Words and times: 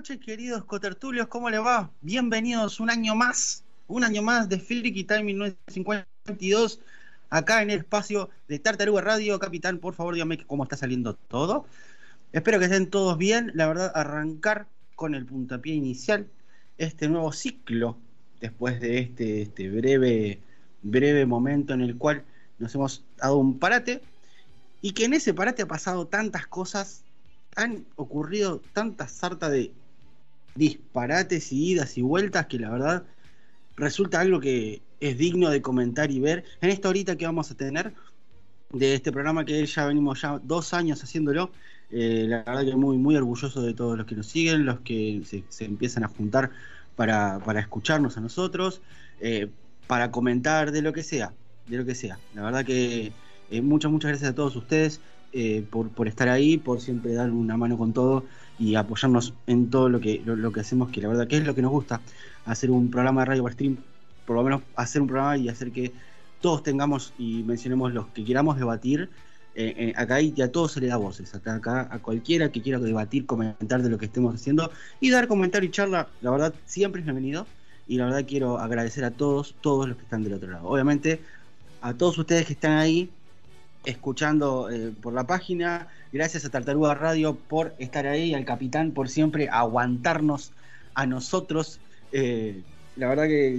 noches, 0.00 0.18
queridos 0.18 0.64
cotertulios, 0.64 1.26
¿cómo 1.26 1.50
les 1.50 1.60
va? 1.60 1.90
Bienvenidos 2.00 2.80
un 2.80 2.88
año 2.88 3.14
más, 3.14 3.64
un 3.86 4.02
año 4.02 4.22
más 4.22 4.48
de 4.48 4.58
Freaky 4.58 5.04
Time 5.04 5.24
1952, 5.24 6.80
acá 7.28 7.60
en 7.60 7.68
el 7.68 7.80
espacio 7.80 8.30
de 8.48 8.58
Tartaruga 8.58 9.02
Radio. 9.02 9.38
Capitán, 9.38 9.76
por 9.76 9.92
favor, 9.92 10.14
dígame 10.14 10.42
cómo 10.46 10.62
está 10.62 10.78
saliendo 10.78 11.12
todo. 11.12 11.66
Espero 12.32 12.58
que 12.58 12.64
estén 12.64 12.88
todos 12.88 13.18
bien. 13.18 13.52
La 13.54 13.66
verdad, 13.66 13.92
arrancar 13.94 14.66
con 14.96 15.14
el 15.14 15.26
puntapié 15.26 15.74
inicial 15.74 16.26
este 16.78 17.06
nuevo 17.06 17.30
ciclo, 17.30 17.98
después 18.40 18.80
de 18.80 19.00
este, 19.00 19.42
este 19.42 19.68
breve, 19.68 20.40
breve 20.80 21.26
momento 21.26 21.74
en 21.74 21.82
el 21.82 21.98
cual 21.98 22.24
nos 22.58 22.74
hemos 22.74 23.04
dado 23.18 23.36
un 23.36 23.58
parate, 23.58 24.00
y 24.80 24.92
que 24.92 25.04
en 25.04 25.12
ese 25.12 25.34
parate 25.34 25.60
ha 25.60 25.68
pasado 25.68 26.06
tantas 26.06 26.46
cosas 26.46 27.04
han 27.56 27.84
ocurrido 27.96 28.62
tantas 28.72 29.12
sarta 29.12 29.50
de 29.50 29.72
disparates 30.54 31.52
y 31.52 31.72
idas 31.72 31.96
y 31.98 32.02
vueltas 32.02 32.46
que 32.46 32.58
la 32.58 32.70
verdad 32.70 33.04
resulta 33.76 34.20
algo 34.20 34.40
que 34.40 34.82
es 35.00 35.16
digno 35.16 35.50
de 35.50 35.62
comentar 35.62 36.10
y 36.10 36.20
ver 36.20 36.44
en 36.60 36.70
esta 36.70 36.88
horita 36.88 37.16
que 37.16 37.26
vamos 37.26 37.50
a 37.50 37.56
tener 37.56 37.92
de 38.72 38.94
este 38.94 39.10
programa 39.10 39.44
que 39.44 39.64
ya 39.64 39.86
venimos 39.86 40.22
ya 40.22 40.38
dos 40.42 40.74
años 40.74 41.02
haciéndolo. 41.02 41.50
Eh, 41.90 42.26
la 42.28 42.44
verdad 42.44 42.64
que 42.64 42.76
muy, 42.76 42.98
muy 42.98 43.16
orgulloso 43.16 43.62
de 43.62 43.74
todos 43.74 43.98
los 43.98 44.06
que 44.06 44.14
nos 44.14 44.26
siguen, 44.26 44.64
los 44.64 44.80
que 44.80 45.22
se, 45.48 45.64
empiezan 45.64 46.04
a 46.04 46.08
juntar 46.08 46.50
para, 46.94 47.40
escucharnos 47.58 48.16
a 48.16 48.20
nosotros, 48.20 48.80
eh, 49.20 49.48
para 49.86 50.10
comentar 50.10 50.70
de 50.70 50.82
lo 50.82 50.92
que 50.92 51.02
sea, 51.02 51.32
de 51.66 51.78
lo 51.78 51.84
que 51.84 51.94
sea. 51.94 52.18
La 52.34 52.42
verdad 52.42 52.64
que 52.64 53.12
eh, 53.50 53.60
muchas, 53.62 53.90
muchas 53.90 54.10
gracias 54.10 54.30
a 54.30 54.34
todos 54.34 54.54
ustedes. 54.54 55.00
Eh, 55.32 55.64
por, 55.70 56.08
estar 56.08 56.28
ahí, 56.28 56.58
por 56.58 56.80
siempre 56.80 57.14
dar 57.14 57.30
una 57.30 57.56
mano 57.56 57.78
con 57.78 57.92
todo 57.92 58.24
y 58.60 58.74
apoyarnos 58.74 59.32
en 59.46 59.70
todo 59.70 59.88
lo 59.88 60.00
que, 60.00 60.22
lo, 60.24 60.52
que 60.52 60.60
hacemos, 60.60 60.90
que 60.90 61.00
la 61.00 61.08
verdad 61.08 61.26
que 61.26 61.38
es 61.38 61.46
lo 61.46 61.54
que 61.54 61.62
nos 61.62 61.72
gusta, 61.72 62.00
hacer 62.44 62.70
un 62.70 62.90
programa 62.90 63.22
de 63.22 63.24
radio 63.24 63.42
por 63.42 63.52
stream, 63.54 63.78
por 64.26 64.36
lo 64.36 64.42
menos 64.44 64.62
hacer 64.76 65.00
un 65.00 65.08
programa 65.08 65.36
y 65.38 65.48
hacer 65.48 65.72
que 65.72 65.92
todos 66.42 66.62
tengamos 66.62 67.14
y 67.18 67.42
mencionemos 67.42 67.92
los 67.92 68.06
que 68.08 68.24
queramos 68.24 68.58
debatir. 68.58 69.08
Eh, 69.56 69.74
eh, 69.76 69.92
acá 69.96 70.20
y 70.20 70.40
a 70.42 70.52
todos 70.52 70.72
se 70.72 70.80
le 70.80 70.86
da 70.86 70.96
voces, 70.96 71.34
acá, 71.34 71.56
acá 71.56 71.88
a 71.90 71.98
cualquiera 71.98 72.52
que 72.52 72.62
quiera 72.62 72.78
debatir, 72.78 73.26
comentar 73.26 73.82
de 73.82 73.90
lo 73.90 73.98
que 73.98 74.06
estemos 74.06 74.32
haciendo 74.32 74.70
y 75.00 75.10
dar 75.10 75.26
comentario 75.26 75.68
y 75.68 75.72
charla, 75.72 76.06
la 76.20 76.30
verdad 76.30 76.54
siempre 76.66 77.00
es 77.00 77.04
bienvenido 77.04 77.48
y 77.88 77.96
la 77.96 78.04
verdad 78.04 78.24
quiero 78.28 78.58
agradecer 78.58 79.04
a 79.04 79.10
todos, 79.10 79.56
todos 79.60 79.88
los 79.88 79.96
que 79.96 80.04
están 80.04 80.22
del 80.22 80.34
otro 80.34 80.52
lado. 80.52 80.68
Obviamente 80.68 81.20
a 81.82 81.94
todos 81.94 82.16
ustedes 82.16 82.46
que 82.46 82.52
están 82.52 82.78
ahí, 82.78 83.10
escuchando 83.84 84.70
eh, 84.70 84.92
por 85.00 85.12
la 85.12 85.26
página. 85.26 85.88
Gracias 86.12 86.44
a 86.44 86.50
Tartaruga 86.50 86.94
Radio 86.94 87.34
por 87.34 87.74
estar 87.78 88.06
ahí, 88.06 88.34
al 88.34 88.44
capitán 88.44 88.92
por 88.92 89.08
siempre 89.08 89.48
aguantarnos 89.48 90.52
a 90.94 91.06
nosotros. 91.06 91.80
Eh, 92.12 92.62
la 92.96 93.08
verdad 93.08 93.28
que 93.28 93.58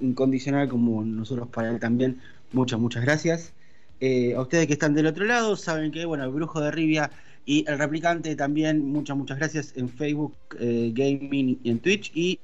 incondicional 0.00 0.68
como 0.68 1.04
nosotros 1.04 1.48
para 1.48 1.70
él 1.70 1.80
también. 1.80 2.20
Muchas, 2.52 2.78
muchas 2.78 3.02
gracias. 3.02 3.52
Eh, 4.00 4.34
a 4.34 4.40
ustedes 4.40 4.66
que 4.66 4.72
están 4.72 4.94
del 4.94 5.06
otro 5.06 5.24
lado, 5.24 5.56
saben 5.56 5.92
que, 5.92 6.04
bueno, 6.04 6.24
el 6.24 6.30
Brujo 6.30 6.60
de 6.60 6.70
Rivia 6.70 7.10
y 7.44 7.64
el 7.68 7.78
Replicante 7.78 8.34
también, 8.36 8.84
muchas, 8.84 9.16
muchas 9.16 9.38
gracias 9.38 9.74
en 9.76 9.88
Facebook, 9.88 10.34
Gaming 10.58 11.58
y 11.62 11.70
en 11.70 11.78
Twitch 11.80 12.10
y 12.14 12.38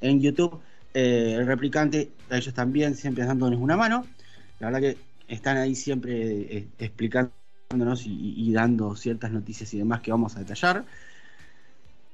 en 0.00 0.20
YouTube. 0.20 0.60
el 0.94 1.46
Replicante, 1.46 2.10
a 2.30 2.36
ellos 2.36 2.54
también, 2.54 2.94
siempre 2.94 3.24
dándonos 3.24 3.60
una 3.60 3.76
mano. 3.76 4.06
La 4.58 4.70
verdad 4.70 4.80
que 4.80 5.11
están 5.32 5.56
ahí 5.56 5.74
siempre 5.74 6.12
eh, 6.56 6.68
explicándonos 6.78 8.04
y, 8.04 8.52
dando 8.52 8.94
ciertas 8.96 9.32
noticias 9.32 9.72
y 9.72 9.78
demás 9.78 10.02
que 10.02 10.10
vamos 10.10 10.36
a 10.36 10.40
detallar. 10.40 10.84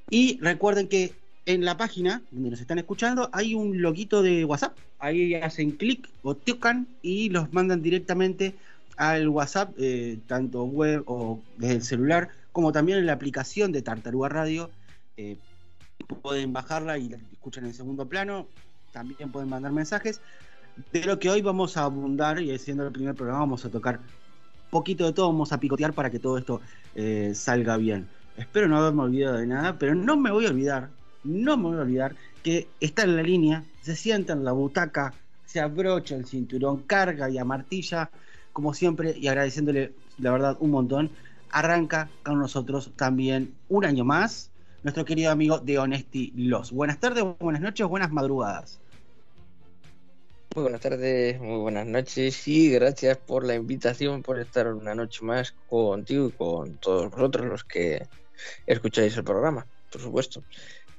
Y 0.09 0.39
recuerden 0.41 0.87
que 0.87 1.12
en 1.45 1.65
la 1.65 1.77
página 1.77 2.23
donde 2.31 2.51
nos 2.51 2.61
están 2.61 2.79
escuchando 2.79 3.29
hay 3.33 3.55
un 3.55 3.83
loguito 3.83 4.23
de 4.23 4.45
WhatsApp. 4.45 4.79
Ahí 5.01 5.34
hacen 5.34 5.73
clic 5.73 6.09
o 6.23 6.37
tocan 6.37 6.87
y 7.03 7.29
los 7.31 7.53
mandan 7.53 7.83
directamente 7.83 8.55
al 8.97 9.29
WhatsApp, 9.29 9.75
eh, 9.79 10.19
tanto 10.29 10.65
web 10.65 11.03
o 11.06 11.41
desde 11.56 11.75
el 11.75 11.83
celular, 11.83 12.29
como 12.53 12.71
también 12.71 12.99
en 12.99 13.06
la 13.06 13.15
aplicación 13.15 13.73
de 13.73 13.83
Tartaruga 13.83 14.29
Radio. 14.29 14.71
Eh, 15.17 15.37
pueden 16.23 16.53
bajarla 16.53 16.99
y 16.99 17.09
la 17.09 17.17
escuchan 17.33 17.67
en 17.67 17.75
segundo 17.75 18.09
plano. 18.09 18.47
También 18.93 19.33
pueden 19.33 19.49
mandar 19.49 19.73
mensajes 19.73 20.21
de 20.93 21.05
lo 21.05 21.19
que 21.19 21.31
hoy 21.31 21.43
vamos 21.43 21.77
a 21.77 21.84
abundar 21.84 22.41
y 22.41 22.56
siendo 22.59 22.87
el 22.87 22.93
primer 22.93 23.15
programa 23.15 23.41
vamos 23.41 23.65
a 23.65 23.71
tocar 23.71 24.00
poquito 24.71 25.06
de 25.06 25.12
todo, 25.12 25.28
vamos 25.28 25.53
a 25.53 25.61
picotear 25.61 25.93
para 25.93 26.11
que 26.11 26.19
todo 26.19 26.39
esto 26.39 26.61
eh, 26.94 27.33
salga 27.34 27.77
bien. 27.77 28.09
Espero 28.37 28.69
no 28.69 28.77
haberme 28.78 29.03
olvidado 29.03 29.38
de 29.38 29.47
nada, 29.47 29.78
pero 29.78 29.94
no 29.94 30.17
me 30.17 30.31
voy 30.31 30.47
a 30.47 30.50
olvidar, 30.50 30.91
no 31.25 31.56
me 31.56 31.65
voy 31.65 31.78
a 31.78 31.83
olvidar 31.83 32.15
que 32.43 32.69
está 32.81 33.03
en 33.03 33.17
la 33.17 33.22
línea, 33.22 33.65
se 33.83 33.97
sienta 33.97 34.33
en 34.33 34.44
la 34.44 34.53
butaca, 34.53 35.15
se 35.44 35.61
abrocha 35.61 36.15
el 36.15 36.27
cinturón, 36.27 36.83
carga 36.83 37.31
y 37.31 37.38
amartilla, 37.38 38.11
como 38.53 38.75
siempre, 38.75 39.17
y 39.19 39.28
agradeciéndole 39.28 39.94
la 40.19 40.31
verdad 40.31 40.56
un 40.61 40.71
montón, 40.71 41.11
arranca 41.50 42.09
con 42.22 42.38
nosotros 42.38 42.93
también 42.97 43.55
un 43.69 43.84
año 43.84 44.05
más 44.05 44.50
nuestro 44.83 45.05
querido 45.05 45.33
amigo 45.33 45.59
de 45.59 45.78
Honesty 45.78 46.33
Los. 46.37 46.71
Buenas 46.71 47.00
tardes, 47.00 47.25
buenas 47.41 47.61
noches, 47.62 47.87
buenas 47.87 48.12
madrugadas. 48.12 48.79
Muy 50.58 50.64
buenas 50.64 50.81
tardes, 50.81 51.38
muy 51.38 51.58
buenas 51.58 51.87
noches 51.87 52.49
y 52.49 52.72
gracias 52.72 53.16
por 53.19 53.46
la 53.46 53.55
invitación, 53.55 54.22
por 54.22 54.40
estar 54.40 54.66
una 54.66 54.93
noche 54.93 55.25
más 55.25 55.52
contigo 55.69 56.26
y 56.26 56.32
con 56.32 56.78
todos 56.78 57.12
vosotros 57.12 57.46
los 57.46 57.62
que 57.62 58.02
escucháis 58.66 59.16
el 59.16 59.22
programa, 59.22 59.69
por 59.88 60.00
supuesto. 60.00 60.43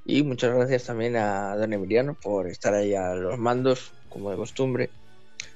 Y 0.06 0.24
muchas 0.24 0.56
gracias 0.56 0.86
también 0.86 1.18
a 1.18 1.58
don 1.58 1.74
Emiliano 1.74 2.16
por 2.16 2.48
estar 2.48 2.74
ahí 2.74 2.96
a 2.96 3.14
los 3.16 3.38
mandos, 3.38 3.94
como 4.08 4.32
de 4.32 4.38
costumbre, 4.38 4.92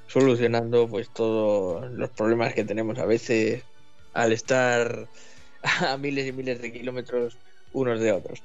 solucionando 0.05 0.89
pues 0.89 1.09
todos 1.09 1.89
los 1.93 2.09
problemas 2.09 2.53
que 2.53 2.65
tenemos 2.65 2.99
a 2.99 3.05
veces 3.05 3.63
al 4.11 4.33
estar 4.33 5.07
a 5.61 5.95
miles 5.95 6.27
y 6.27 6.33
miles 6.33 6.61
de 6.61 6.73
kilómetros 6.73 7.39
unos 7.71 8.01
de 8.01 8.11
otros. 8.11 8.43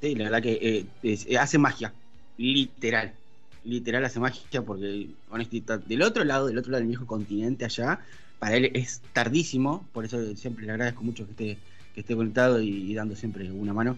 Sí, 0.00 0.16
la 0.16 0.24
verdad 0.24 0.42
que 0.42 0.88
eh, 1.04 1.38
hace 1.38 1.58
magia, 1.58 1.94
literal 2.36 3.21
literal 3.64 4.04
hace 4.04 4.20
magia 4.20 4.62
porque 4.62 5.08
honestidad 5.30 5.80
del 5.80 6.02
otro 6.02 6.24
lado, 6.24 6.46
del 6.46 6.58
otro 6.58 6.72
lado 6.72 6.80
del 6.80 6.88
viejo 6.88 7.06
continente 7.06 7.64
allá, 7.64 8.00
para 8.38 8.56
él 8.56 8.70
es 8.74 9.02
tardísimo, 9.12 9.86
por 9.92 10.04
eso 10.04 10.34
siempre 10.36 10.66
le 10.66 10.72
agradezco 10.72 11.02
mucho 11.04 11.24
que 11.26 11.30
esté, 11.30 11.58
que 11.94 12.00
esté 12.00 12.16
conectado 12.16 12.60
y, 12.60 12.92
dando 12.94 13.14
siempre 13.14 13.50
una 13.52 13.72
mano 13.72 13.96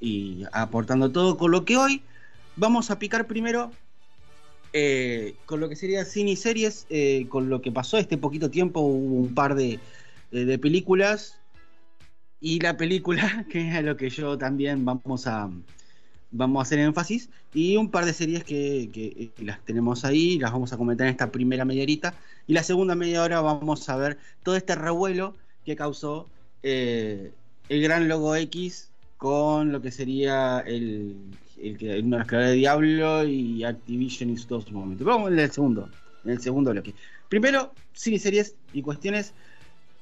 y 0.00 0.44
aportando 0.52 1.10
todo. 1.10 1.36
Con 1.36 1.50
lo 1.50 1.64
que 1.64 1.76
hoy 1.76 2.02
vamos 2.56 2.90
a 2.90 2.98
picar 2.98 3.26
primero 3.26 3.72
eh, 4.72 5.34
con 5.46 5.58
lo 5.58 5.68
que 5.68 5.74
sería 5.74 6.04
cine 6.04 6.32
y 6.32 6.36
series, 6.36 6.86
eh, 6.90 7.26
con 7.28 7.48
lo 7.48 7.60
que 7.60 7.72
pasó 7.72 7.98
este 7.98 8.16
poquito 8.16 8.50
tiempo, 8.50 8.80
hubo 8.80 9.16
un 9.16 9.34
par 9.34 9.56
de, 9.56 9.80
de 10.30 10.58
películas 10.58 11.40
y 12.40 12.60
la 12.60 12.76
película, 12.76 13.44
que 13.50 13.68
es 13.68 13.74
a 13.74 13.82
lo 13.82 13.96
que 13.96 14.08
yo 14.08 14.38
también 14.38 14.84
vamos 14.84 15.26
a, 15.26 15.50
vamos 16.30 16.60
a 16.60 16.62
hacer 16.62 16.78
énfasis 16.78 17.28
y 17.54 17.76
un 17.76 17.90
par 17.90 18.04
de 18.04 18.12
series 18.12 18.44
que, 18.44 18.90
eh, 18.94 19.30
las 19.38 19.60
tenemos 19.64 20.04
ahí, 20.04 20.38
las 20.38 20.52
vamos 20.52 20.72
a 20.72 20.76
comentar 20.76 21.06
en 21.06 21.12
esta 21.12 21.30
primera 21.30 21.64
media 21.64 21.82
horita 21.82 22.14
y 22.46 22.52
la 22.52 22.62
segunda 22.62 22.94
media 22.94 23.22
hora 23.22 23.40
vamos 23.40 23.88
a 23.88 23.96
ver 23.96 24.18
todo 24.42 24.56
este 24.56 24.74
revuelo 24.74 25.34
que 25.64 25.76
causó 25.76 26.28
eh, 26.62 27.32
el 27.68 27.82
gran 27.82 28.08
logo 28.08 28.34
X 28.36 28.90
con 29.16 29.72
lo 29.72 29.82
que 29.82 29.90
sería 29.90 30.60
el, 30.60 31.16
el, 31.60 31.76
el 31.84 32.04
uno 32.04 32.24
de 32.24 32.52
Diablo 32.52 33.24
y 33.24 33.64
Activision 33.64 34.30
en 34.30 34.46
todos 34.46 34.70
momentos. 34.72 35.06
Vamos 35.06 35.30
en 35.30 35.38
el 35.38 35.50
segundo, 35.50 35.90
en 36.24 36.30
el 36.30 36.40
segundo 36.40 36.70
bloque. 36.70 36.94
Primero, 37.28 37.72
cine, 37.92 38.18
series 38.18 38.54
y 38.72 38.82
cuestiones 38.82 39.34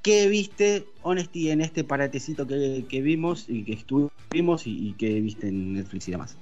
¿Qué 0.02 0.28
viste, 0.28 0.86
Honesty, 1.02 1.50
en 1.50 1.60
este 1.60 1.84
paratecito 1.84 2.46
que, 2.46 3.00
vimos 3.02 3.46
y 3.48 3.64
que 3.64 3.72
estuvimos 3.72 4.66
y, 4.66 4.94
que 4.98 5.20
viste 5.20 5.48
en 5.48 5.74
Netflix 5.74 6.08
y 6.08 6.12
demás? 6.12 6.36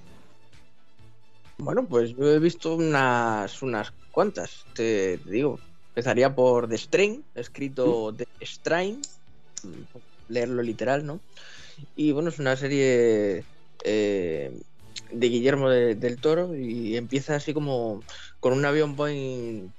Bueno, 1.58 1.86
pues 1.86 2.14
yo 2.14 2.30
he 2.30 2.38
visto 2.38 2.76
unas, 2.76 3.62
unas 3.62 3.92
cuantas, 4.10 4.64
te, 4.74 5.18
digo. 5.18 5.58
Empezaría 5.88 6.34
por 6.34 6.68
The 6.68 6.76
Strain, 6.76 7.24
escrito 7.34 8.14
The 8.14 8.26
Strain, 8.42 9.00
leerlo 10.28 10.62
literal, 10.62 11.06
¿no? 11.06 11.20
Y 11.96 12.12
bueno, 12.12 12.28
es 12.28 12.38
una 12.38 12.54
serie 12.56 13.44
eh, 13.84 14.60
de 15.10 15.28
Guillermo 15.28 15.70
del 15.70 16.16
Toro 16.18 16.54
y 16.54 16.96
empieza 16.96 17.36
así 17.36 17.54
como 17.54 18.02
con 18.40 18.52
un 18.52 18.64
avión 18.64 18.96
Boeing 18.96 19.70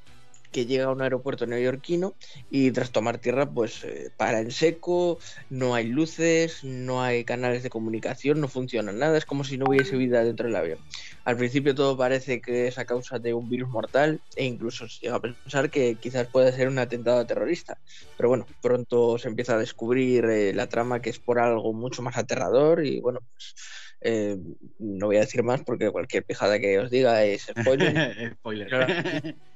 que 0.58 0.66
llega 0.66 0.86
a 0.86 0.92
un 0.92 1.04
aeropuerto 1.04 1.46
neoyorquino 1.46 2.16
y 2.50 2.72
tras 2.72 2.92
tomar 2.92 3.20
tierra 3.20 3.48
pues 3.48 3.84
eh, 3.84 4.10
para 4.18 4.40
en 4.40 4.50
seco, 4.50 5.20
no 5.52 5.76
hay 5.76 5.86
luces, 5.86 6.64
no 6.64 7.04
hay 7.04 7.24
canales 7.26 7.62
de 7.62 7.70
comunicación, 7.70 8.42
no 8.42 8.48
funciona 8.48 8.92
nada, 8.92 9.20
es 9.20 9.26
como 9.26 9.44
si 9.44 9.60
no 9.60 9.66
hubiese 9.68 9.96
vida 9.98 10.24
dentro 10.24 10.48
del 10.48 10.56
avión. 10.56 10.80
Al 11.26 11.38
principio 11.38 11.76
todo 11.76 11.96
parece 11.96 12.42
que 12.42 12.66
es 12.66 12.80
a 12.80 12.86
causa 12.86 13.20
de 13.20 13.36
un 13.36 13.48
virus 13.48 13.70
mortal 13.70 14.20
e 14.36 14.46
incluso 14.46 14.90
se 14.90 15.02
llega 15.02 15.18
a 15.18 15.22
pensar 15.22 15.70
que 15.70 15.96
quizás 16.02 16.28
puede 16.28 16.52
ser 16.52 16.70
un 16.70 16.80
atentado 16.80 17.24
terrorista. 17.28 17.80
Pero 18.18 18.30
bueno, 18.30 18.48
pronto 18.60 19.20
se 19.20 19.28
empieza 19.28 19.54
a 19.54 19.60
descubrir 19.60 20.26
eh, 20.26 20.54
la 20.56 20.68
trama 20.68 21.04
que 21.04 21.12
es 21.12 21.20
por 21.20 21.38
algo 21.38 21.72
mucho 21.72 22.02
más 22.02 22.18
aterrador 22.18 22.84
y 22.84 23.00
bueno, 23.00 23.20
pues 23.32 23.54
eh, 24.02 24.38
no 24.80 25.06
voy 25.06 25.18
a 25.18 25.20
decir 25.20 25.44
más 25.44 25.62
porque 25.64 25.92
cualquier 25.92 26.26
pijada 26.26 26.58
que 26.60 26.80
os 26.80 26.90
diga 26.90 27.24
es 27.26 27.44
spoiler. 27.44 28.34
spoiler. 28.40 29.36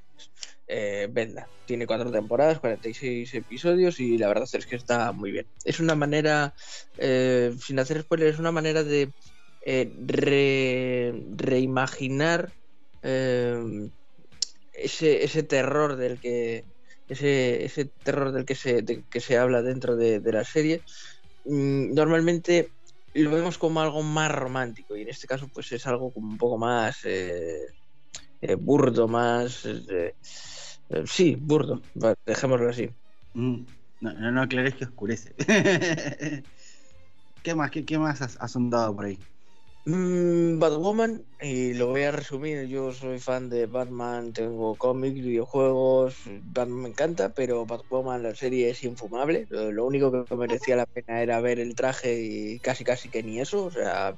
Eh, 0.73 1.09
Venda. 1.11 1.49
Tiene 1.65 1.85
cuatro 1.85 2.11
temporadas, 2.11 2.59
46 2.59 3.33
episodios 3.33 3.99
y 3.99 4.17
la 4.17 4.29
verdad 4.29 4.47
es 4.51 4.65
que 4.65 4.77
está 4.77 5.11
muy 5.11 5.31
bien. 5.31 5.45
Es 5.65 5.81
una 5.81 5.95
manera, 5.95 6.53
eh, 6.97 7.53
sin 7.59 7.79
hacer 7.79 8.01
spoilers, 8.01 8.35
es 8.35 8.39
una 8.39 8.53
manera 8.53 8.83
de 8.83 9.11
reimaginar 11.37 12.53
ese, 14.73 15.23
ese 15.23 15.43
terror 15.43 15.97
del 15.97 16.19
que 16.19 16.65
ese, 17.11 17.91
terror 18.03 18.31
del 18.31 18.45
que 18.45 18.55
se, 18.55 18.83
que 19.09 19.19
se 19.19 19.37
habla 19.37 19.61
dentro 19.61 19.95
de, 19.95 20.21
la 20.31 20.43
serie. 20.43 20.81
Mm, 21.45 21.93
normalmente 21.93 22.69
lo 23.13 23.31
vemos 23.31 23.57
como 23.57 23.81
algo 23.81 24.01
más 24.03 24.31
romántico 24.31 24.95
y 24.95 25.01
en 25.01 25.09
este 25.09 25.27
caso 25.27 25.49
pues 25.53 25.71
es 25.73 25.85
algo 25.87 26.13
como 26.13 26.29
un 26.29 26.37
poco 26.37 26.57
más 26.57 26.99
eh, 27.03 27.65
eh, 28.41 28.55
burdo, 28.55 29.07
más... 29.07 29.65
Eh, 29.65 30.15
sí, 31.05 31.35
burdo, 31.39 31.81
dejémoslo 32.25 32.69
así. 32.69 32.89
Mm, 33.33 33.63
no, 34.01 34.13
no, 34.13 34.31
no 34.31 34.41
aclares 34.41 34.75
que 34.75 34.85
oscurece. 34.85 35.33
¿Qué 37.43 37.55
más, 37.55 37.71
qué, 37.71 37.85
qué 37.85 37.97
más 37.97 38.21
has, 38.21 38.37
has 38.39 38.51
sondado 38.51 38.95
por 38.95 39.05
ahí? 39.05 39.17
Mm, 39.85 40.59
Batwoman, 40.59 41.25
y 41.41 41.73
lo 41.73 41.87
voy 41.87 42.03
a 42.03 42.11
resumir, 42.11 42.67
yo 42.67 42.91
soy 42.91 43.17
fan 43.17 43.49
de 43.49 43.65
Batman, 43.65 44.31
tengo 44.31 44.75
cómics, 44.75 45.15
videojuegos, 45.15 46.17
Batman 46.43 46.81
me 46.83 46.89
encanta, 46.89 47.33
pero 47.33 47.65
Batwoman 47.65 48.21
la 48.21 48.35
serie 48.35 48.69
es 48.69 48.83
infumable, 48.83 49.47
lo, 49.49 49.85
único 49.85 50.11
que 50.25 50.35
merecía 50.35 50.75
la 50.75 50.85
pena 50.85 51.23
era 51.23 51.41
ver 51.41 51.59
el 51.59 51.73
traje 51.73 52.21
y 52.21 52.59
casi 52.59 52.83
casi 52.83 53.09
que 53.09 53.23
ni 53.23 53.39
eso, 53.39 53.65
o 53.65 53.71
sea, 53.71 54.15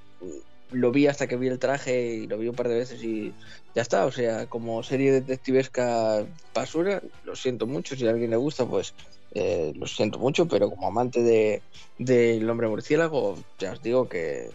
lo 0.74 0.92
vi 0.92 1.08
hasta 1.08 1.28
que 1.28 1.38
vi 1.38 1.48
el 1.48 1.60
traje 1.60 2.16
y 2.16 2.28
lo 2.28 2.38
vi 2.38 2.48
un 2.48 2.56
par 2.56 2.68
de 2.68 2.76
veces 2.76 3.04
y 3.04 3.34
ya 3.76 3.82
está, 3.82 4.06
o 4.06 4.12
sea, 4.12 4.48
como 4.48 4.84
serie 4.84 5.12
detectivesca 5.12 6.26
basura, 6.54 7.02
lo 7.24 7.36
siento 7.36 7.66
mucho, 7.66 7.96
si 7.96 8.06
a 8.08 8.12
alguien 8.12 8.32
le 8.32 8.38
gusta, 8.38 8.66
pues 8.66 8.94
eh, 9.34 9.74
lo 9.76 9.88
siento 9.88 10.20
mucho, 10.20 10.48
pero 10.48 10.70
como 10.70 10.88
amante 10.88 11.22
de 11.22 11.62
del 11.98 12.50
hombre 12.50 12.68
murciélago, 12.68 13.38
ya 13.60 13.72
os 13.72 13.82
digo 13.82 14.08
que 14.08 14.50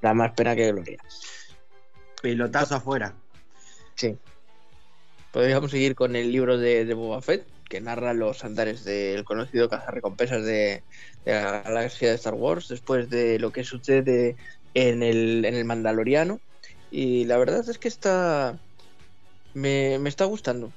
da 0.00 0.14
más 0.14 0.32
pena 0.32 0.54
que 0.54 0.72
gloria. 0.72 0.98
Pelotazo 2.22 2.76
afuera. 2.76 3.14
Sí. 3.94 4.16
Podríamos 5.32 5.70
seguir 5.70 5.94
con 5.94 6.16
el 6.16 6.30
libro 6.30 6.56
de, 6.56 6.84
de 6.84 6.94
Boba 6.94 7.20
Fett, 7.20 7.46
que 7.68 7.80
narra 7.80 8.14
los 8.14 8.44
andares 8.44 8.84
del 8.84 9.24
conocido 9.24 9.68
cazarrecompensas 9.68 10.44
de, 10.44 10.82
de 11.24 11.32
la 11.32 11.62
galaxia 11.62 12.10
de 12.10 12.14
Star 12.14 12.34
Wars, 12.34 12.68
después 12.68 13.10
de 13.10 13.38
lo 13.38 13.52
que 13.52 13.64
sucede 13.64 14.36
en 14.74 15.02
el, 15.02 15.44
en 15.44 15.54
el 15.54 15.64
Mandaloriano. 15.64 16.40
Y 16.90 17.24
la 17.24 17.38
verdad 17.38 17.68
es 17.68 17.78
que 17.78 17.88
está. 17.88 18.58
Me, 19.54 19.98
me 19.98 20.08
está 20.08 20.24
gustando 20.24 20.72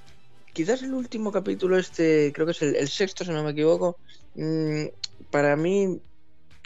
quizás 0.57 0.81
el 0.81 0.95
último 0.95 1.31
capítulo, 1.31 1.77
este, 1.77 2.31
creo 2.33 2.47
que 2.47 2.53
es 2.53 2.61
el, 2.63 2.87
sexto, 2.87 3.23
si 3.23 3.29
no 3.29 3.43
me 3.43 3.51
equivoco, 3.51 3.95
mm, 4.33 4.85
para 5.29 5.55
mí, 5.55 6.01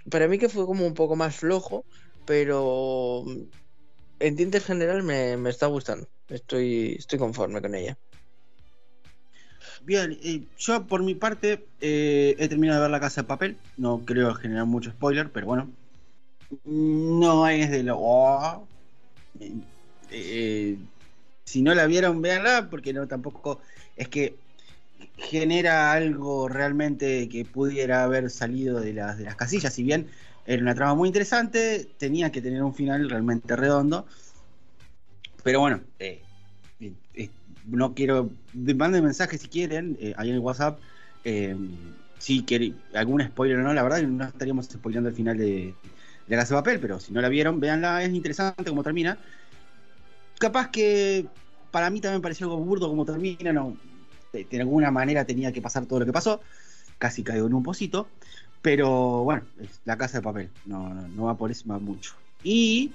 para 0.10 0.30
mí 0.30 0.38
que 0.40 0.48
fue 0.48 0.66
como 0.66 0.88
un 0.88 0.94
poco 0.94 1.18
más 1.18 1.36
flojo, 1.36 1.84
pero 2.26 3.26
en 4.20 4.36
tintes 4.38 4.64
general 4.64 5.04
me, 5.04 5.34
está 5.50 5.66
gustando. 5.68 6.08
Estoy, 6.30 6.96
estoy 7.00 7.20
conforme 7.20 7.62
con 7.62 7.76
ella. 7.76 7.98
Bien, 9.84 10.18
yo 10.58 10.86
por 10.86 11.04
mi 11.04 11.16
parte 11.16 11.66
eh, 11.80 12.36
he 12.38 12.48
terminado 12.48 12.80
de 12.80 12.84
ver 12.84 12.92
La 12.92 13.00
Casa 13.00 13.22
de 13.22 13.28
Papel. 13.28 13.58
No 13.78 14.02
creo 14.06 14.34
generar 14.36 14.66
mucho 14.66 14.92
spoiler, 14.92 15.32
pero 15.32 15.48
bueno. 15.48 15.70
No 16.66 17.48
es 17.48 17.72
de 17.72 17.84
lo... 17.84 17.98
Oh, 18.00 18.68
eh, 20.10 20.78
si 21.46 21.62
no 21.62 21.74
la 21.74 21.88
vieron, 21.88 22.22
véanla, 22.22 22.70
porque 22.70 22.94
no 22.94 23.08
tampoco 23.08 23.62
es 23.96 24.08
que 24.08 24.36
genera 25.18 25.92
algo 25.92 26.48
realmente 26.48 27.28
que 27.30 27.46
pudiera 27.46 28.04
haber 28.04 28.30
salido 28.30 28.80
de 28.80 28.94
las, 28.94 29.18
de 29.18 29.26
las 29.26 29.36
casillas. 29.36 29.74
Si 29.74 29.84
bien 29.84 30.10
era 30.46 30.62
una 30.62 30.76
trama 30.76 30.96
muy 30.96 31.08
interesante, 31.08 31.90
tenía 31.98 32.32
que 32.32 32.42
tener 32.42 32.64
un 32.64 32.74
final 32.74 33.10
realmente 33.10 33.56
redondo. 33.56 34.06
Pero 35.44 35.60
bueno, 35.60 35.82
eh, 36.00 36.22
no 37.72 37.94
quiero. 37.94 38.30
Manden 38.54 39.04
mensajes 39.04 39.42
si 39.42 39.48
quieren, 39.48 39.98
eh, 40.00 40.14
ahí 40.18 40.30
en 40.30 40.36
el 40.36 40.42
WhatsApp. 40.42 40.80
si 42.20 42.44
quieren 42.44 42.76
algún 42.94 43.22
spoiler 43.22 43.58
o 43.58 43.64
no, 43.64 43.74
la 43.74 43.84
verdad 43.84 44.02
no 44.04 44.26
estaríamos 44.26 44.66
spoileando 44.66 45.10
el 45.10 45.16
final 45.16 45.38
de, 45.38 45.74
de 46.28 46.36
La 46.36 46.44
Casa 46.44 46.56
de 46.56 46.62
Papel, 46.62 46.80
pero 46.80 47.00
si 47.00 47.12
no 47.12 47.22
la 47.22 47.30
vieron, 47.30 47.60
véanla, 47.60 48.04
es 48.04 48.14
interesante 48.14 48.70
cómo 48.70 48.84
termina. 48.84 49.18
Capaz 50.40 50.70
que 50.70 51.28
para 51.72 51.90
mí 51.90 52.02
también 52.02 52.22
pareció 52.22 52.48
algo 52.48 52.58
burdo 52.58 52.90
como 52.90 53.06
termina, 53.06 53.54
no, 53.54 53.76
de, 54.34 54.48
alguna 54.60 54.92
manera 54.92 55.26
tenía 55.26 55.52
que 55.52 55.62
pasar 55.62 55.86
todo 55.86 56.00
lo 56.00 56.06
que 56.06 56.14
pasó, 56.14 56.42
casi 56.98 57.24
caigo 57.24 57.48
en 57.48 57.54
un 57.54 57.64
pocito, 57.64 58.08
pero 58.62 59.24
bueno, 59.24 59.44
es 59.60 59.82
la 59.86 59.98
casa 59.98 60.18
de 60.18 60.24
papel, 60.24 60.50
no, 60.66 60.94
no, 60.94 61.24
va 61.24 61.38
por 61.38 61.52
eso, 61.52 61.68
mucho. 61.80 62.14
Y 62.44 62.92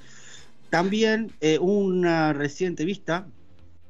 también 0.70 1.32
eh, 1.40 1.58
una 1.58 2.32
reciente 2.32 2.84
vista, 2.84 3.26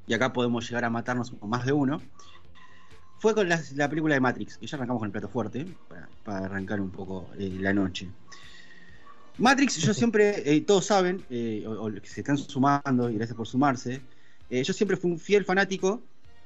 y 0.07 0.15
acá 0.15 0.33
podemos 0.33 0.69
llegar 0.69 0.85
a 0.85 0.91
matarnos 0.91 1.31
con 1.31 1.49
más 1.49 1.65
de 1.67 1.73
uno, 1.73 2.01
fue 3.19 3.35
con 3.35 3.49
la, 3.49 3.89
película 3.89 4.15
de 4.15 4.21
Matrix, 4.21 4.59
que 4.59 4.67
ya 4.67 4.77
arrancamos 4.77 5.01
con 5.01 5.07
el 5.07 5.13
plato 5.13 5.29
fuerte, 5.29 5.67
para, 6.25 6.45
arrancar 6.45 6.81
un 6.81 6.91
poco 6.91 7.31
eh, 7.39 7.57
la 7.61 7.73
noche. 7.73 8.09
Matrix, 9.39 9.77
yo 9.79 9.93
siempre, 9.93 10.43
eh, 10.51 10.61
todos 10.63 10.87
saben, 10.87 11.25
o, 11.67 11.91
que 11.91 12.09
se 12.09 12.21
están 12.21 12.39
sumando, 12.39 13.11
y 13.11 13.15
gracias 13.15 13.37
por 13.37 13.47
sumarse, 13.47 14.01
eh, 14.51 14.63
yo 14.63 14.73
siempre 14.73 14.97
fui 14.97 15.11
un 15.11 15.19
fiel 15.19 15.45
fanático, 15.45 16.03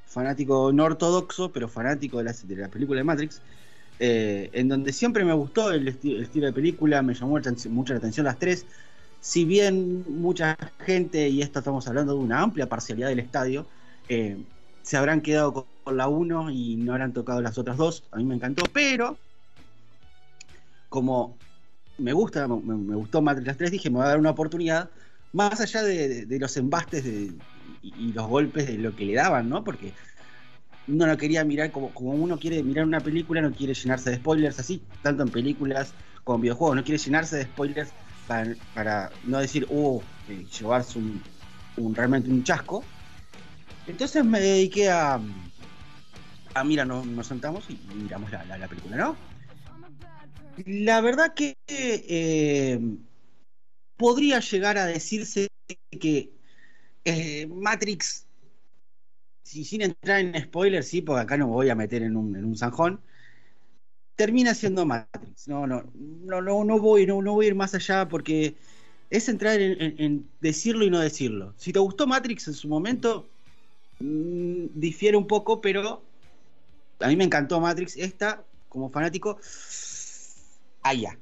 fanático 0.07 0.73
no 0.73 0.85
ortodoxo, 0.85 1.53
pero 1.53 1.69
fanático 1.69 2.19
de 2.19 2.25
la, 2.25 2.33
de 2.33 2.57
la 2.57 2.69
película 2.69 2.99
de 2.99 3.05
Matrix, 3.05 3.43
eh, 4.03 4.49
en 4.55 4.69
donde 4.69 4.95
siempre 4.95 5.27
me 5.27 5.35
gustó 5.35 5.71
el, 5.71 5.87
estilo 5.87 6.47
de 6.47 6.53
película, 6.55 7.03
me 7.03 7.13
llamó 7.13 7.39
mucho 7.69 7.93
la 7.93 7.99
atención 7.99 8.25
las 8.25 8.39
tres. 8.39 8.65
Si 9.21 9.45
bien 9.45 10.05
mucha 10.09 10.57
gente, 10.79 11.29
y 11.29 11.43
esto 11.43 11.59
estamos 11.59 11.87
hablando 11.89 12.15
de 12.15 12.21
una 12.21 12.41
amplia 12.41 12.69
parcialidad 12.69 13.09
del 13.09 13.21
estadio, 13.21 13.67
eh, 14.09 14.43
se 14.83 14.97
habrán 14.97 15.21
quedado 15.21 15.53
con, 15.85 15.97
la 15.97 16.09
1 16.09 16.51
y 16.51 16.77
no 16.77 16.93
habrán 16.93 17.13
tocado 17.13 17.43
las 17.43 17.59
otras 17.59 17.77
dos, 17.77 18.05
a 18.13 18.17
mí 18.17 18.25
me 18.25 18.37
encantó, 18.37 18.63
pero 18.73 19.19
como 20.89 21.37
me 21.99 22.13
gusta, 22.13 22.47
me, 22.47 22.95
gustó 22.95 23.21
Matrix 23.21 23.47
las 23.47 23.57
tres, 23.57 23.71
dije 23.73 23.91
me 23.91 23.97
voy 23.97 24.07
a 24.07 24.11
dar 24.11 24.19
una 24.19 24.31
oportunidad, 24.31 24.89
más 25.33 25.61
allá 25.61 25.83
de 25.83 26.39
los 26.39 26.57
embastes 26.57 27.05
de, 27.05 27.33
y, 27.83 28.13
los 28.13 28.27
golpes 28.27 28.67
de 28.67 28.79
lo 28.79 28.95
que 28.95 29.05
le 29.05 29.15
daban, 29.15 29.49
¿no? 29.49 29.65
Porque 29.65 29.93
uno 30.89 31.07
no 31.07 31.17
quería 31.17 31.45
mirar 31.45 31.71
como, 31.71 31.91
como 31.91 32.13
uno 32.13 32.39
quiere 32.39 32.63
mirar 32.63 32.85
una 32.85 33.01
película, 33.01 33.41
no 33.41 33.53
quiere 33.53 33.75
llenarse 33.75 34.11
de 34.11 34.17
spoilers 34.17 34.59
así, 34.59 34.83
tanto 35.03 35.23
en 35.23 35.31
películas 35.31 35.95
como 36.25 36.37
en 36.37 36.43
videojuegos, 36.43 36.77
no 36.77 36.85
quiere 36.85 36.99
llenarse 36.99 37.37
de 37.37 37.45
spoilers 37.45 37.91
para, 38.75 39.11
no 39.25 39.39
decir, 39.39 39.67
oh, 39.71 40.03
llevarse 40.29 40.99
un, 40.99 41.95
realmente 41.95 42.31
un 42.31 42.45
chasco. 42.45 42.85
Entonces 43.87 44.25
me 44.25 44.41
dediqué 44.41 44.89
a, 44.89 45.21
a 46.55 46.65
mira, 46.65 46.85
nos 46.85 47.27
sentamos 47.27 47.69
y 47.69 47.79
miramos 47.95 48.31
la, 48.31 48.45
la, 48.45 48.69
película, 48.69 48.97
¿no? 48.97 49.17
La 50.65 51.01
verdad 51.01 51.35
que 51.35 51.57
eh, 51.67 52.81
podría 53.97 54.39
llegar 54.41 54.79
a 54.79 54.87
decirse 54.87 55.49
que 55.91 56.31
eh, 57.05 57.49
Matrix, 57.49 58.27
si, 59.43 59.65
sin 59.65 59.83
entrar 59.83 60.21
en 60.21 60.41
spoilers, 60.41 60.87
sí, 60.87 61.03
porque 61.03 61.23
acá 61.23 61.37
no 61.37 61.47
me 61.47 61.53
voy 61.53 61.71
a 61.71 61.75
meter 61.75 62.03
en 62.03 62.17
un, 62.17 62.37
en 62.37 62.45
un 62.45 62.57
zanjón, 62.57 63.01
termina 64.21 64.55
siendo 64.55 64.85
Matrix. 64.85 65.49
No, 65.49 65.67
no, 65.67 65.83
no, 65.95 66.43
no, 66.43 66.63
no 66.63 66.79
voy, 66.79 67.07
no, 67.07 67.23
voy 67.23 67.47
a 67.47 67.49
ir 67.49 67.55
más 67.55 67.75
allá 67.75 68.07
porque 68.07 68.55
es 69.09 69.31
entrar 69.31 69.59
en, 69.59 70.27
decirlo 70.43 70.85
y 70.85 70.91
no 70.91 70.99
decirlo. 70.99 71.55
Si 71.57 71.73
te 71.73 71.79
gustó 71.79 72.07
Matrix 72.07 72.47
en 72.47 72.53
su 72.53 72.69
momento, 72.69 73.27
mm, 73.99 74.67
difiere 74.75 75.17
un 75.17 75.27
poco, 75.27 75.63
pero 75.63 76.03
a 77.01 77.09
mí 77.09 77.17
me 77.17 77.25
encantó 77.25 77.59
Matrix. 77.61 77.97
Esta, 77.97 78.45
como 78.69 78.91
fanático, 78.91 79.39
allá. 80.83 81.17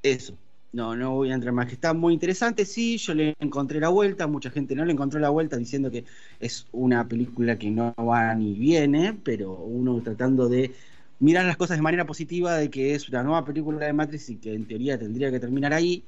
Eso. 0.00 0.38
no, 0.72 0.94
no 0.94 1.10
voy 1.16 1.32
a 1.32 1.34
entrar 1.34 1.52
más, 1.52 1.66
que 1.66 1.74
está 1.74 1.94
muy 1.94 2.14
interesante, 2.14 2.64
sí, 2.64 2.96
yo 2.96 3.12
le 3.12 3.34
encontré 3.40 3.80
la 3.80 3.88
vuelta, 3.88 4.28
mucha 4.28 4.50
gente 4.50 4.76
no 4.76 4.84
le 4.84 4.92
encontró 4.92 5.18
la 5.18 5.30
vuelta 5.30 5.56
diciendo 5.56 5.90
que 5.90 6.04
es 6.38 6.68
una 6.70 7.08
película 7.08 7.58
que 7.58 7.72
no 7.72 7.92
va 7.98 8.32
ni 8.36 8.54
viene, 8.54 9.18
pero 9.24 9.52
uno 9.52 10.00
tratando 10.00 10.48
de 10.48 10.72
mirar 11.20 11.44
las 11.46 11.56
cosas 11.56 11.78
de 11.78 11.82
manera 11.82 12.04
positiva, 12.06 12.56
de 12.56 12.70
que 12.70 12.94
es 12.94 13.08
una 13.08 13.22
nueva 13.22 13.44
película 13.44 13.86
de 13.86 13.92
Matrix 13.92 14.30
y 14.30 14.36
que 14.36 14.54
en 14.54 14.66
teoría 14.66 14.98
tendría 14.98 15.30
que 15.30 15.40
terminar 15.40 15.72
ahí, 15.72 16.04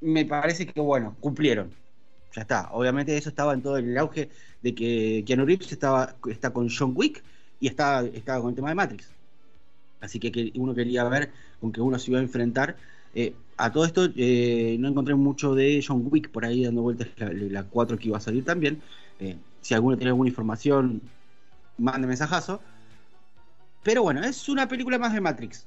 me 0.00 0.24
parece 0.24 0.66
que, 0.66 0.80
bueno, 0.80 1.16
cumplieron. 1.20 1.70
Ya 2.34 2.42
está, 2.42 2.70
obviamente 2.72 3.16
eso 3.16 3.28
estaba 3.28 3.54
en 3.54 3.62
todo 3.62 3.76
el 3.76 3.96
auge 3.98 4.28
de 4.62 4.74
que 4.74 5.24
Keanu 5.26 5.44
Reeves 5.44 5.72
estaba, 5.72 6.16
está 6.28 6.50
con 6.52 6.68
John 6.68 6.92
Wick 6.94 7.22
y 7.58 7.66
estaba, 7.68 8.06
estaba 8.06 8.40
con 8.40 8.50
el 8.50 8.56
tema 8.56 8.68
de 8.68 8.74
Matrix. 8.74 9.08
Así 10.00 10.18
que, 10.18 10.52
uno 10.54 10.74
quería 10.74 11.04
ver 11.04 11.30
con 11.60 11.72
que 11.72 11.80
uno 11.80 11.98
se 11.98 12.10
iba 12.10 12.20
a 12.20 12.22
enfrentar 12.22 12.76
eh, 13.14 13.34
a 13.56 13.72
todo 13.72 13.84
esto 13.84 14.08
eh, 14.16 14.76
no 14.78 14.88
encontré 14.88 15.14
mucho 15.14 15.54
de 15.54 15.84
John 15.86 16.06
Wick 16.10 16.30
por 16.30 16.44
ahí 16.44 16.64
dando 16.64 16.82
vueltas 16.82 17.08
la, 17.18 17.64
4 17.64 17.98
que 17.98 18.08
iba 18.08 18.18
a 18.18 18.20
salir 18.20 18.44
también. 18.44 18.80
Eh, 19.18 19.36
si 19.60 19.74
alguno 19.74 19.96
tiene 19.96 20.10
alguna 20.10 20.28
información, 20.28 21.02
mande 21.76 22.06
mensajazo. 22.06 22.60
Pero 23.82 24.02
bueno, 24.02 24.22
es 24.22 24.48
una 24.48 24.68
película 24.68 24.98
más 24.98 25.12
de 25.12 25.20
Matrix. 25.20 25.64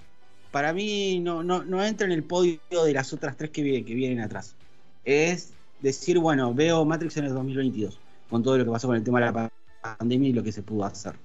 Para 0.51 0.71
mí 0.71 1.19
no, 1.19 1.43
no, 1.43 1.83
entra 1.83 2.05
en 2.05 2.13
el 2.13 2.23
podio 2.23 2.59
de 2.69 2.93
las 2.93 3.11
otras 3.11 3.35
tres 3.35 3.49
que, 3.49 3.83
que 3.83 3.93
vienen 3.93 4.19
atrás. 4.19 4.55
Es 5.03 5.51
decir, 5.81 6.19
bueno, 6.19 6.53
veo 6.53 6.85
Matrix 6.85 7.17
en 7.17 7.25
el 7.25 7.33
2022, 7.33 7.99
con 8.29 8.43
todo 8.43 8.57
lo 8.57 8.65
que 8.65 8.71
pasó 8.71 8.87
con 8.87 8.95
el 8.95 9.03
tema 9.03 9.19
de 9.19 9.25
la 9.31 9.51
pandemia 9.97 10.29
y 10.29 10.33
lo 10.33 10.43
que 10.43 10.51
se 10.51 10.61
pudo 10.61 10.85
hacer. 10.85 11.15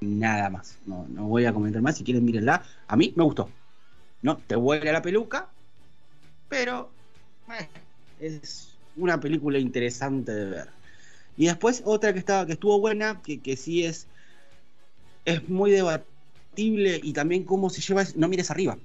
Nada 0.00 0.50
más. 0.50 0.78
No, 0.84 1.06
no 1.08 1.26
voy 1.26 1.44
a 1.44 1.52
comentar 1.52 1.80
más. 1.80 1.96
Si 1.96 2.04
quieren, 2.04 2.24
mírenla. 2.24 2.62
A 2.88 2.96
mí 2.96 3.12
me 3.16 3.22
gustó. 3.22 3.48
¿no? 4.24 4.38
Te 4.38 4.56
vuelve 4.56 4.88
a 4.88 4.94
la 4.94 5.02
peluca, 5.02 5.50
pero 6.48 6.90
eh, 7.60 7.68
es 8.20 8.74
una 8.96 9.20
película 9.20 9.58
interesante 9.58 10.32
de 10.32 10.46
ver. 10.46 10.68
Y 11.36 11.44
después 11.44 11.82
otra 11.84 12.14
que 12.14 12.20
estaba, 12.20 12.46
que 12.46 12.52
estuvo 12.52 12.80
buena, 12.80 13.20
que, 13.20 13.40
que 13.40 13.54
sí 13.58 13.84
es, 13.84 14.06
es 15.24 15.48
muy 15.48 15.70
debatible 15.70 17.00
y 17.02 17.12
también 17.12 17.44
cómo 17.44 17.70
se 17.70 17.80
lleva, 17.80 18.04
no 18.16 18.28
mires 18.28 18.50
arriba, 18.50 18.78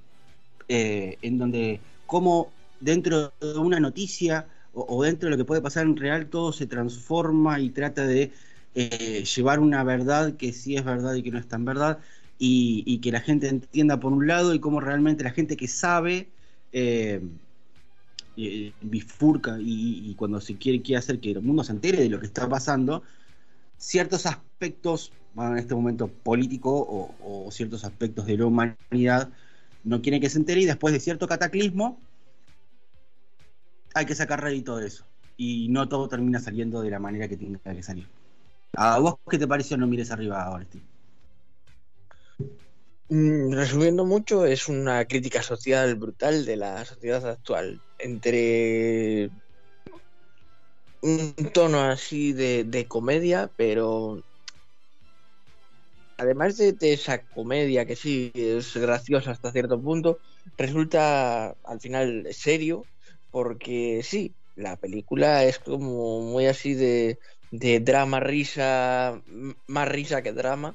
eh, 0.68 1.18
en 1.22 1.38
donde 1.38 1.80
cómo 2.06 2.52
dentro 2.80 3.32
de 3.40 3.58
una 3.58 3.80
noticia 3.80 4.46
o, 4.72 5.02
dentro 5.02 5.28
de 5.28 5.32
lo 5.32 5.36
que 5.36 5.44
puede 5.44 5.60
pasar 5.60 5.84
en 5.84 5.96
real 5.96 6.28
todo 6.28 6.52
se 6.52 6.66
transforma 6.66 7.60
y 7.60 7.70
trata 7.70 8.06
de 8.06 8.32
eh, 8.74 9.24
llevar 9.24 9.58
una 9.58 9.82
verdad 9.82 10.36
que 10.36 10.52
sí 10.52 10.76
es 10.76 10.84
verdad 10.84 11.14
y 11.14 11.22
que 11.22 11.30
no 11.30 11.38
es 11.38 11.48
tan 11.48 11.64
verdad 11.64 11.98
y, 12.38 12.98
que 12.98 13.12
la 13.12 13.20
gente 13.20 13.48
entienda 13.48 14.00
por 14.00 14.12
un 14.12 14.26
lado 14.26 14.54
y 14.54 14.60
cómo 14.60 14.80
realmente 14.80 15.24
la 15.24 15.30
gente 15.30 15.56
que 15.56 15.68
sabe 15.68 16.28
eh, 16.72 17.20
bifurca 18.80 19.58
y, 19.60 20.14
cuando 20.14 20.40
se 20.40 20.56
quiere, 20.56 20.80
quiere 20.80 20.98
hacer 20.98 21.20
que 21.20 21.32
el 21.32 21.42
mundo 21.42 21.64
se 21.64 21.72
entere 21.72 21.98
de 21.98 22.08
lo 22.08 22.18
que 22.18 22.26
está 22.26 22.48
pasando, 22.48 23.02
ciertos 23.76 24.24
aspectos, 24.24 25.12
en 25.36 25.58
este 25.58 25.74
momento 25.74 26.08
político 26.08 26.70
o, 27.20 27.50
ciertos 27.50 27.84
aspectos 27.84 28.26
de 28.26 28.36
la 28.36 28.46
humanidad, 28.46 29.30
no 29.84 30.02
quieren 30.02 30.20
que 30.20 30.30
se 30.30 30.38
entere 30.38 30.60
y 30.60 30.66
después 30.66 30.92
de 30.92 31.00
cierto 31.00 31.26
cataclismo 31.26 31.98
hay 33.94 34.06
que 34.06 34.14
sacar 34.14 34.42
rédito 34.42 34.76
de 34.76 34.86
eso. 34.86 35.04
Y 35.36 35.68
no 35.68 35.88
todo 35.88 36.08
termina 36.08 36.38
saliendo 36.38 36.82
de 36.82 36.90
la 36.90 36.98
manera 36.98 37.28
que 37.28 37.36
tenga 37.36 37.58
que 37.58 37.82
salir. 37.82 38.06
¿A 38.74 38.98
vos 38.98 39.16
qué 39.28 39.38
te 39.38 39.48
pareció 39.48 39.76
No 39.76 39.86
mires 39.86 40.10
arriba 40.10 40.42
ahora? 40.42 40.66
Mm, 43.08 43.52
resumiendo 43.54 44.04
mucho, 44.04 44.46
es 44.46 44.68
una 44.68 45.04
crítica 45.06 45.42
social 45.42 45.96
brutal 45.96 46.44
de 46.44 46.56
la 46.56 46.84
sociedad 46.84 47.26
actual. 47.28 47.80
Entre 47.98 49.30
un 51.02 51.34
tono 51.52 51.80
así 51.80 52.32
de, 52.32 52.86
comedia, 52.88 53.50
pero 53.56 54.22
además 56.20 56.58
de, 56.58 56.76
esa 56.80 57.22
comedia 57.24 57.86
que 57.86 57.96
sí 57.96 58.30
es 58.34 58.76
graciosa 58.76 59.30
hasta 59.30 59.52
cierto 59.52 59.80
punto, 59.80 60.18
resulta 60.58 61.56
al 61.64 61.80
final 61.80 62.28
serio, 62.32 62.84
porque 63.30 64.02
sí, 64.02 64.34
la 64.54 64.76
película 64.76 65.44
es 65.44 65.58
como 65.58 66.20
muy 66.20 66.46
así 66.46 66.74
de, 66.74 67.18
drama, 67.50 68.20
risa, 68.20 69.22
más 69.66 69.88
risa 69.88 70.22
que 70.22 70.32
drama 70.32 70.74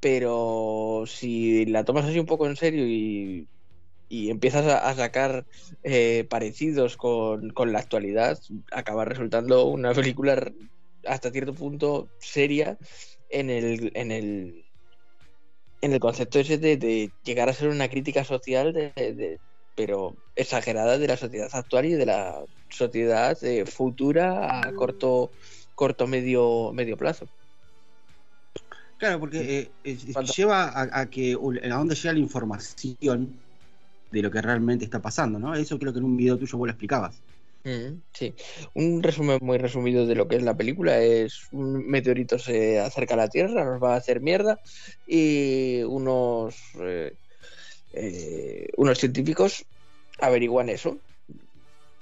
pero 0.00 1.04
si 1.06 1.64
la 1.66 1.84
tomas 1.84 2.04
así 2.04 2.18
un 2.18 2.26
poco 2.26 2.46
en 2.46 2.56
serio 2.56 2.86
y, 2.86 3.48
empiezas 4.08 4.66
a, 4.66 4.94
sacar 4.94 5.46
eh, 5.82 6.24
parecidos 6.30 6.96
con, 6.96 7.52
la 7.72 7.80
actualidad, 7.80 8.38
acaba 8.70 9.04
resultando 9.04 9.64
una 9.66 9.92
película 9.94 10.52
hasta 11.04 11.30
cierto 11.30 11.54
punto 11.54 12.08
seria 12.20 12.78
en 13.30 13.50
el, 13.50 13.92
en 13.94 14.12
el, 14.12 14.64
en 15.80 15.92
el 15.92 16.00
concepto 16.00 16.38
ese 16.38 16.58
de, 16.58 17.10
llegar 17.24 17.48
a 17.48 17.52
ser 17.52 17.68
una 17.68 17.88
crítica 17.88 18.24
social, 18.24 18.72
de, 18.72 19.38
pero 19.74 20.16
exagerada 20.34 20.98
de 20.98 21.08
la 21.08 21.16
sociedad 21.16 21.48
actual 21.52 21.86
y 21.86 21.92
de 21.92 22.06
la 22.06 22.44
sociedad 22.68 23.36
eh, 23.44 23.66
futura 23.66 24.60
a 24.60 24.72
corto, 24.74 25.30
corto 25.74 26.06
medio, 26.06 26.72
medio 26.72 26.96
plazo. 26.96 27.26
Claro, 28.98 29.20
porque 29.20 29.70
eh, 29.84 29.96
lleva 30.36 30.72
a, 30.74 31.06
que 31.10 31.32
a 31.34 31.76
dónde 31.76 31.94
llega 31.94 32.14
la 32.14 32.18
información 32.18 33.38
de 34.10 34.22
lo 34.22 34.30
que 34.30 34.40
realmente 34.40 34.84
está 34.84 35.02
pasando, 35.02 35.38
¿no? 35.38 35.54
Eso 35.54 35.78
creo 35.78 35.92
que 35.92 35.98
en 35.98 36.06
un 36.06 36.16
video 36.16 36.38
tuyo 36.38 36.56
vos 36.56 36.66
lo 36.66 36.72
explicabas. 36.72 37.20
Mm, 37.66 38.02
sí, 38.12 38.32
un 38.74 39.02
resumen 39.02 39.40
muy 39.42 39.58
resumido 39.58 40.06
de 40.06 40.14
lo 40.14 40.28
que 40.28 40.36
es 40.36 40.42
la 40.44 40.56
película 40.56 41.00
es 41.00 41.48
un 41.50 41.84
meteorito 41.88 42.38
se 42.38 42.78
acerca 42.78 43.14
a 43.14 43.16
la 43.16 43.28
Tierra, 43.28 43.64
nos 43.64 43.82
va 43.82 43.94
a 43.94 43.96
hacer 43.96 44.20
mierda 44.20 44.60
y 45.04 45.82
unos 45.82 46.54
eh, 46.80 47.16
eh, 47.92 48.68
unos 48.76 48.98
científicos 48.98 49.66
averiguan 50.20 50.68
eso 50.68 51.00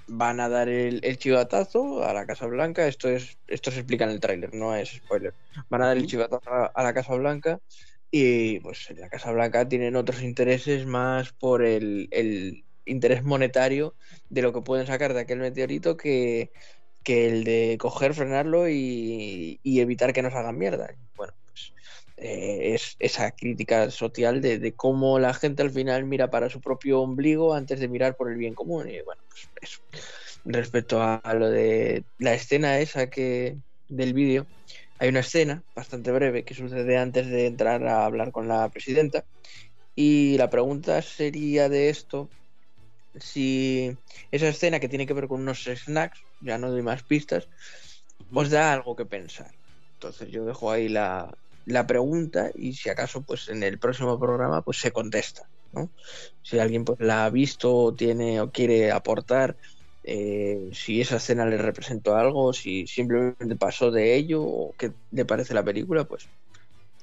van 0.06 0.38
a 0.40 0.50
dar 0.50 0.68
el, 0.68 1.00
chivatazo 1.16 2.04
a 2.04 2.12
la 2.12 2.26
Casa 2.26 2.44
Blanca. 2.44 2.87
Esto 2.87 3.09
es 3.09 3.38
esto 3.47 3.71
se 3.71 3.78
explica 3.78 4.04
en 4.04 4.11
el 4.11 4.21
tráiler, 4.21 4.52
no 4.54 4.76
es 4.76 4.90
spoiler. 4.90 5.33
Van 5.71 5.80
a 5.80 5.87
dar 5.87 5.97
el 5.97 6.06
chivatazo 6.06 6.50
a, 6.75 6.83
la 6.83 6.92
Casa 6.92 7.14
Blanca 7.14 7.59
y 8.11 8.61
pues 8.61 8.90
en 8.90 9.00
la 9.00 9.09
Casa 9.09 9.33
Blanca 9.33 9.66
tienen 9.66 9.97
otros 9.97 10.23
intereses 10.23 10.85
más 10.85 11.33
por 11.33 11.64
el, 11.64 12.09
interés 12.87 13.23
monetario 13.25 13.95
de 14.29 14.43
lo 14.43 14.53
que 14.53 14.61
pueden 14.61 14.87
sacar 14.87 15.14
de 15.14 15.21
aquel 15.21 15.38
meteorito 15.38 15.97
que, 15.97 16.50
el 17.05 17.45
de 17.45 17.76
coger, 17.79 18.14
frenarlo 18.14 18.69
y, 18.69 19.61
evitar 19.64 20.12
que 20.12 20.23
nos 20.23 20.35
hagan 20.35 20.59
mierda. 20.59 20.95
Bueno, 21.17 21.33
eh, 22.17 22.75
es 22.75 22.97
esa 22.99 23.33
crítica 23.33 23.91
social 23.91 24.41
de, 24.41 24.73
cómo 24.73 25.19
la 25.19 25.35
gente 25.35 25.62
al 25.62 25.71
final 25.71 26.05
mira 26.05 26.31
para 26.31 26.49
su 26.49 26.61
propio 26.61 27.00
ombligo 27.00 27.55
antes 27.55 27.81
de 27.81 27.88
mirar 27.88 28.17
por 28.17 28.31
el 28.31 28.37
bien 28.37 28.55
común. 28.55 28.88
Y 28.88 29.00
bueno, 29.03 29.23
pues 29.29 29.49
eso. 29.61 29.81
Respecto 30.45 31.00
a, 31.03 31.23
lo 31.35 31.49
de 31.49 32.05
la 32.19 32.35
escena 32.35 32.79
esa 32.79 33.09
que 33.09 33.57
del 33.88 34.12
vídeo, 34.12 34.47
hay 34.99 35.09
una 35.09 35.21
escena 35.21 35.62
bastante 35.75 36.12
breve 36.12 36.45
que 36.45 36.55
sucede 36.55 36.99
antes 36.99 37.29
de 37.29 37.47
entrar 37.47 37.87
a 37.87 38.05
hablar 38.05 38.31
con 38.31 38.49
la 38.49 38.69
presidenta. 38.69 39.25
Y 39.97 40.37
la 40.38 40.50
pregunta 40.50 41.00
sería 41.03 41.69
de 41.69 41.88
esto, 41.88 42.29
si 43.18 43.97
esa 44.30 44.49
escena 44.49 44.80
que 44.80 44.88
tiene 44.88 45.06
que 45.06 45.14
ver 45.14 45.28
con 45.28 45.40
unos 45.40 45.64
snacks, 45.64 46.21
ya 46.40 46.59
no 46.59 46.71
doy 46.71 46.83
más 46.83 47.02
pistas, 47.02 47.49
os 48.33 48.50
da 48.50 48.73
algo 48.73 48.97
que 48.97 49.06
pensar. 49.06 49.52
Entonces 49.94 50.30
yo 50.30 50.44
dejo 50.44 50.71
ahí 50.71 50.88
la, 50.88 51.35
la 51.66 51.87
pregunta 51.87 52.50
y 52.54 52.75
si 52.75 52.90
acaso 52.90 53.23
pues 53.23 53.49
en 53.49 53.62
el 53.62 53.78
próximo 53.78 54.18
programa 54.18 54.62
pues 54.62 54.78
se 54.78 54.92
contesta 54.92 55.49
¿no? 55.73 55.90
si 56.42 56.59
alguien 56.59 56.85
pues 56.85 57.00
la 57.00 57.25
ha 57.25 57.30
visto 57.30 57.75
o 57.75 57.94
tiene 57.94 58.40
o 58.40 58.50
quiere 58.50 58.92
aportar 58.92 59.56
eh, 60.02 60.68
si 60.73 61.00
esa 61.00 61.16
escena 61.16 61.47
le 61.47 61.56
representó 61.56 62.16
algo 62.16 62.52
si 62.52 62.87
simplemente 62.87 63.56
pasó 63.56 63.90
de 63.90 64.14
ello 64.14 64.42
o 64.42 64.75
qué 64.76 64.92
le 65.11 65.25
parece 65.25 65.54
la 65.54 65.64
película 65.64 66.04
pues 66.04 66.28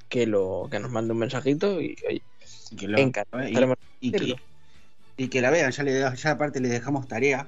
que 0.10 0.28
lo 0.28 0.68
que 0.70 0.80
nos 0.80 0.92
mande 0.92 1.14
un 1.14 1.20
mensajito 1.20 1.82
y 1.82 1.96
que 1.96 2.88
lo, 2.88 3.00
y, 4.00 4.12
que, 4.12 4.36
la 5.28 5.52
vean 5.52 5.72
ya 5.72 5.84
le 5.84 6.00
ya 6.00 6.32
aparte 6.32 6.60
le 6.60 6.70
dejamos 6.70 7.08
tarea 7.08 7.48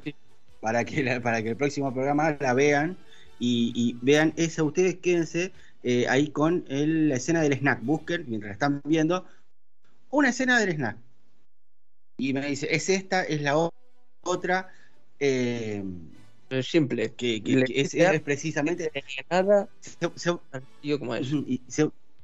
para 0.62 0.84
que 0.86 1.20
para 1.22 1.42
que 1.42 1.50
el 1.50 1.56
próximo 1.56 1.94
programa 1.94 2.38
la 2.39 2.53
vean 2.53 2.98
y, 3.39 3.72
y 3.75 3.98
vean 4.01 4.34
esa 4.38 4.63
ustedes 4.63 4.96
quédense 4.96 5.51
eh, 5.84 6.08
ahí 6.08 6.30
con 6.30 6.63
la 6.70 7.15
escena 7.15 7.42
del 7.42 7.53
snack. 7.53 7.82
Busquen, 7.84 8.24
mientras 8.27 8.53
están 8.53 8.82
viendo, 8.86 9.25
una 10.10 10.30
escena 10.30 10.58
del 10.60 10.75
snack. 10.75 10.98
Y 12.18 12.34
me 12.34 12.48
dice, 12.48 12.74
es 12.74 12.89
esta, 12.89 13.24
es 13.24 13.42
la 13.42 13.70
otra. 14.22 14.70
Eh, 15.20 15.84
simple. 16.62 17.13
Que, 17.15 17.42
es, 17.75 18.22
precisamente. 18.22 18.92
Nada. 19.30 19.68
Y, 20.82 21.62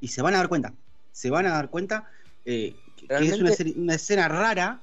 se, 0.07 0.21
van 0.21 0.35
a 0.35 0.37
dar 0.37 0.47
cuenta. 0.47 0.73
Se 1.11 1.29
van 1.29 1.45
a 1.45 1.49
dar 1.49 1.69
cuenta 1.69 2.09
eh, 2.45 2.75
que 2.95 3.07
es 3.09 3.75
una, 3.75 3.95
escena 3.95 4.29
rara, 4.29 4.81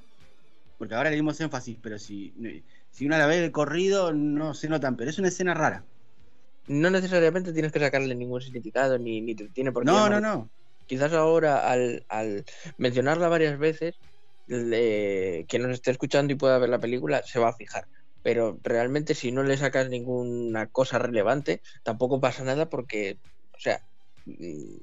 porque 0.77 0.95
ahora 0.95 1.09
le 1.09 1.15
dimos 1.15 1.39
énfasis, 1.41 1.77
pero 1.81 1.97
si, 1.97 2.33
si 2.91 3.05
uno 3.05 3.17
la 3.17 3.27
ve 3.27 3.41
de 3.41 3.51
corrido 3.51 4.13
no 4.13 4.53
se 4.53 4.69
notan, 4.69 4.95
pero 4.95 5.09
es 5.09 5.19
una 5.19 5.29
escena 5.29 5.53
rara. 5.53 5.83
No 6.67 6.89
necesariamente 6.89 7.53
tienes 7.53 7.71
que 7.71 7.79
sacarle 7.79 8.13
ningún 8.13 8.41
significado, 8.41 8.97
ni, 8.97 9.21
ni 9.21 9.35
te 9.35 9.47
tiene 9.49 9.71
por 9.71 9.83
qué. 9.83 9.91
No, 9.91 10.09
no, 10.09 10.19
no. 10.19 10.49
Quizás 10.85 11.13
ahora, 11.13 11.69
al, 11.69 12.05
al 12.09 12.45
mencionarla 12.77 13.27
varias 13.27 13.57
veces, 13.57 13.95
le, 14.47 15.45
quien 15.47 15.63
nos 15.63 15.71
esté 15.71 15.91
escuchando 15.91 16.33
y 16.33 16.37
pueda 16.37 16.57
ver 16.57 16.69
la 16.69 16.79
película 16.79 17.23
se 17.23 17.39
va 17.39 17.49
a 17.49 17.55
fijar. 17.55 17.87
Pero 18.21 18.59
realmente, 18.63 19.15
si 19.15 19.31
no 19.31 19.43
le 19.43 19.57
sacas 19.57 19.89
ninguna 19.89 20.67
cosa 20.67 20.99
relevante, 20.99 21.61
tampoco 21.83 22.19
pasa 22.19 22.43
nada 22.43 22.69
porque, 22.69 23.19
o 23.53 23.59
sea, 23.59 23.81
mm, 24.25 24.77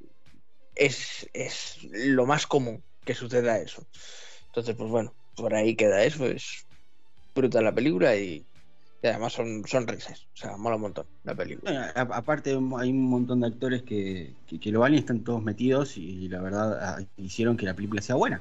es, 0.75 1.29
es 1.33 1.79
lo 1.83 2.27
más 2.27 2.47
común 2.47 2.83
que 3.05 3.15
suceda 3.15 3.59
eso. 3.59 3.87
Entonces, 4.47 4.75
pues 4.77 4.91
bueno, 4.91 5.15
por 5.37 5.55
ahí 5.55 5.75
queda 5.75 6.05
eso. 6.05 6.27
Es 6.27 6.67
brutal 7.35 7.65
la 7.65 7.75
película 7.75 8.17
y, 8.17 8.45
además 9.03 9.33
son, 9.33 9.67
son 9.67 9.87
risas. 9.87 10.27
O 10.35 10.37
sea, 10.37 10.57
mola 10.57 10.77
un 10.77 10.83
montón 10.83 11.07
la 11.25 11.35
película. 11.35 11.93
aparte, 11.95 12.51
hay 12.51 12.91
un 12.91 13.03
montón 13.03 13.41
de 13.41 13.49
actores 13.49 13.83
que, 13.83 14.35
que, 14.61 14.73
lo 14.73 14.81
van 14.81 14.95
y 14.95 14.99
están 14.99 15.25
todos 15.25 15.43
metidos 15.43 15.97
y, 15.97 16.29
la 16.29 16.41
verdad 16.41 16.79
ah, 16.81 17.03
hicieron 17.17 17.57
que 17.57 17.67
la 17.67 17.75
película 17.75 18.03
sea 18.03 18.15
buena. 18.15 18.41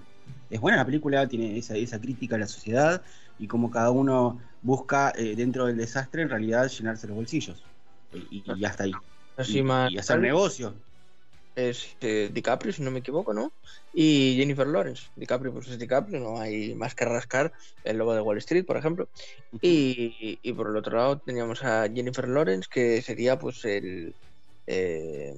Es 0.50 0.62
buena 0.62 0.78
la 0.78 0.86
película, 0.86 1.28
tiene 1.28 1.58
esa, 1.58 1.76
esa 1.76 2.00
crítica 2.00 2.36
a 2.36 2.40
la 2.40 2.48
sociedad 2.48 3.02
y 3.40 3.48
como 3.48 3.72
cada 3.72 3.90
uno 3.92 4.40
busca 4.62 5.12
eh, 5.18 5.36
dentro 5.36 5.66
del 5.66 5.78
desastre 5.78 6.22
en 6.22 6.30
realidad 6.30 6.68
llenarse 6.70 7.08
los 7.08 7.16
bolsillos. 7.16 7.64
Y, 8.14 8.44
y, 8.56 8.66
hasta 8.66 8.84
ahí. 8.84 8.92
Y 9.90 9.98
hacer 9.98 10.20
negocio 10.20 10.76
es 11.56 11.96
eh, 12.02 12.30
DiCaprio, 12.32 12.74
si 12.74 12.82
no 12.82 12.92
me 12.92 13.00
equivoco, 13.00 13.34
¿no? 13.34 13.52
Y 13.94 14.36
Jennifer 14.38 14.66
Lawrence. 14.66 15.04
DiCaprio, 15.16 15.54
pues 15.54 15.68
es 15.68 15.78
DiCaprio, 15.78 16.20
no 16.20 16.40
hay 16.40 16.74
más 16.74 16.96
que 16.96 17.06
rascar 17.06 17.54
el 17.84 17.98
logo 17.98 18.16
de 18.16 18.22
Wall 18.22 18.40
Street, 18.40 18.66
por 18.66 18.78
ejemplo. 18.78 19.08
Y, 19.62 20.40
y 20.42 20.54
por 20.54 20.70
el 20.70 20.76
otro 20.76 20.98
lado 20.98 21.18
teníamos 21.20 21.64
a 21.64 21.88
Jennifer 21.94 22.28
Lawrence, 22.28 22.70
que 22.72 23.02
sería 23.02 23.38
pues 23.38 23.64
el... 23.66 24.14
Eh, 24.66 25.36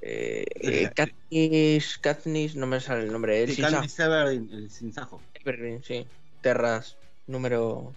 eh, 0.00 0.44
eh 0.54 0.90
Katniss, 0.94 1.98
Katniss, 1.98 2.56
no 2.56 2.66
me 2.66 2.80
sale 2.80 3.04
el 3.04 3.12
nombre. 3.12 3.42
El 3.42 3.54
sí, 3.54 3.62
Katniss 3.62 3.98
Everdeen, 4.00 4.48
el 4.52 4.70
Sinsajo. 4.70 5.20
Everdeen, 5.34 5.82
sí. 5.84 6.06
Terras, 6.40 6.96
número... 7.26 7.92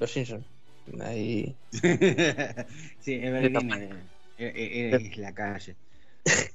Los 0.00 0.10
Simpsons. 0.10 0.46
Ahí... 1.00 1.54
sí, 3.00 3.14
Everdeen... 3.14 4.08
Eh, 4.38 4.52
eh, 4.54 4.90
eh, 4.94 5.10
es 5.10 5.18
la 5.18 5.34
calle. 5.34 5.76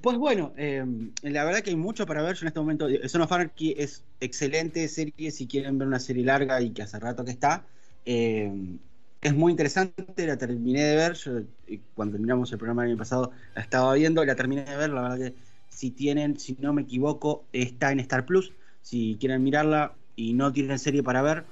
Pues 0.00 0.18
bueno, 0.18 0.52
la 0.56 1.44
verdad 1.44 1.62
que 1.62 1.70
hay 1.70 1.76
mucho 1.76 2.06
para 2.06 2.22
ver. 2.22 2.36
Yo 2.36 2.42
en 2.42 2.48
este 2.48 2.60
momento, 2.60 2.86
Son 3.08 3.22
of 3.22 3.32
Anarchy 3.32 3.74
es 3.76 4.04
excelente 4.20 4.86
serie 4.86 5.32
si 5.32 5.48
quieren 5.48 5.78
ver 5.78 5.88
una 5.88 5.98
serie 5.98 6.24
larga 6.24 6.60
y 6.60 6.70
que 6.70 6.82
hace 6.82 7.00
rato 7.00 7.24
que 7.24 7.32
está. 7.32 7.64
es 8.04 9.34
muy 9.34 9.50
interesante, 9.50 10.26
la 10.26 10.36
terminé 10.36 10.84
de 10.84 10.94
ver. 10.94 11.14
Yo, 11.14 11.42
cuando 11.94 12.12
terminamos 12.12 12.52
el 12.52 12.58
programa 12.58 12.84
el 12.84 12.90
año 12.90 12.98
pasado, 12.98 13.32
la 13.56 13.62
estaba 13.62 13.94
viendo, 13.94 14.24
la 14.24 14.36
terminé 14.36 14.64
de 14.64 14.76
ver. 14.76 14.90
La 14.90 15.02
verdad 15.02 15.18
que 15.18 15.34
si 15.68 15.90
tienen, 15.90 16.38
si 16.38 16.56
no 16.60 16.72
me 16.72 16.82
equivoco, 16.82 17.44
está 17.52 17.90
en 17.90 17.98
Star 17.98 18.26
Plus. 18.26 18.52
Si 18.82 19.16
quieren 19.18 19.42
mirarla 19.42 19.94
y 20.14 20.34
no 20.34 20.52
tienen 20.52 20.78
serie 20.78 21.02
para 21.02 21.22
ver, 21.22 21.44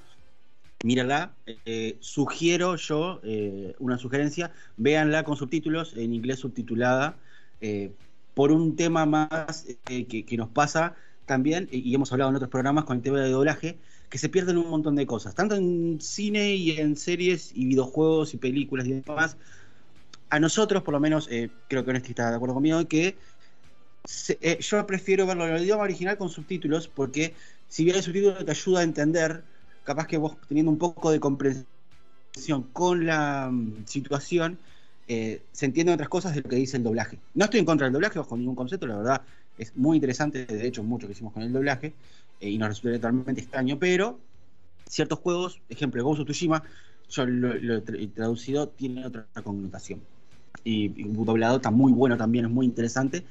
mírala. 0.84 1.34
Eh, 1.46 1.96
sugiero 2.00 2.76
yo 2.76 3.20
eh, 3.24 3.74
una 3.78 3.98
sugerencia, 3.98 4.52
véanla 4.76 5.24
con 5.24 5.36
subtítulos, 5.36 5.96
en 5.96 6.12
inglés 6.12 6.38
subtitulada, 6.38 7.16
eh, 7.60 7.90
por 8.34 8.52
un 8.52 8.76
tema 8.76 9.06
más 9.06 9.66
que, 9.84 10.26
nos 10.36 10.50
pasa 10.50 10.94
también, 11.24 11.68
y 11.72 11.94
hemos 11.94 12.12
hablado 12.12 12.30
en 12.30 12.36
otros 12.36 12.50
programas 12.50 12.84
con 12.84 12.98
el 12.98 13.02
tema 13.02 13.20
de 13.20 13.30
doblaje, 13.30 13.78
que 14.10 14.18
se 14.18 14.28
pierden 14.28 14.58
un 14.58 14.68
montón 14.68 14.94
de 14.94 15.06
cosas, 15.06 15.34
tanto 15.34 15.54
en 15.54 15.98
cine 16.00 16.54
y 16.54 16.72
en 16.72 16.96
series 16.96 17.52
y 17.54 17.64
videojuegos 17.64 18.34
y 18.34 18.36
películas 18.36 18.86
y 18.86 19.00
demás. 19.00 19.36
A 20.28 20.38
nosotros, 20.38 20.82
por 20.82 20.92
lo 20.92 21.00
menos, 21.00 21.28
creo 21.68 21.84
que 21.84 21.90
Honesty 21.90 22.10
está 22.10 22.28
de 22.28 22.36
acuerdo 22.36 22.54
conmigo, 22.54 22.86
que 22.86 23.16
yo 24.60 24.86
prefiero 24.86 25.26
verlo 25.26 25.46
en 25.46 25.54
el 25.54 25.62
idioma 25.62 25.84
original 25.84 26.18
con 26.18 26.28
subtítulos, 26.28 26.88
porque 26.88 27.34
si 27.68 27.84
bien 27.84 27.96
el 27.96 28.02
subtítulo 28.02 28.44
te 28.44 28.50
ayuda 28.50 28.80
a 28.80 28.82
entender 28.82 29.44
capaz 29.84 30.06
que 30.06 30.18
vos 30.18 30.36
teniendo 30.48 30.72
un 30.72 30.78
poco 30.78 31.10
de 31.10 31.20
comprensión 31.20 31.66
con 32.72 33.06
la 33.06 33.50
mm, 33.52 33.84
situación, 33.86 34.58
eh, 35.06 35.42
se 35.52 35.66
entienden 35.66 35.94
otras 35.94 36.08
cosas 36.08 36.34
de 36.34 36.40
lo 36.40 36.48
que 36.48 36.56
dice 36.56 36.76
el 36.76 36.82
doblaje. 36.82 37.18
No 37.34 37.44
estoy 37.44 37.60
en 37.60 37.66
contra 37.66 37.86
del 37.86 37.92
doblaje 37.92 38.18
bajo 38.18 38.36
ningún 38.36 38.56
concepto, 38.56 38.86
la 38.86 38.96
verdad 38.96 39.22
es 39.58 39.76
muy 39.76 39.96
interesante, 39.96 40.46
de 40.46 40.66
hecho 40.66 40.82
mucho 40.82 41.06
que 41.06 41.12
hicimos 41.12 41.32
con 41.32 41.42
el 41.42 41.52
doblaje 41.52 41.92
eh, 42.40 42.50
y 42.50 42.58
nos 42.58 42.68
resulta 42.68 42.96
totalmente 42.96 43.40
extraño, 43.40 43.78
pero 43.78 44.18
ciertos 44.88 45.18
juegos, 45.20 45.60
ejemplo 45.68 46.02
Ghost 46.02 46.22
of 46.22 46.26
Tsushima, 46.26 46.62
yo 47.10 47.26
lo, 47.26 47.76
he 47.76 48.06
traducido, 48.08 48.68
tiene 48.68 49.06
otra 49.06 49.26
connotación. 49.44 50.00
Y, 50.64 50.86
y 50.96 51.04
doblado 51.04 51.56
está 51.56 51.70
muy 51.70 51.92
bueno 51.92 52.16
también, 52.16 52.46
es 52.46 52.50
muy 52.50 52.66
interesante 52.66 53.24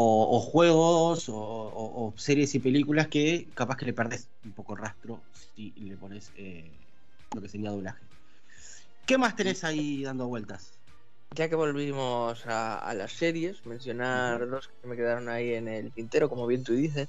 o, 0.00 0.40
juegos 0.40 1.24
o, 1.28 2.14
series 2.16 2.54
y 2.54 2.60
películas 2.60 3.08
que 3.08 3.48
capaz 3.54 3.76
que 3.76 3.86
le 3.86 3.92
perdés 3.92 4.28
un 4.44 4.52
poco 4.52 4.74
el 4.74 4.82
rastro 4.82 5.20
si 5.32 5.72
le 5.72 5.96
pones 5.96 6.30
eh, 6.36 6.70
lo 7.34 7.42
que 7.42 7.48
sería 7.48 7.70
doblaje. 7.70 8.04
¿Qué 9.06 9.18
más 9.18 9.34
tenés 9.34 9.64
ahí 9.64 10.04
dando 10.04 10.28
vueltas? 10.28 10.72
Ya 11.34 11.48
que 11.48 11.56
volvimos 11.56 12.44
a, 12.46 12.94
las 12.94 13.12
series, 13.12 13.66
mencionar 13.66 14.48
dos 14.48 14.68
que 14.80 14.86
me 14.86 14.96
quedaron 14.96 15.28
ahí 15.28 15.54
en 15.54 15.66
el 15.66 15.90
tintero, 15.92 16.28
como 16.28 16.46
bien 16.46 16.62
tú 16.62 16.74
dices, 16.74 17.08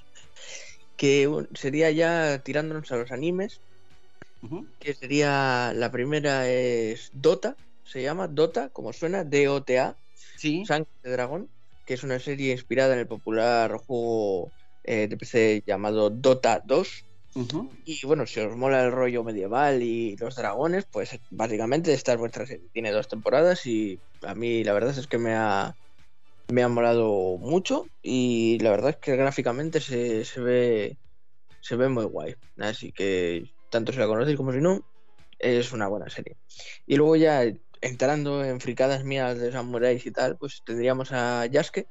que 0.98 1.30
sería 1.54 1.92
ya 1.92 2.40
tirándonos 2.40 2.92
a 2.92 2.98
los 2.98 3.12
animes, 3.12 3.62
que 4.80 4.96
sería 4.96 5.74
la 5.76 5.92
primera 5.92 6.50
es 6.50 7.12
Dota, 7.14 7.56
se 7.84 8.02
llama 8.02 8.28
Dota, 8.28 8.70
como 8.70 8.94
suena, 8.94 9.24
D-O-T-A, 9.24 9.96
¿Sí? 10.38 10.66
Sangre 10.66 10.90
de 11.04 11.12
Dragón 11.12 11.50
que 11.90 11.96
es 11.96 12.04
una 12.04 12.20
serie 12.20 12.52
inspirada 12.52 12.94
en 12.94 13.00
el 13.00 13.08
popular 13.08 13.76
juego 13.78 14.52
eh, 14.84 15.08
de 15.08 15.18
PC 15.18 15.64
llamado 15.66 16.12
Dota 16.12 16.62
2. 16.64 17.04
Y 17.84 18.06
bueno, 18.06 18.28
si 18.28 18.40
os 18.42 18.56
mola 18.56 18.86
el 18.86 18.92
rollo 18.92 19.24
medieval 19.24 19.82
y 19.82 20.16
los 20.18 20.36
dragones, 20.36 20.86
pues 20.92 21.20
básicamente 21.32 21.92
esta 21.92 22.14
es 22.14 22.20
vuestra 22.20 22.46
serie. 22.46 22.70
Tiene 22.72 22.92
dos 22.92 23.08
temporadas 23.08 23.66
y 23.66 24.00
a 24.22 24.36
mí 24.36 24.64
la 24.64 24.74
verdad 24.74 24.96
es 24.96 25.08
que 25.08 25.18
me 25.18 25.34
ha, 25.34 25.76
me 26.52 26.62
ha 26.62 26.68
molado 26.68 27.40
mucho 27.40 27.88
y 28.04 28.60
la 28.60 28.70
verdad 28.70 28.92
es 28.92 28.98
que 28.98 29.16
gráficamente 29.16 29.82
se, 29.82 30.26
se 30.26 30.42
ve 30.42 30.98
se 31.60 31.76
ve 31.76 31.90
muy 31.90 32.06
guay. 32.06 32.36
Así 32.60 32.92
que 32.92 33.46
tanto 33.72 33.94
si 33.94 33.98
la 33.98 34.06
conocéis 34.06 34.38
como 34.38 34.52
si 34.52 34.62
no, 34.62 34.80
es 35.40 35.72
una 35.72 35.88
buena 35.88 36.08
serie. 36.08 36.38
Y 36.86 36.98
luego 36.98 37.16
ya 37.16 37.52
entrando 37.82 38.44
en 38.44 38.60
fricadas 38.60 39.04
mías 39.04 39.40
de 39.40 39.52
samuráis 39.52 40.06
y 40.06 40.12
tal, 40.12 40.38
pues 40.38 40.62
tendríamos 40.66 41.12
a 41.12 41.46
Yasuke, 41.46 41.88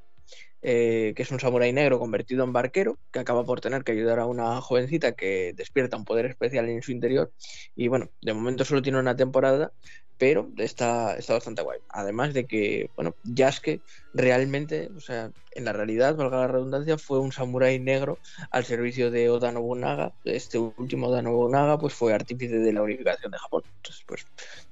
eh, 0.61 1.13
que 1.15 1.23
es 1.23 1.31
un 1.31 1.39
samurái 1.39 1.73
negro 1.73 1.99
convertido 1.99 2.45
en 2.45 2.53
barquero, 2.53 2.99
que 3.13 3.21
acaba 3.21 3.45
por 3.45 3.61
tener 3.61 3.85
que 3.85 3.93
ayudar 3.93 4.19
a 4.19 4.27
una 4.27 4.61
jovencita 4.61 5.13
que 5.13 5.53
despierta 5.57 5.97
un 5.97 6.05
poder 6.05 6.27
especial 6.27 6.69
en 6.69 6.83
su 6.83 6.93
interior. 6.93 7.33
Y 7.77 7.89
bueno, 7.89 8.11
de 8.21 8.35
momento 8.35 8.65
solo 8.65 8.83
tiene 8.83 8.99
una 8.99 9.17
temporada, 9.17 9.73
pero 10.19 10.51
está, 10.59 11.15
está 11.17 11.35
bastante 11.35 11.63
guay. 11.63 11.79
Además 11.91 12.35
de 12.35 12.47
que, 12.47 12.91
bueno, 12.97 13.15
Yasuke 13.23 13.81
realmente, 14.15 14.91
o 14.97 15.01
sea, 15.01 15.31
en 15.53 15.65
la 15.65 15.73
realidad, 15.73 16.17
valga 16.17 16.39
la 16.39 16.49
redundancia, 16.49 16.99
fue 16.99 17.21
un 17.21 17.33
samurái 17.33 17.79
negro 17.79 18.19
al 18.51 18.65
servicio 18.65 19.11
de 19.13 19.31
Oda 19.31 19.53
Nobunaga. 19.53 20.13
Este 20.25 20.59
último 20.59 21.07
Oda 21.07 21.23
Nobunaga, 21.23 21.79
pues 21.79 21.95
fue 21.95 22.13
artífice 22.13 22.59
de 22.59 22.73
la 22.73 22.83
unificación 22.83 23.31
de 23.31 23.39
Japón. 23.39 23.63
Entonces, 23.77 24.05
pues, 24.07 24.27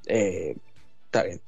eh, 0.09 0.57
está 1.17 1.27
bien. 1.27 1.41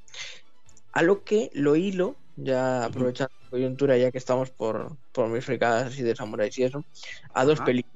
A 0.93 1.03
lo 1.03 1.23
que 1.25 1.51
lo 1.53 1.77
hilo, 1.77 2.17
ya 2.37 2.85
aprovechando 2.85 3.33
la 3.45 3.51
coyuntura, 3.51 3.97
ya 3.97 4.11
que 4.11 4.19
estamos 4.19 4.51
por, 4.51 4.97
por 5.13 5.29
mis 5.29 5.45
fricadas 5.45 5.89
así 5.89 6.03
de 6.03 6.17
samuráis 6.17 6.57
y 6.59 6.65
eso, 6.65 6.85
a 7.35 7.45
dos 7.45 7.61
películas 7.61 7.95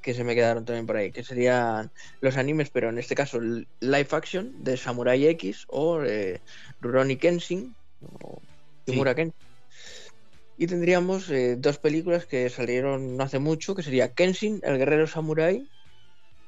que 0.00 0.14
se 0.14 0.24
me 0.24 0.34
quedaron 0.34 0.64
también 0.64 0.86
por 0.86 0.96
ahí, 0.96 1.10
que 1.10 1.22
serían 1.22 1.90
los 2.20 2.36
animes, 2.36 2.70
pero 2.70 2.88
en 2.88 2.98
este 2.98 3.14
caso 3.14 3.40
live 3.40 4.08
action 4.10 4.64
de 4.64 4.76
Samurai 4.76 5.26
X 5.26 5.66
o 5.68 6.02
eh, 6.02 6.40
Rurouni 6.80 7.16
Kenshin 7.16 7.74
o 8.20 8.40
Kimura 8.86 9.14
Kenshin. 9.14 9.34
Y 10.56 10.66
tendríamos 10.66 11.28
eh, 11.30 11.56
dos 11.56 11.78
películas 11.78 12.26
que 12.26 12.48
salieron 12.48 13.16
no 13.16 13.24
hace 13.24 13.38
mucho, 13.38 13.74
que 13.74 13.82
sería 13.82 14.14
Kenshin, 14.14 14.60
el 14.62 14.78
guerrero 14.78 15.06
samurai, 15.06 15.68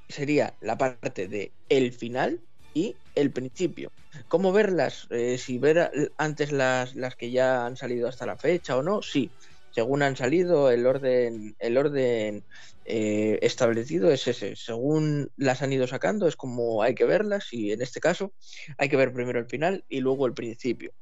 sería 0.09 0.55
la 0.61 0.79
parte 0.79 1.29
de 1.29 1.53
el 1.69 1.93
final, 1.93 2.41
y 2.75 2.97
el 3.15 3.31
principio. 3.33 3.93
¿Cómo 4.29 4.53
verlas? 4.53 5.07
Eh, 5.11 5.39
si 5.39 5.59
ver 5.59 5.91
antes 6.19 6.53
las, 6.53 6.95
las 6.95 7.17
que 7.17 7.31
ya 7.31 7.67
han 7.67 7.77
salido 7.77 8.09
hasta 8.09 8.27
la 8.27 8.37
fecha 8.37 8.77
o 8.77 8.83
no, 8.83 9.03
sí. 9.03 9.31
Según 9.73 10.03
han 10.03 10.17
salido, 10.17 10.71
el 10.71 10.85
orden, 10.85 11.55
el 11.61 11.79
orden 11.79 12.45
eh, 12.85 13.39
establecido 13.43 14.11
es 14.11 14.27
ese. 14.27 14.57
Según 14.57 15.31
las 15.37 15.63
han 15.63 15.73
ido 15.73 15.87
sacando, 15.87 16.27
es 16.27 16.35
como 16.35 16.83
hay 16.83 16.95
que 16.95 17.05
verlas 17.05 17.53
y 17.53 17.71
en 17.71 17.83
este 17.83 18.01
caso 18.01 18.33
hay 18.79 18.89
que 18.89 18.97
ver 18.97 19.13
primero 19.13 19.39
el 19.39 19.47
final 19.47 19.85
y 19.89 20.01
luego 20.01 20.27
el 20.27 20.35
principio. 20.35 20.93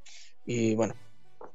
Y 0.44 0.74
bueno, 0.74 0.94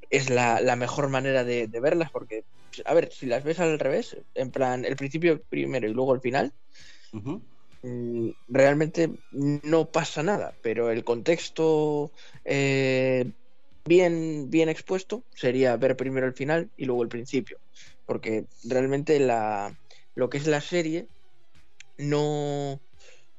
es 0.10 0.32
la, 0.32 0.76
mejor 0.76 1.10
manera 1.10 1.44
de, 1.44 1.68
verlas 1.68 2.10
porque 2.10 2.46
a 2.86 2.96
ver, 2.96 3.12
si 3.12 3.28
las 3.28 3.44
ves 3.44 3.60
al 3.60 3.78
revés, 3.78 4.18
en 4.34 4.50
plan, 4.50 4.84
el 4.86 4.96
principio 4.96 5.44
primero 5.44 5.88
y 5.88 5.94
luego 5.94 6.16
el 6.16 6.22
final, 6.22 6.52
realmente 8.48 9.10
no 9.32 9.92
pasa 9.92 10.24
nada, 10.24 10.58
pero 10.62 10.90
el 10.92 11.04
contexto 11.04 12.12
eh, 12.46 13.34
bien, 13.86 14.50
bien 14.50 14.70
expuesto 14.70 15.26
sería 15.32 15.76
ver 15.78 15.96
primero 15.98 16.28
el 16.28 16.34
final 16.34 16.72
y 16.78 16.86
luego 16.86 17.04
el 17.04 17.10
principio, 17.10 17.60
porque 18.06 18.46
realmente 18.64 19.20
la, 19.20 19.78
lo 20.16 20.30
que 20.30 20.38
es 20.38 20.48
la 20.48 20.62
serie 20.62 21.10
no, 21.98 22.82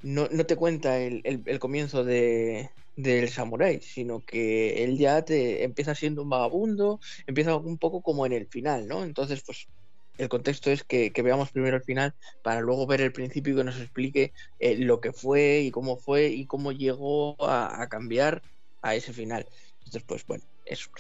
no, 0.03 0.29
te 0.47 0.57
cuenta 0.57 0.99
el, 0.99 1.23
el 1.25 1.59
comienzo 1.59 2.05
de, 2.05 2.71
del 2.97 3.29
samurái, 3.29 3.81
sino 3.81 4.25
que 4.25 4.85
él 4.85 4.99
ya 4.99 5.25
te 5.25 5.65
empieza 5.65 5.95
siendo 5.95 6.23
un 6.23 6.29
vagabundo, 6.31 7.01
empieza 7.27 7.57
un 7.57 7.79
poco 7.79 8.03
como 8.03 8.27
en 8.27 8.33
el 8.33 8.49
final, 8.49 8.87
¿no? 8.87 9.05
Entonces, 9.05 9.43
pues 9.45 9.69
el 10.19 10.29
contexto 10.29 10.71
es 10.71 10.85
que, 10.85 11.13
veamos 11.23 11.51
primero 11.51 11.77
el 11.77 11.83
final 11.83 12.15
para 12.43 12.61
luego 12.61 12.87
ver 12.87 13.01
el 13.01 13.13
principio 13.13 13.55
y 13.55 13.57
que 13.57 13.65
nos 13.65 13.81
explique 13.81 14.33
eh, 14.59 14.77
lo 14.77 15.01
que 15.01 15.13
fue 15.13 15.61
y 15.61 15.71
cómo 15.71 15.97
fue 15.97 16.29
y 16.29 16.47
cómo 16.47 16.73
llegó 16.73 17.37
a, 17.41 17.87
cambiar 17.89 18.43
a 18.83 18.95
ese 18.95 19.13
final. 19.13 19.47
Entonces, 19.79 20.03
pues 20.07 20.27
bueno, 20.27 20.45
eso. 20.65 20.91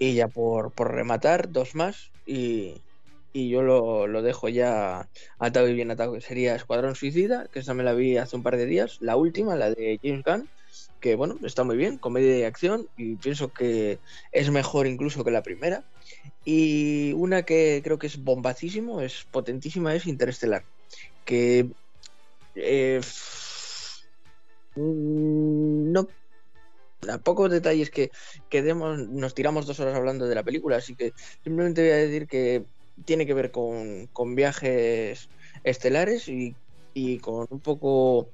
Y 0.00 0.14
ya 0.14 0.28
por, 0.28 0.72
por 0.72 0.92
rematar, 0.92 1.52
dos 1.52 1.74
más 1.74 2.10
y, 2.26 2.80
y 3.32 3.50
yo 3.50 3.62
lo, 3.62 4.06
lo, 4.06 4.22
dejo 4.22 4.48
ya 4.48 5.08
atado 5.38 5.68
y 5.68 5.74
bien 5.74 5.90
atado, 5.90 6.14
que 6.14 6.20
sería 6.20 6.54
Escuadrón 6.54 6.94
Suicida, 6.94 7.48
que 7.48 7.60
esa 7.60 7.74
me 7.74 7.82
la 7.82 7.92
vi 7.92 8.16
hace 8.16 8.36
un 8.36 8.42
par 8.42 8.56
de 8.56 8.66
días, 8.66 8.98
la 9.00 9.16
última, 9.16 9.56
la 9.56 9.70
de 9.70 10.00
James 10.02 10.24
Gunn, 10.24 10.48
que 11.00 11.16
bueno, 11.16 11.36
está 11.44 11.64
muy 11.64 11.76
bien, 11.76 11.98
comedia 11.98 12.38
y 12.38 12.44
acción, 12.44 12.88
y 12.96 13.16
pienso 13.16 13.52
que 13.52 13.98
es 14.30 14.50
mejor 14.50 14.86
incluso 14.86 15.24
que 15.24 15.30
la 15.30 15.42
primera. 15.42 15.84
Y 16.44 17.12
una 17.12 17.42
que 17.42 17.80
creo 17.84 17.98
que 17.98 18.08
es 18.08 18.22
bombacísimo, 18.22 19.00
es 19.00 19.24
potentísima, 19.30 19.94
es 19.94 20.06
Interestelar, 20.06 20.64
que 21.24 21.68
eh, 22.54 23.00
no 24.76 26.08
a 27.08 27.18
pocos 27.18 27.50
detalles 27.50 27.90
que, 27.90 28.10
que 28.48 28.62
demos, 28.62 29.08
nos 29.08 29.34
tiramos 29.34 29.66
dos 29.66 29.80
horas 29.80 29.96
hablando 29.96 30.28
de 30.28 30.34
la 30.34 30.44
película, 30.44 30.76
así 30.76 30.94
que 30.94 31.12
simplemente 31.42 31.82
voy 31.82 31.90
a 31.90 31.96
decir 31.96 32.26
que 32.26 32.64
tiene 33.04 33.26
que 33.26 33.34
ver 33.34 33.50
con, 33.50 34.06
con 34.12 34.34
viajes 34.34 35.28
estelares 35.64 36.28
y, 36.28 36.54
y, 36.94 37.18
con 37.18 37.46
un 37.50 37.60
poco 37.60 38.28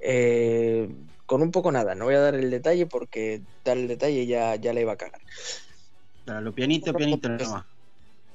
eh, 0.00 0.88
con 1.26 1.42
un 1.42 1.50
poco 1.50 1.70
nada. 1.70 1.94
No 1.94 2.06
voy 2.06 2.14
a 2.14 2.20
dar 2.20 2.34
el 2.34 2.50
detalle 2.50 2.86
porque 2.86 3.40
dar 3.64 3.78
el 3.78 3.88
detalle 3.88 4.26
ya, 4.26 4.56
ya 4.56 4.72
le 4.72 4.82
iba 4.82 4.92
a 4.92 4.96
cagar. 4.96 5.20
Lo 6.26 6.52
pianito, 6.52 6.94
pianito, 6.94 7.28
no. 7.28 7.64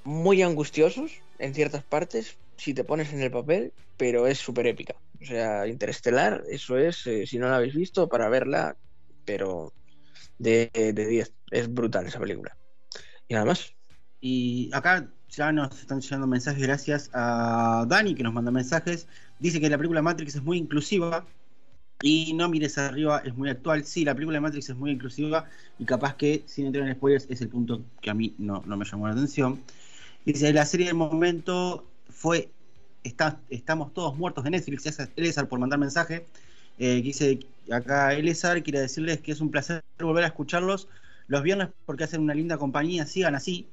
Muy 0.04 0.42
angustiosos 0.42 1.12
en 1.40 1.54
ciertas 1.54 1.84
partes, 1.84 2.38
si 2.58 2.74
te 2.74 2.84
pones 2.84 3.12
en 3.14 3.22
el 3.22 3.32
papel, 3.32 3.74
pero 3.98 4.28
es 4.28 4.38
súper 4.38 4.68
épica. 4.68 4.96
O 5.22 5.26
sea, 5.26 5.68
Interestelar, 5.68 6.44
eso 6.50 6.78
es, 6.78 7.08
eh, 7.08 7.26
si 7.26 7.38
no 7.38 7.50
la 7.50 7.58
habéis 7.58 7.76
visto, 7.76 8.08
para 8.08 8.30
verla, 8.30 8.78
pero 9.26 9.74
de 10.38 10.70
10. 10.94 11.34
es 11.52 11.74
brutal 11.74 12.06
esa 12.06 12.20
película. 12.20 12.56
Y 13.28 13.34
nada 13.34 13.46
más. 13.46 13.74
Y 14.22 14.70
acá 14.74 15.10
ya 15.30 15.52
nos 15.52 15.80
están 15.80 16.02
llegando 16.02 16.28
mensajes 16.28 16.62
gracias 16.62 17.10
a 17.14 17.86
Dani 17.88 18.16
que 18.16 18.24
nos 18.24 18.34
manda 18.34 18.52
mensajes. 18.52 19.08
Dice 19.40 19.60
que 19.60 19.70
la 19.70 19.78
película 19.78 20.02
Matrix 20.02 20.36
es 20.36 20.44
muy 20.44 20.58
inclusiva 20.58 21.26
y 22.02 22.34
no 22.34 22.50
mires 22.50 22.78
arriba, 22.78 23.22
es 23.26 23.36
muy 23.36 23.50
actual. 23.50 23.86
Sí, 23.86 24.04
la 24.04 24.14
película 24.14 24.38
de 24.38 24.42
Matrix 24.42 24.70
es 24.70 24.76
muy 24.76 24.92
inclusiva 24.92 25.46
y 25.80 25.86
capaz 25.86 26.16
que, 26.16 26.44
sin 26.46 26.66
entrar 26.66 26.88
en 26.88 26.96
spoilers, 26.96 27.28
es 27.30 27.42
el 27.42 27.50
punto 27.50 27.82
que 28.02 28.10
a 28.10 28.14
mí 28.14 28.34
no, 28.38 28.62
me 28.62 28.86
llamó 28.86 29.08
la 29.08 29.14
atención. 29.14 29.62
Dice, 30.26 30.52
la 30.54 30.66
serie 30.66 30.88
del 30.88 30.96
momento 30.96 31.86
fue 32.10 32.50
está, 33.04 33.40
Estamos 33.50 33.94
todos 33.94 34.18
muertos 34.18 34.44
de 34.44 34.50
Netflix. 34.50 34.84
Gracias 34.84 35.10
Elezar 35.16 35.48
por 35.48 35.60
mandar 35.60 35.80
mensaje. 35.80 36.26
Eh, 36.78 37.02
dice 37.02 37.40
acá 37.72 38.14
Elezar, 38.14 38.62
quiere 38.64 38.82
decirles 38.82 39.22
que 39.22 39.32
es 39.32 39.40
un 39.40 39.50
placer 39.50 39.82
volver 40.00 40.26
a 40.26 40.28
escucharlos 40.28 40.90
los 41.28 41.42
viernes 41.42 41.70
porque 41.86 42.04
hacen 42.04 42.22
una 42.22 42.34
linda 42.34 42.58
compañía. 42.58 43.06
Sigan 43.06 43.36
así. 43.36 43.68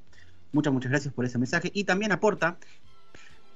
Muchas, 0.53 0.71
muchas 0.71 0.91
gracias 0.91 1.13
por 1.13 1.25
ese 1.25 1.37
mensaje. 1.39 1.71
Y 1.73 1.83
también 1.83 2.11
aporta 2.11 2.57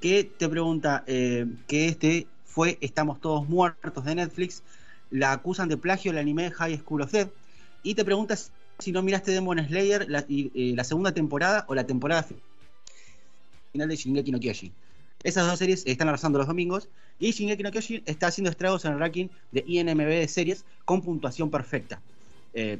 que 0.02 0.24
te 0.24 0.50
pregunta 0.50 1.04
eh, 1.08 1.46
que 1.68 1.88
este 1.88 2.28
fue 2.58 2.80
Estamos 2.82 3.22
todos 3.22 3.48
muertos 3.48 4.04
de 4.04 4.16
Netflix. 4.16 4.64
La 5.12 5.32
acusan 5.32 5.70
de 5.70 5.78
plagio 5.78 6.10
el 6.10 6.18
anime 6.18 6.50
High 6.50 6.80
School 6.80 7.04
of 7.04 7.12
Dead. 7.12 7.30
Y 7.84 7.94
te 7.94 8.04
preguntas 8.04 8.52
si 8.80 8.92
no 8.92 9.04
miraste 9.04 9.30
Demon 9.30 9.64
Slayer 9.64 10.10
la, 10.10 10.26
eh, 10.28 10.76
segunda 10.84 11.12
temporada 11.12 11.66
o 11.68 11.76
la 11.76 11.86
temporada 11.86 12.26
final 13.72 13.88
de 13.88 13.96
Shingeki 13.96 14.32
no 14.32 14.40
Kyojin. 14.40 14.74
Esas 15.22 15.46
dos 15.46 15.60
series 15.60 15.86
están 15.86 16.08
arrasando 16.08 16.40
los 16.40 16.48
domingos 16.48 16.90
y 17.20 17.30
Shingeki 17.30 17.62
no 17.62 17.70
Kyojin 17.70 18.02
está 18.08 18.26
haciendo 18.26 18.50
estragos 18.50 18.86
en 18.86 18.94
el 18.94 19.00
ranking 19.00 19.28
de 19.52 19.64
INMB 19.68 20.08
de 20.08 20.28
series 20.28 20.66
con 20.84 21.04
puntuación 21.04 21.52
perfecta. 21.52 22.02
Eh, 22.56 22.80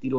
tiro 0.00 0.18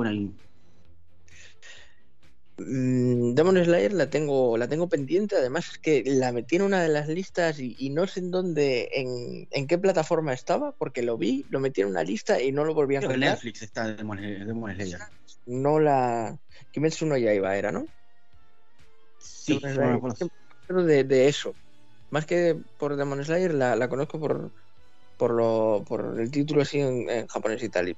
Demon 2.59 3.63
Slayer 3.63 3.93
la 3.93 4.09
tengo, 4.09 4.57
la 4.57 4.67
tengo 4.67 4.89
pendiente, 4.89 5.35
además 5.35 5.69
es 5.71 5.77
que 5.79 6.03
la 6.05 6.31
metí 6.31 6.57
en 6.57 6.63
una 6.63 6.81
de 6.81 6.89
las 6.89 7.07
listas 7.07 7.59
y, 7.59 7.89
no 7.89 8.07
sé 8.07 8.19
en 8.19 8.31
dónde, 8.31 8.89
en, 9.51 9.67
qué 9.67 9.77
plataforma 9.77 10.33
estaba, 10.33 10.73
porque 10.73 11.01
lo 11.01 11.17
vi, 11.17 11.45
lo 11.49 11.59
metí 11.59 11.81
en 11.81 11.87
una 11.87 12.03
lista 12.03 12.41
y 12.41 12.51
no 12.51 12.65
lo 12.65 12.73
volví 12.73 12.95
a 12.95 12.99
hacer. 12.99 13.11
En 13.11 13.21
Netflix 13.21 13.61
está 13.61 13.87
Demon, 13.87 14.19
Slayer. 14.19 14.99
No 15.45 15.79
la. 15.79 16.37
Kimetsu 16.71 17.05
no 17.05 17.17
iba 17.17 17.55
era, 17.55 17.71
¿no? 17.71 17.85
Sí, 19.19 19.59
no 20.69 20.83
de, 20.83 21.03
de 21.03 21.27
eso. 21.27 21.55
Más 22.11 22.25
que 22.25 22.57
por 22.77 22.95
Demon 22.95 23.23
Slayer, 23.23 23.53
la, 23.53 23.87
conozco 23.89 24.19
por, 24.19 24.51
por, 25.17 25.31
lo, 25.31 25.83
por 25.87 26.19
el 26.19 26.29
título 26.29 26.61
así 26.61 26.79
en 26.79 27.27
japonés 27.27 27.63
y 27.63 27.69
tal. 27.69 27.95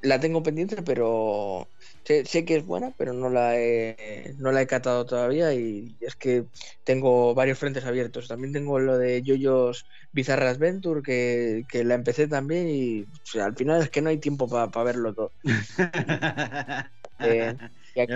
La 0.00 0.20
tengo 0.20 0.42
pendiente, 0.42 0.82
pero 0.82 1.68
sé, 2.04 2.44
que 2.44 2.56
es 2.56 2.64
buena, 2.64 2.92
pero 2.96 3.12
no 3.12 3.28
la 3.30 3.58
he, 3.58 4.34
no 4.38 4.52
la 4.52 4.62
he 4.62 4.66
catado 4.66 5.04
todavía 5.04 5.52
y 5.52 5.96
es 6.00 6.14
que 6.14 6.44
tengo 6.84 7.34
varios 7.34 7.58
frentes 7.58 7.84
abiertos. 7.84 8.28
También 8.28 8.52
tengo 8.52 8.78
lo 8.78 8.96
de 8.96 9.22
Yoyos 9.22 9.86
Bizarre 10.12 10.48
Adventure, 10.48 11.02
que, 11.02 11.64
que 11.68 11.84
la 11.84 11.94
empecé 11.94 12.28
también 12.28 12.68
y 12.68 13.06
al 13.40 13.56
final 13.56 13.82
es 13.82 13.90
que 13.90 14.00
no 14.00 14.10
hay 14.10 14.18
tiempo 14.18 14.48
para 14.48 14.84
verlo 14.84 15.14
todo. 15.14 15.32
Eh, 17.20 17.52
y 17.94 18.00
aquí, 18.00 18.14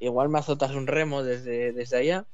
igual 0.00 0.28
me 0.28 0.38
azotas 0.38 0.72
un 0.72 0.86
remo 0.86 1.22
desde, 1.22 1.72
desde 1.72 1.96
allá, 1.96 2.26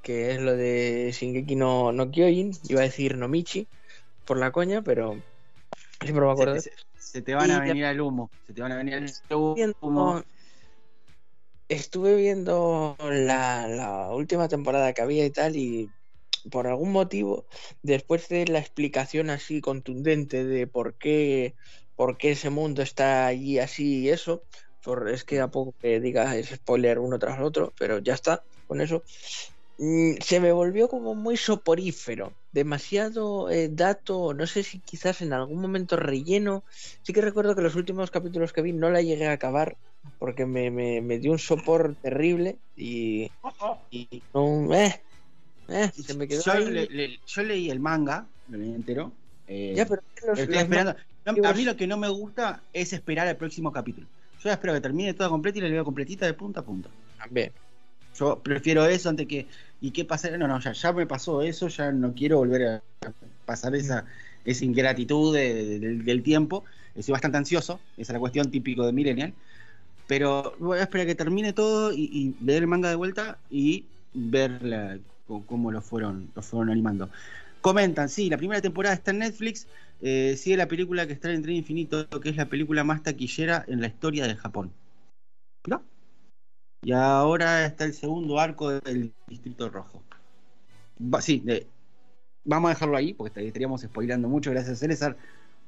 que 0.00 0.32
es 0.32 0.40
lo 0.40 0.56
de 0.56 1.10
Shingeki 1.12 1.56
no, 1.56 1.92
no 1.92 2.10
Kyojin, 2.10 2.52
iba 2.70 2.80
a 2.80 2.84
decir 2.84 3.18
Nomichi, 3.18 3.68
por 4.24 4.38
la 4.38 4.50
coña, 4.50 4.80
pero 4.82 5.16
siempre 6.00 6.24
me 6.24 6.32
acuerdo. 6.32 6.54
Se 7.04 7.22
te 7.22 7.34
van 7.34 7.50
a 7.50 7.60
venir 7.60 7.84
al 7.84 8.00
humo. 8.00 8.30
Se 8.46 8.54
te 8.54 8.62
van 8.62 8.72
a 8.72 8.76
venir 8.76 8.94
al 8.94 9.74
humo. 9.80 10.22
Estuve 11.68 12.16
viendo 12.16 12.96
la, 12.98 14.08
última 14.12 14.48
temporada 14.48 14.92
que 14.92 15.02
había 15.02 15.24
y 15.24 15.30
tal, 15.30 15.56
y 15.56 15.90
por 16.50 16.66
algún 16.66 16.92
motivo, 16.92 17.46
después 17.82 18.28
de 18.28 18.46
la 18.46 18.58
explicación 18.58 19.30
así 19.30 19.60
contundente 19.60 20.44
de 20.44 20.66
por 20.66 20.94
qué, 20.94 21.54
por 21.94 22.18
qué 22.18 22.32
ese 22.32 22.50
mundo 22.50 22.82
está 22.82 23.26
allí 23.26 23.58
así 23.58 24.00
y 24.00 24.10
eso, 24.10 24.42
por, 24.82 25.08
es 25.08 25.24
que 25.24 25.40
a 25.40 25.48
poco 25.48 25.74
que 25.78 26.00
diga 26.00 26.36
es 26.36 26.48
spoiler 26.48 26.98
uno 26.98 27.18
tras 27.18 27.40
otro, 27.40 27.72
pero 27.78 27.98
ya 27.98 28.14
está 28.14 28.44
con 28.66 28.80
eso. 28.80 29.02
Mm, 29.78 30.14
se 30.20 30.38
me 30.38 30.52
volvió 30.52 30.88
como 30.88 31.14
muy 31.14 31.36
soporífero, 31.36 32.32
demasiado 32.52 33.50
eh, 33.50 33.68
dato, 33.70 34.32
no 34.32 34.46
sé 34.46 34.62
si 34.62 34.78
quizás 34.80 35.20
en 35.20 35.32
algún 35.32 35.60
momento 35.60 35.96
relleno. 35.96 36.64
Sí 37.02 37.12
que 37.12 37.20
recuerdo 37.20 37.56
que 37.56 37.62
los 37.62 37.74
últimos 37.74 38.10
capítulos 38.10 38.52
que 38.52 38.62
vi 38.62 38.72
no 38.72 38.90
la 38.90 39.02
llegué 39.02 39.26
a 39.26 39.32
acabar 39.32 39.76
porque 40.18 40.46
me, 40.46 40.70
me, 40.70 41.18
dio 41.18 41.32
un 41.32 41.38
sopor 41.38 41.96
terrible 42.00 42.58
y, 42.76 43.30
no, 44.32 44.74
eh, 44.74 45.02
eh, 45.68 45.90
se 45.92 46.14
me 46.14 46.28
quedó 46.28 46.42
yo, 46.42 47.42
leí 47.42 47.70
el 47.70 47.80
manga, 47.80 48.26
lo 48.48 48.58
leí 48.58 48.72
entero. 48.72 49.12
Ya, 49.46 49.86
pero 49.86 50.02
estoy 50.34 50.56
esperando. 50.56 50.94
a 51.24 51.52
mí 51.52 51.64
lo 51.64 51.76
que 51.76 51.86
no 51.86 51.96
me 51.96 52.08
gusta 52.08 52.62
es 52.72 52.92
esperar 52.92 53.26
el 53.26 53.36
próximo 53.36 53.72
capítulo. 53.72 54.06
Yo 54.42 54.50
espero 54.50 54.74
que 54.74 54.80
termine 54.80 55.14
todo 55.14 55.30
completo 55.30 55.58
y 55.58 55.62
la 55.62 55.68
leo 55.68 55.84
completita 55.84 56.26
de 56.26 56.34
punta 56.34 56.60
a 56.60 56.64
punta. 56.64 56.90
También. 57.18 57.52
Yo 58.18 58.38
prefiero 58.40 58.84
eso 58.86 59.08
antes 59.08 59.26
que. 59.26 59.46
¿Y 59.80 59.90
qué 59.90 60.04
pasa? 60.04 60.36
No, 60.36 60.48
no, 60.48 60.60
ya, 60.60 60.72
ya 60.72 60.92
me 60.92 61.06
pasó 61.06 61.42
eso, 61.42 61.68
ya 61.68 61.92
no 61.92 62.14
quiero 62.14 62.38
volver 62.38 62.66
a 62.66 62.82
pasar 63.44 63.74
esa, 63.74 64.06
esa 64.44 64.64
ingratitud 64.64 65.34
del 65.34 66.22
tiempo. 66.22 66.64
Estoy 66.94 67.12
bastante 67.12 67.38
ansioso, 67.38 67.80
esa 67.96 68.12
es 68.12 68.14
la 68.14 68.20
cuestión 68.20 68.50
típico 68.50 68.86
de 68.86 68.92
Millennial. 68.92 69.34
Pero 70.06 70.54
voy 70.58 70.78
a 70.78 70.82
esperar 70.82 71.06
a 71.06 71.08
que 71.08 71.14
termine 71.14 71.52
todo 71.52 71.92
y, 71.92 72.36
leer 72.42 72.62
el 72.62 72.68
manga 72.68 72.88
de 72.88 72.94
vuelta 72.94 73.38
y 73.50 73.86
ver 74.12 75.00
cómo 75.46 75.72
lo 75.72 75.80
fueron, 75.80 76.30
lo 76.34 76.42
fueron 76.42 76.70
animando. 76.70 77.10
Comentan, 77.60 78.08
sí, 78.08 78.28
la 78.28 78.36
primera 78.36 78.60
temporada 78.60 78.94
está 78.94 79.10
en 79.10 79.20
Netflix, 79.20 79.66
eh, 80.02 80.36
sigue 80.36 80.58
la 80.58 80.68
película 80.68 81.06
que 81.06 81.14
está 81.14 81.32
en 81.32 81.42
Tren 81.42 81.56
Infinito, 81.56 82.06
que 82.20 82.28
es 82.28 82.36
la 82.36 82.46
película 82.46 82.84
más 82.84 83.02
taquillera 83.02 83.64
en 83.66 83.80
la 83.80 83.86
historia 83.86 84.26
de 84.26 84.36
Japón. 84.36 84.70
¿No? 85.66 85.82
Y 86.84 86.92
ahora 86.92 87.64
está 87.64 87.84
el 87.84 87.94
segundo 87.94 88.38
arco 88.38 88.78
del 88.80 89.10
Distrito 89.26 89.70
Rojo. 89.70 90.02
sí, 91.20 91.42
vamos 92.44 92.68
a 92.68 92.74
dejarlo 92.74 92.96
ahí 92.98 93.14
porque 93.14 93.46
estaríamos 93.46 93.80
spoilando 93.80 94.28
mucho. 94.28 94.50
Gracias, 94.50 94.80
César. 94.80 95.16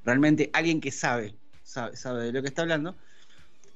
Realmente 0.04 0.50
alguien 0.52 0.78
que 0.80 0.92
sabe, 0.92 1.34
sabe, 1.62 2.22
de 2.22 2.32
lo 2.32 2.42
que 2.42 2.48
está 2.48 2.62
hablando. 2.62 2.94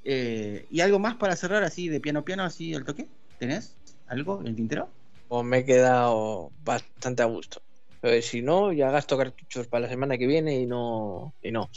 Eh, 0.04 0.66
¿Y 0.70 0.82
algo 0.82 0.98
más 0.98 1.16
para 1.16 1.34
cerrar 1.34 1.62
así 1.62 1.88
de 1.88 2.00
piano 2.00 2.24
piano, 2.26 2.44
así 2.44 2.74
al 2.74 2.84
toque? 2.84 3.08
¿Tenés 3.38 3.74
algo 4.06 4.40
en 4.40 4.48
el 4.48 4.56
tintero? 4.56 4.90
O 5.28 5.42
me 5.42 5.58
he 5.58 5.64
quedado 5.64 6.52
bastante 6.62 7.22
a 7.22 7.26
gusto. 7.26 7.62
Pero 8.02 8.20
si 8.20 8.42
no, 8.42 8.72
ya 8.72 8.90
gasto 8.90 9.16
cartuchos 9.16 9.66
para 9.66 9.82
la 9.82 9.88
semana 9.88 10.18
que 10.18 10.26
viene 10.26 10.60
y 10.60 10.66
no. 10.66 11.32
Y 11.42 11.52
no. 11.52 11.70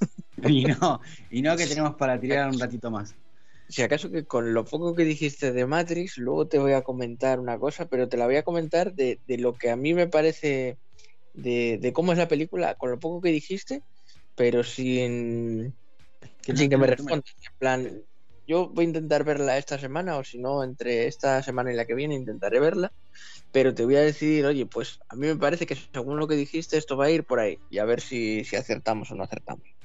y 0.48 0.64
no, 0.64 1.00
y 1.30 1.42
no 1.42 1.56
que 1.58 1.66
tenemos 1.68 1.96
para 1.96 2.18
tirar 2.18 2.48
un 2.48 2.58
ratito 2.58 2.90
más. 2.90 3.14
Si 3.70 3.82
acaso 3.82 4.10
que 4.10 4.26
con 4.26 4.52
lo 4.52 4.64
poco 4.64 4.96
que 4.96 5.04
dijiste 5.04 5.52
de 5.52 5.64
Matrix, 5.64 6.18
luego 6.18 6.48
te 6.48 6.58
voy 6.58 6.72
a 6.72 6.82
comentar 6.82 7.38
una 7.38 7.56
cosa, 7.58 7.86
pero 7.86 8.08
te 8.08 8.16
la 8.16 8.26
voy 8.26 8.36
a 8.36 8.42
comentar 8.42 8.94
de, 8.94 9.20
lo 9.26 9.54
que 9.54 9.70
a 9.70 9.76
mí 9.76 9.94
me 9.94 10.08
parece 10.08 10.78
de, 11.34 11.92
cómo 11.94 12.10
es 12.10 12.18
la 12.18 12.26
película, 12.26 12.74
con 12.74 12.90
lo 12.90 12.98
poco 12.98 13.20
que 13.20 13.30
dijiste, 13.30 13.82
pero 14.34 14.64
sin 14.64 15.72
que, 16.42 16.56
sin 16.56 16.68
que 16.68 16.76
me 16.76 16.88
respondas. 16.88 17.32
En 17.36 17.58
plan, 17.58 18.02
yo 18.44 18.70
voy 18.70 18.86
a 18.86 18.88
intentar 18.88 19.22
verla 19.22 19.56
esta 19.56 19.78
semana, 19.78 20.16
o 20.16 20.24
si 20.24 20.40
no, 20.40 20.64
entre 20.64 21.06
esta 21.06 21.40
semana 21.44 21.72
y 21.72 21.76
la 21.76 21.86
que 21.86 21.94
viene 21.94 22.16
intentaré 22.16 22.58
verla, 22.58 22.92
pero 23.52 23.72
te 23.72 23.84
voy 23.84 23.94
a 23.94 24.00
decir, 24.00 24.44
oye, 24.46 24.66
pues 24.66 24.98
a 25.08 25.14
mí 25.14 25.28
me 25.28 25.36
parece 25.36 25.64
que 25.66 25.76
según 25.76 26.18
lo 26.18 26.26
que 26.26 26.34
dijiste, 26.34 26.76
esto 26.76 26.96
va 26.96 27.04
a 27.04 27.10
ir 27.10 27.24
por 27.24 27.38
ahí, 27.38 27.56
y 27.70 27.78
a 27.78 27.84
ver 27.84 28.00
si, 28.00 28.44
si 28.44 28.56
acertamos 28.56 29.12
o 29.12 29.14
no 29.14 29.22
acertamos. 29.22 29.79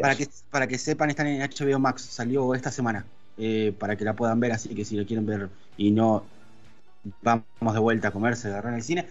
Para 0.00 0.16
que, 0.16 0.28
para 0.50 0.66
que 0.66 0.78
sepan, 0.78 1.10
están 1.10 1.26
en 1.28 1.40
HBO 1.40 1.78
Max, 1.78 2.02
salió 2.02 2.54
esta 2.54 2.70
semana, 2.70 3.06
eh, 3.38 3.74
para 3.78 3.96
que 3.96 4.04
la 4.04 4.14
puedan 4.14 4.38
ver, 4.38 4.52
así 4.52 4.74
que 4.74 4.84
si 4.84 4.96
lo 4.96 5.06
quieren 5.06 5.24
ver 5.24 5.48
y 5.78 5.90
no 5.90 6.24
vamos 7.22 7.72
de 7.72 7.78
vuelta 7.78 8.08
a 8.08 8.10
comerse, 8.10 8.48
agarrar 8.48 8.72
en 8.72 8.78
el 8.78 8.84
cine, 8.84 9.06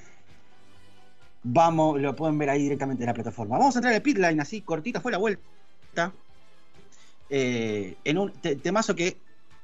vamos, 1.43 1.99
lo 1.99 2.15
pueden 2.15 2.37
ver 2.37 2.49
ahí 2.49 2.63
directamente 2.63 3.03
en 3.03 3.07
la 3.07 3.13
plataforma. 3.13 3.57
Vamos 3.57 3.75
a 3.75 3.79
entrar 3.79 3.93
al 3.93 4.01
pitline, 4.01 4.39
así, 4.39 4.61
cortita 4.61 5.01
fue 5.01 5.11
la 5.11 5.17
vuelta. 5.17 6.13
Eh, 7.29 7.95
en 8.03 8.17
un 8.17 8.31
temazo 8.31 8.95
que 8.95 9.17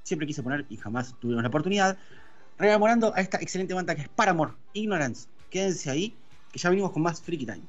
siempre 0.04 0.26
quise 0.26 0.42
poner 0.42 0.66
y 0.70 0.78
jamás 0.78 1.14
tuvimos 1.20 1.44
la 1.44 1.50
oportunidad, 1.50 1.98
rememorando 2.58 3.14
a 3.16 3.22
esta 3.22 3.38
excelente 3.38 3.74
banda 3.74 3.94
que 3.96 4.02
es 4.02 4.10
Paramore, 4.10 4.54
Ignorance. 4.74 5.28
Quédense 5.50 5.92
ahí, 5.92 6.16
que 6.52 6.60
ya 6.60 6.70
venimos 6.70 6.92
con 6.92 7.04
más 7.04 7.22
Freaky 7.22 7.46
Time. 7.46 7.62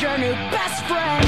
your 0.00 0.18
new 0.18 0.32
best 0.50 0.84
friend. 0.86 1.23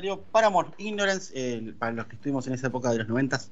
Salió 0.00 0.18
Paramore, 0.18 0.70
Ignorance, 0.78 1.74
para 1.78 1.92
los 1.92 2.06
que 2.06 2.16
estuvimos 2.16 2.46
en 2.46 2.54
esa 2.54 2.68
época 2.68 2.90
de 2.90 2.96
los 2.96 3.08
noventas 3.08 3.50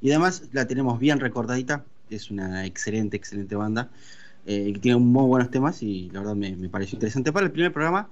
y 0.00 0.08
demás, 0.08 0.44
la 0.52 0.66
tenemos 0.66 0.98
bien 0.98 1.20
recordadita, 1.20 1.84
es 2.08 2.30
una 2.30 2.64
excelente, 2.64 3.18
excelente 3.18 3.56
banda, 3.56 3.90
eh, 4.46 4.72
que 4.72 4.78
tiene 4.78 4.96
muy 4.96 5.26
buenos 5.26 5.50
temas 5.50 5.82
y 5.82 6.08
la 6.10 6.20
verdad 6.20 6.34
me, 6.34 6.70
pareció 6.70 6.96
interesante 6.96 7.30
para 7.30 7.44
el 7.44 7.52
primer 7.52 7.74
programa, 7.74 8.08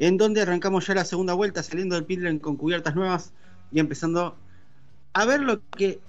en 0.00 0.16
donde 0.16 0.40
arrancamos 0.40 0.84
ya 0.84 0.96
la 0.96 1.04
segunda 1.04 1.34
vuelta, 1.34 1.62
saliendo 1.62 1.94
del 1.94 2.06
pitlane 2.06 2.40
con 2.40 2.56
cubiertas 2.56 2.96
nuevas 2.96 3.32
y 3.70 3.78
empezando 3.78 4.36
a 5.12 5.24
ver 5.24 5.42
lo 5.42 5.60
que 5.70 6.00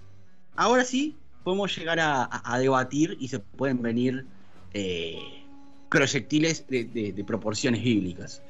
ahora 0.55 0.83
sí 0.83 1.15
podemos 1.43 1.77
llegar 1.77 1.99
a, 2.01 2.57
debatir 2.57 3.17
y 3.19 3.27
se 3.27 3.37
pueden 3.37 3.83
venir 3.83 4.25
eh, 4.73 5.43
proyectiles 5.89 6.65
de, 6.67 7.23
proporciones 7.27 7.83
bíblicas. 7.83 8.41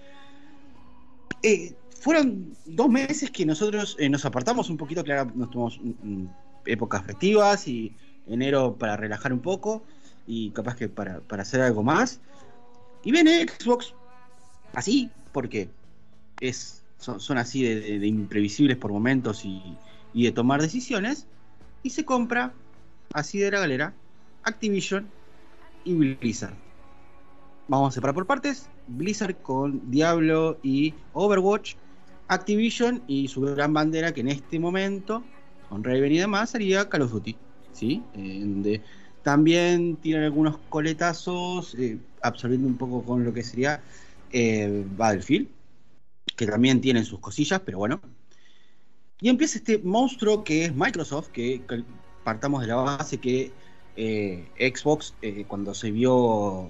Eh, 1.42 1.74
fueron 2.04 2.54
dos 2.66 2.90
meses 2.90 3.32
que 3.32 3.46
nosotros 3.46 3.96
eh, 3.98 4.10
nos 4.10 4.26
apartamos 4.26 4.70
un 4.70 4.76
poquito, 4.76 5.06
claro, 5.06 5.32
nos 5.34 5.50
tomamos 5.50 5.80
épocas 6.66 7.06
festivas 7.06 7.66
y 7.66 7.96
enero 8.28 8.76
para 8.78 8.98
relajar 8.98 9.32
un 9.32 9.40
poco 9.40 9.84
y 10.28 10.52
capaz 10.52 10.76
que 10.76 10.90
para, 10.90 11.22
hacer 11.40 11.62
algo 11.62 11.82
más. 11.82 12.20
Y 13.06 13.14
viene 13.14 13.48
Xbox 13.48 13.94
así, 14.74 15.12
porque 15.32 15.70
es, 16.42 16.84
son, 16.98 17.38
así 17.38 17.64
de, 17.64 18.06
imprevisibles 18.06 18.76
por 18.76 18.92
momentos 18.92 19.46
y, 19.46 19.62
y 20.14 20.26
de 20.26 20.34
tomar 20.34 20.62
decisiones, 20.62 21.26
y 21.84 21.92
se 21.92 22.04
compra 22.04 22.52
así 23.14 23.40
de 23.40 23.50
la 23.50 23.60
galera, 23.62 23.94
Activision 24.44 25.08
y 25.86 25.94
Blizzard. 25.94 26.56
Vamos 27.70 27.90
a 27.90 27.92
separar 27.94 28.14
por 28.14 28.26
partes. 28.26 28.68
Blizzard 28.88 29.38
con 29.42 29.90
Diablo 29.90 30.60
y 30.64 30.94
Overwatch. 31.14 31.76
Activision 32.28 33.04
y 33.08 33.28
su 33.28 33.42
gran 33.42 33.74
bandera 33.74 34.14
que 34.14 34.22
en 34.22 34.30
este 34.30 34.60
momento, 34.60 35.24
con 35.70 35.84
Raven 35.84 36.12
y 36.12 36.18
demás, 36.20 36.52
sería 36.52 36.90
Call 36.90 37.04
of 37.04 37.12
Duty. 37.12 37.38
¿sí? 37.72 38.02
también 39.24 39.96
tienen 39.98 40.24
algunos 40.24 40.58
coletazos, 40.70 41.76
eh, 41.76 41.98
absorbiendo 42.22 42.68
un 42.68 42.76
poco 42.76 43.04
con 43.04 43.24
lo 43.24 43.34
que 43.34 43.42
sería 43.42 43.82
eh, 44.32 44.84
Battlefield, 44.98 45.48
que 46.36 46.46
también 46.46 46.82
tienen 46.82 47.06
sus 47.06 47.20
cosillas, 47.20 47.62
pero 47.64 47.78
bueno. 47.78 48.02
Y 49.22 49.30
empieza 49.30 49.58
este 49.58 49.78
monstruo 49.78 50.44
que 50.44 50.66
es 50.66 50.76
Microsoft, 50.76 51.30
que 51.30 51.62
partamos 52.24 52.62
de 52.62 52.68
la 52.68 52.76
base 52.76 53.20
que 53.20 53.52
eh, 53.96 54.50
Xbox, 54.76 55.14
eh, 55.22 55.46
cuando 55.48 55.74
se 55.74 55.92
vio, 55.92 56.70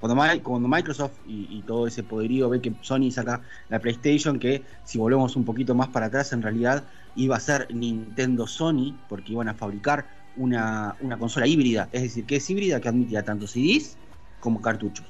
cuando, 0.00 0.68
Microsoft 0.68 1.12
y, 1.26 1.62
todo 1.66 1.86
ese 1.86 2.02
poderío 2.02 2.48
ve 2.48 2.60
que 2.60 2.72
Sony 2.80 3.10
saca 3.10 3.42
la 3.68 3.78
PlayStation, 3.78 4.38
que 4.38 4.64
si 4.84 4.98
volvemos 4.98 5.36
un 5.36 5.44
poquito 5.44 5.74
más 5.74 5.88
para 5.88 6.06
atrás, 6.06 6.32
en 6.32 6.42
realidad 6.42 6.84
iba 7.16 7.36
a 7.36 7.40
ser 7.40 7.72
Nintendo 7.72 8.46
Sony, 8.46 8.96
porque 9.08 9.32
iban 9.32 9.48
a 9.48 9.54
fabricar 9.54 10.06
una, 10.36 10.96
consola 11.18 11.46
híbrida, 11.46 11.88
es 11.92 12.02
decir, 12.02 12.24
que 12.24 12.36
es 12.36 12.48
híbrida 12.48 12.80
que 12.80 12.88
admitía 12.88 13.22
tanto 13.22 13.46
CDs 13.46 13.96
como 14.40 14.62
cartuchos. 14.62 15.06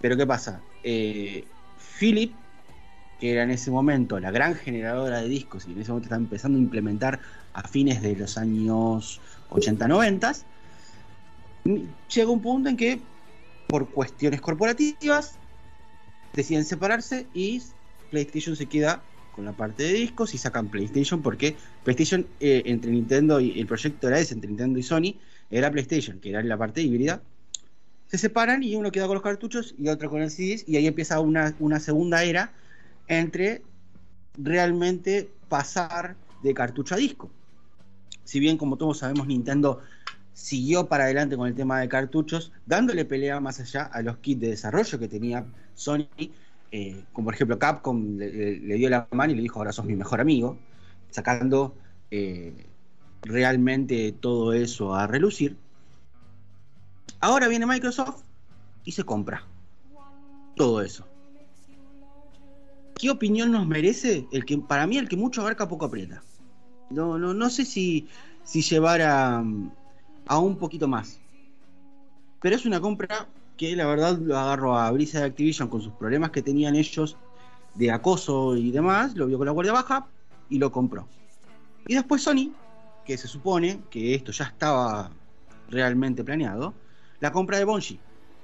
Pero 0.00 0.16
¿qué 0.16 0.26
pasa? 0.26 0.60
Eh, 0.82 1.44
Philip 1.98 2.32
que 3.20 3.32
era 3.32 3.44
en 3.44 3.50
ese 3.50 3.70
momento 3.70 4.18
la 4.18 4.30
gran 4.30 4.54
generadora 4.54 5.20
de 5.20 5.28
discos 5.28 5.66
y 5.68 5.72
en 5.72 5.80
ese 5.80 5.90
momento 5.90 6.06
estaba 6.06 6.20
empezando 6.20 6.58
a 6.58 6.60
implementar 6.60 7.20
a 7.52 7.66
fines 7.68 8.02
de 8.02 8.16
los 8.16 8.36
años 8.36 9.20
80-90, 9.50 10.42
llega 12.12 12.30
un 12.30 12.42
punto 12.42 12.68
en 12.68 12.76
que 12.76 13.00
por 13.66 13.90
cuestiones 13.90 14.40
corporativas 14.40 15.38
deciden 16.32 16.64
separarse 16.64 17.26
y 17.32 17.62
PlayStation 18.10 18.56
se 18.56 18.66
queda 18.66 19.02
con 19.32 19.44
la 19.44 19.52
parte 19.52 19.82
de 19.82 19.92
discos 19.92 20.34
y 20.34 20.38
sacan 20.38 20.68
PlayStation 20.68 21.22
porque 21.22 21.56
PlayStation 21.82 22.26
eh, 22.40 22.62
entre 22.66 22.90
Nintendo 22.90 23.40
y 23.40 23.58
el 23.58 23.66
proyecto 23.66 24.08
era 24.08 24.18
ese, 24.18 24.34
entre 24.34 24.48
Nintendo 24.48 24.78
y 24.78 24.82
Sony, 24.82 25.16
era 25.50 25.70
PlayStation, 25.70 26.20
que 26.20 26.30
era 26.30 26.42
la 26.42 26.56
parte 26.56 26.82
híbrida. 26.82 27.22
Se 28.06 28.18
separan 28.18 28.62
y 28.62 28.76
uno 28.76 28.92
queda 28.92 29.06
con 29.06 29.14
los 29.14 29.22
cartuchos 29.22 29.74
y 29.76 29.88
otro 29.88 30.08
con 30.08 30.22
el 30.22 30.30
CDs 30.30 30.64
y 30.68 30.76
ahí 30.76 30.86
empieza 30.86 31.18
una, 31.20 31.54
una 31.58 31.80
segunda 31.80 32.22
era 32.22 32.52
entre 33.08 33.62
realmente 34.38 35.30
pasar 35.48 36.16
de 36.42 36.54
cartucho 36.54 36.94
a 36.94 36.98
disco. 36.98 37.30
Si 38.24 38.40
bien, 38.40 38.56
como 38.56 38.76
todos 38.76 38.98
sabemos, 38.98 39.26
Nintendo 39.26 39.80
siguió 40.34 40.86
para 40.86 41.04
adelante 41.04 41.36
con 41.36 41.48
el 41.48 41.54
tema 41.54 41.80
de 41.80 41.88
cartuchos, 41.88 42.52
dándole 42.66 43.06
pelea 43.06 43.40
más 43.40 43.60
allá 43.60 43.84
a 43.84 44.02
los 44.02 44.18
kits 44.18 44.40
de 44.42 44.48
desarrollo 44.48 44.98
que 44.98 45.08
tenía 45.08 45.46
Sony, 45.74 46.06
eh, 46.70 47.04
como 47.12 47.26
por 47.26 47.34
ejemplo 47.34 47.58
Capcom 47.58 48.18
le, 48.18 48.58
dio 48.74 48.90
la 48.90 49.08
mano 49.12 49.32
y 49.32 49.36
le 49.36 49.42
dijo, 49.42 49.58
ahora 49.58 49.72
sos 49.72 49.86
mi 49.86 49.96
mejor 49.96 50.20
amigo, 50.20 50.58
sacando 51.10 51.74
eh, 52.10 52.66
realmente 53.22 54.12
todo 54.12 54.52
eso 54.52 54.94
a 54.94 55.06
relucir. 55.06 55.56
Ahora 57.20 57.48
viene 57.48 57.64
Microsoft 57.64 58.22
y 58.84 58.92
se 58.92 59.04
compra 59.04 59.44
todo 60.56 60.82
eso. 60.82 61.06
¿qué 63.04 63.10
opinión 63.10 63.52
nos 63.52 63.66
merece? 63.66 64.26
El 64.32 64.44
que, 64.44 64.56
para 64.58 64.86
mí, 64.86 64.96
el 64.96 65.08
que 65.08 65.16
mucho 65.16 65.42
abarca, 65.42 65.68
poco 65.68 65.84
aprieta. 65.84 66.22
No, 66.90 67.18
no, 67.18 67.34
no 67.34 67.50
sé 67.50 67.64
si, 67.64 68.08
si 68.44 68.62
llevar 68.62 69.02
a, 69.02 69.44
un 70.30 70.56
poquito 70.56 70.88
más. 70.88 71.20
Pero 72.40 72.56
es 72.56 72.66
una 72.66 72.80
compra 72.80 73.28
que 73.56 73.76
la 73.76 73.86
verdad 73.86 74.18
lo 74.18 74.38
agarro 74.38 74.76
a 74.76 74.90
Brisa 74.90 75.20
de 75.20 75.26
Activision 75.26 75.68
con 75.68 75.80
sus 75.80 75.92
problemas 75.92 76.30
que 76.30 76.42
tenían 76.42 76.74
ellos 76.74 77.16
de 77.74 77.90
acoso 77.90 78.56
y 78.56 78.70
demás, 78.70 79.16
lo 79.16 79.26
vio 79.26 79.38
con 79.38 79.46
la 79.46 79.52
guardia 79.52 79.72
baja 79.72 80.06
y 80.48 80.58
lo 80.58 80.70
compró. 80.70 81.08
Y 81.86 81.94
después 81.94 82.22
Sony, 82.22 82.52
que 83.04 83.16
se 83.16 83.28
supone 83.28 83.80
que 83.90 84.14
esto 84.14 84.32
ya 84.32 84.44
estaba 84.44 85.10
realmente 85.68 86.24
planeado, 86.24 86.74
la 87.20 87.32
compra 87.32 87.58
de 87.58 87.64
Bungie, 87.64 87.98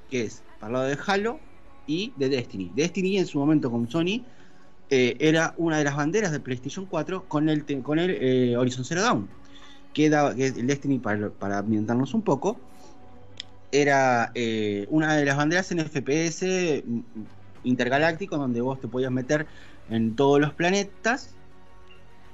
que 0.08 0.22
es 0.22 0.42
para 0.58 0.72
lado 0.72 0.84
de 0.86 0.98
Halo 1.06 1.40
y 1.86 2.12
de 2.16 2.28
Destiny. 2.28 2.70
Destiny 2.74 3.18
en 3.18 3.26
su 3.26 3.38
momento 3.38 3.70
con 3.70 3.88
Sony 3.88 4.24
eh, 4.90 5.16
era 5.18 5.54
una 5.56 5.78
de 5.78 5.84
las 5.84 5.96
banderas 5.96 6.32
de 6.32 6.40
PlayStation 6.40 6.86
4 6.86 7.28
con 7.28 7.48
el, 7.48 7.64
con 7.82 7.98
el 7.98 8.10
eh, 8.10 8.56
Horizon 8.56 8.84
Zero 8.84 9.02
Dawn, 9.02 9.28
que, 9.92 10.06
el 10.06 10.66
Destiny, 10.66 10.98
para, 10.98 11.58
ambientarnos 11.58 12.14
un 12.14 12.22
poco, 12.22 12.58
era 13.72 14.32
eh, 14.34 14.86
una 14.90 15.16
de 15.16 15.24
las 15.24 15.36
banderas 15.36 15.70
en 15.72 15.80
FPS 15.80 16.82
mm, 16.84 17.00
intergaláctico, 17.64 18.36
donde 18.36 18.60
vos 18.60 18.80
te 18.80 18.88
podías 18.88 19.12
meter 19.12 19.46
en 19.88 20.16
todos 20.16 20.40
los 20.40 20.52
planetas 20.54 21.34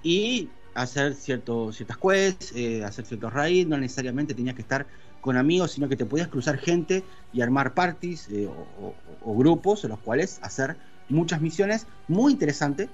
y 0.02 0.48
hacer 0.74 1.14
cierto, 1.14 1.72
ciertas 1.72 1.96
quests, 1.98 2.52
hacer 2.84 3.06
ciertos 3.06 3.32
raids, 3.32 3.68
no 3.68 3.78
necesariamente 3.78 4.34
tenías 4.34 4.54
que 4.54 4.62
estar 4.62 4.86
con 5.26 5.36
amigos, 5.36 5.72
sino 5.72 5.88
que 5.88 5.96
te 5.96 6.06
podías 6.06 6.28
cruzar 6.28 6.56
gente 6.56 7.02
y 7.32 7.40
armar 7.40 7.74
parties 7.74 8.28
o, 8.78 8.94
o, 9.24 9.36
grupos 9.36 9.82
en 9.82 9.90
los 9.90 9.98
cuales 9.98 10.38
hacer 10.40 10.76
muchas 11.08 11.40
misiones, 11.40 11.88
muy 12.06 12.32
interesante. 12.32 12.88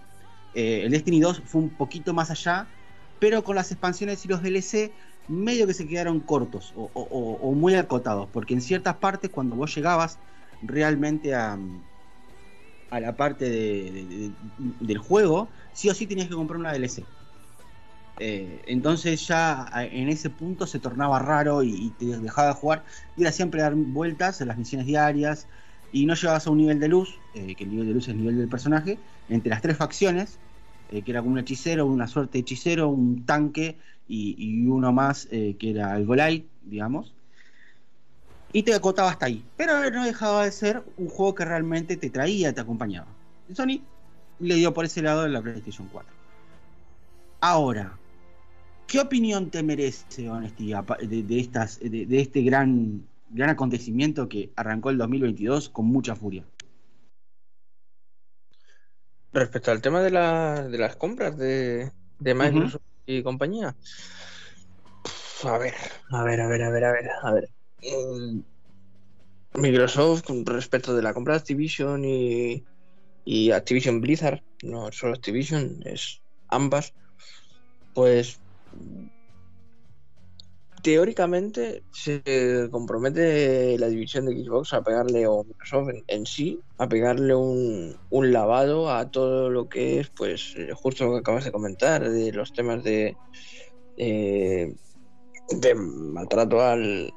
Eh, 0.54 0.80
el 0.84 0.92
Destiny 0.92 1.20
2 1.20 1.42
fue 1.44 1.60
un 1.60 1.68
poquito 1.68 2.14
más 2.14 2.30
allá, 2.30 2.66
pero 3.22 3.44
con 3.44 3.54
las 3.54 3.70
expansiones 3.70 4.24
y 4.24 4.28
los 4.28 4.42
DLC 4.42 4.90
medio 5.28 5.68
que 5.68 5.74
se 5.74 5.86
quedaron 5.86 6.18
cortos 6.18 6.72
o, 6.74 7.52
muy 7.52 7.76
acotados, 7.76 8.28
porque 8.32 8.52
en 8.52 8.60
ciertas 8.60 8.96
partes 8.96 9.30
cuando 9.30 9.54
vos 9.54 9.72
llegabas 9.72 10.18
realmente 10.60 11.32
a, 11.32 11.56
la 12.90 13.16
parte 13.16 13.48
del 14.80 14.98
juego, 14.98 15.48
sí 15.72 15.88
o 15.88 15.94
sí 15.94 16.08
tenías 16.08 16.26
que 16.26 16.34
comprar 16.34 16.58
una 16.58 16.72
DLC. 16.72 17.04
Eh, 18.18 18.60
entonces 18.66 19.24
ya 19.28 19.70
en 19.72 20.08
ese 20.08 20.28
punto 20.28 20.66
se 20.66 20.80
tornaba 20.80 21.20
raro 21.20 21.62
y, 21.62 21.92
te 22.00 22.06
dejaba 22.06 22.48
de 22.48 22.54
jugar 22.54 22.84
y 23.16 23.22
era 23.22 23.30
siempre 23.30 23.62
dar 23.62 23.76
vueltas 23.76 24.40
en 24.40 24.48
las 24.48 24.58
misiones 24.58 24.88
diarias, 24.88 25.46
y 25.92 26.06
no 26.06 26.14
llegabas 26.14 26.48
a 26.48 26.50
un 26.50 26.58
nivel 26.58 26.80
de 26.80 26.88
luz, 26.88 27.20
eh, 27.34 27.54
que 27.54 27.62
el 27.62 27.70
nivel 27.70 27.86
de 27.86 27.94
luz 27.94 28.08
es 28.08 28.14
el 28.14 28.18
nivel 28.18 28.36
del 28.36 28.48
personaje, 28.48 28.98
entre 29.28 29.50
las 29.50 29.62
tres 29.62 29.76
facciones, 29.76 30.40
eh, 30.92 31.02
que 31.02 31.10
era 31.10 31.20
como 31.20 31.32
un 31.32 31.38
hechicero, 31.38 31.86
una 31.86 32.06
suerte 32.06 32.34
de 32.34 32.40
hechicero, 32.40 32.88
un 32.88 33.24
tanque 33.24 33.78
y, 34.06 34.66
uno 34.66 34.92
más 34.92 35.26
eh, 35.30 35.56
que 35.58 35.70
era 35.70 35.96
el 35.96 36.06
Golite, 36.06 36.46
digamos. 36.62 37.14
Y 38.52 38.62
te 38.62 38.74
acotaba 38.74 39.10
hasta 39.10 39.26
ahí. 39.26 39.42
Pero 39.56 39.90
no 39.90 40.04
dejaba 40.04 40.44
de 40.44 40.52
ser 40.52 40.82
un 40.98 41.08
juego 41.08 41.34
que 41.34 41.44
realmente 41.46 41.96
te 41.96 42.10
traía, 42.10 42.52
te 42.52 42.60
acompañaba. 42.60 43.06
Sony 43.54 43.80
le 44.38 44.54
dio 44.56 44.74
por 44.74 44.84
ese 44.84 45.00
lado 45.00 45.26
la 45.26 45.40
PlayStation 45.40 45.88
4. 45.90 46.12
Ahora, 47.40 47.96
¿qué 48.86 49.00
opinión 49.00 49.50
te 49.50 49.62
merece, 49.62 50.28
de, 50.28 51.40
estas, 51.40 51.80
de 51.80 52.20
este 52.20 52.42
gran 52.42 53.06
gran 53.32 53.50
acontecimiento 53.50 54.28
que 54.28 54.50
arrancó 54.56 54.90
el 54.90 54.98
2022 54.98 55.70
con 55.70 55.86
mucha 55.86 56.14
furia. 56.14 56.44
Respecto 59.32 59.70
al 59.70 59.80
tema 59.80 60.02
de, 60.02 60.10
de 60.10 60.78
las 60.78 60.96
compras 60.96 61.36
de, 61.38 61.90
de 62.18 62.34
Microsoft 62.34 62.82
y 63.06 63.22
compañía. 63.22 63.74
A 65.44 65.58
ver, 65.58 65.74
a 66.10 66.22
ver, 66.24 66.40
a 66.40 66.48
ver, 66.48 66.62
a 66.62 66.70
ver, 66.70 66.84
a 66.84 66.92
ver, 66.92 67.10
a 67.22 67.32
ver. 67.32 67.48
Mm, 67.82 68.40
Microsoft, 69.54 70.22
con 70.24 70.44
respecto 70.46 70.94
de 70.94 71.02
la 71.02 71.14
compra 71.14 71.34
de 71.34 71.40
Activision 71.40 72.04
y, 72.04 72.66
y 73.24 73.50
Activision 73.50 74.00
Blizzard, 74.00 74.42
no 74.62 74.92
solo 74.92 75.14
Activision, 75.14 75.80
es 75.84 76.22
ambas, 76.48 76.94
pues 77.92 78.40
teóricamente 80.82 81.84
se 81.92 82.68
compromete 82.70 83.78
la 83.78 83.88
división 83.88 84.26
de 84.26 84.44
Xbox 84.44 84.72
a 84.72 84.82
pegarle, 84.82 85.26
o 85.26 85.44
Microsoft 85.44 85.90
en, 86.08 86.26
sí, 86.26 86.60
a 86.78 86.88
pegarle 86.88 87.34
un, 87.34 87.96
lavado 88.10 88.90
a 88.90 89.10
todo 89.10 89.48
lo 89.48 89.68
que 89.68 90.00
es, 90.00 90.10
pues, 90.10 90.54
justo 90.74 91.06
lo 91.06 91.12
que 91.12 91.18
acabas 91.20 91.44
de 91.44 91.52
comentar, 91.52 92.08
de 92.08 92.32
los 92.32 92.52
temas 92.52 92.82
de, 92.82 93.16
eh, 93.96 94.74
maltrato 95.76 96.60
al, 96.60 97.12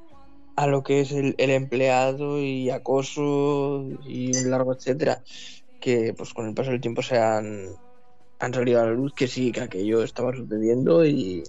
a 0.55 0.67
lo 0.67 0.83
que 0.83 1.01
es 1.01 1.11
el, 1.11 1.35
empleado 1.37 2.39
y 2.39 2.69
acoso 2.69 3.83
y 4.05 4.37
un 4.37 4.51
largo 4.51 4.73
etcétera, 4.73 5.23
que 5.81 6.13
pues 6.15 6.33
con 6.33 6.47
el 6.47 6.53
paso 6.53 6.71
del 6.71 6.81
tiempo 6.81 7.01
se 7.01 7.17
han 7.17 7.75
salido 8.39 8.81
a 8.81 8.85
la 8.85 8.91
luz 8.91 9.13
que 9.13 9.27
sí, 9.27 9.51
que 9.51 9.61
aquello 9.61 10.03
estaba 10.03 10.35
sucediendo 10.35 11.05
y 11.05 11.43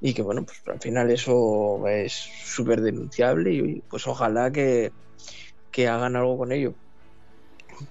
y 0.00 0.14
que 0.14 0.22
bueno, 0.22 0.44
pues 0.44 0.58
al 0.66 0.80
final 0.80 1.10
eso 1.10 1.86
es 1.88 2.14
súper 2.44 2.80
denunciable 2.80 3.52
y 3.52 3.82
pues 3.82 4.06
ojalá 4.06 4.50
que, 4.52 4.92
hagan 5.86 6.16
algo 6.16 6.38
con 6.38 6.52
ello. 6.52 6.74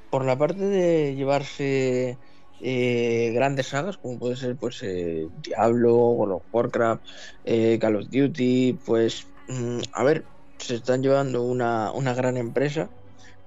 Por 0.10 0.26
la 0.26 0.38
parte 0.38 0.66
de 0.66 1.16
llevarse 1.16 2.20
eh, 2.60 3.32
grandes 3.34 3.68
sagas, 3.68 3.98
como 3.98 4.20
puede 4.20 4.36
ser 4.36 4.58
pues 4.58 4.82
eh, 4.84 5.28
Diablo, 5.32 5.96
World 5.96 6.36
of 6.36 6.44
Warcraft, 6.52 7.04
eh, 7.44 7.78
Call 7.80 7.98
of 7.98 8.10
Duty, 8.10 8.80
pues 8.86 9.26
mm, 9.48 9.80
a 9.94 10.04
ver, 10.04 10.26
se 10.60 10.76
están 10.76 11.02
llevando 11.02 11.44
una, 11.44 11.92
una 11.94 12.14
gran 12.14 12.38
empresa 12.38 12.90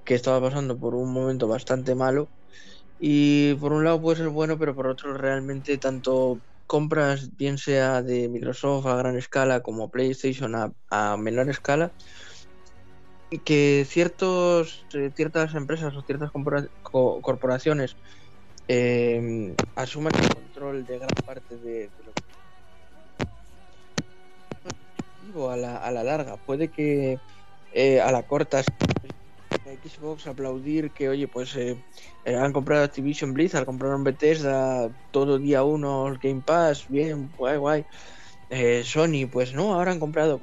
que 0.03 0.15
estaba 0.15 0.41
pasando 0.41 0.79
por 0.79 0.95
un 0.95 1.13
momento 1.13 1.47
bastante 1.47 1.95
malo 1.95 2.31
y 2.99 3.55
por 3.55 3.73
un 3.73 3.83
lado 3.83 4.01
puede 4.01 4.17
ser 4.17 4.29
bueno, 4.29 4.57
pero 4.59 4.75
por 4.75 4.87
otro 4.87 5.13
realmente 5.15 5.77
tanto 5.77 6.41
compras, 6.71 7.35
bien 7.35 7.57
sea 7.57 8.01
de 8.01 8.29
Microsoft 8.29 8.85
a 8.85 8.95
gran 8.95 9.17
escala 9.17 9.59
como 9.59 9.91
PlayStation 9.91 10.73
a, 10.89 11.17
menor 11.17 11.49
escala, 11.49 11.91
que 13.43 13.85
ciertos, 13.85 14.85
eh, 14.93 15.11
ciertas 15.13 15.53
empresas 15.53 15.93
o 15.97 16.01
ciertas 16.01 16.31
corporaciones 16.31 17.97
eh, 18.69 19.53
asuman 19.75 20.13
el 20.15 20.33
control 20.33 20.85
de 20.85 20.97
gran 20.97 21.09
parte 21.25 21.57
de, 21.57 21.89
lo 22.05 22.13
que 22.13 22.23
a 25.51 25.57
la, 25.57 25.75
a 25.75 25.91
la 25.91 26.05
larga. 26.05 26.37
Puede 26.37 26.69
que 26.69 27.19
eh, 27.73 27.99
a 27.99 28.13
la 28.13 28.23
corta 28.23 28.63
Xbox 29.63 30.25
aplaudir 30.27 30.91
que, 30.93 31.09
oye, 31.09 31.27
pues 31.27 31.55
eh, 31.55 31.83
eh, 32.23 32.35
han 32.35 32.51
comprado 32.51 32.83
Activision 32.83 33.33
Blizzard, 33.33 33.65
compraron 33.65 34.03
Bethesda, 34.03 34.89
todo 35.11 35.37
día 35.39 35.63
uno, 35.63 36.11
Game 36.19 36.41
Pass, 36.41 36.87
bien, 36.87 37.29
guay, 37.31 37.57
guay. 37.57 37.85
Eh, 38.49 38.83
Sony, 38.83 39.27
pues 39.31 39.53
no, 39.53 39.73
ahora 39.73 39.91
han 39.91 39.99
comprado, 39.99 40.39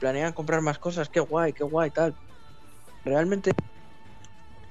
planean 0.00 0.32
comprar 0.32 0.62
más 0.62 0.78
cosas, 0.78 1.08
qué 1.10 1.20
guay, 1.20 1.52
qué 1.52 1.64
guay, 1.64 1.90
tal. 1.90 2.16
Realmente 3.04 3.52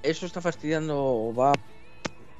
eso 0.01 0.25
está 0.25 0.41
fastidiando, 0.41 1.33
va 1.37 1.53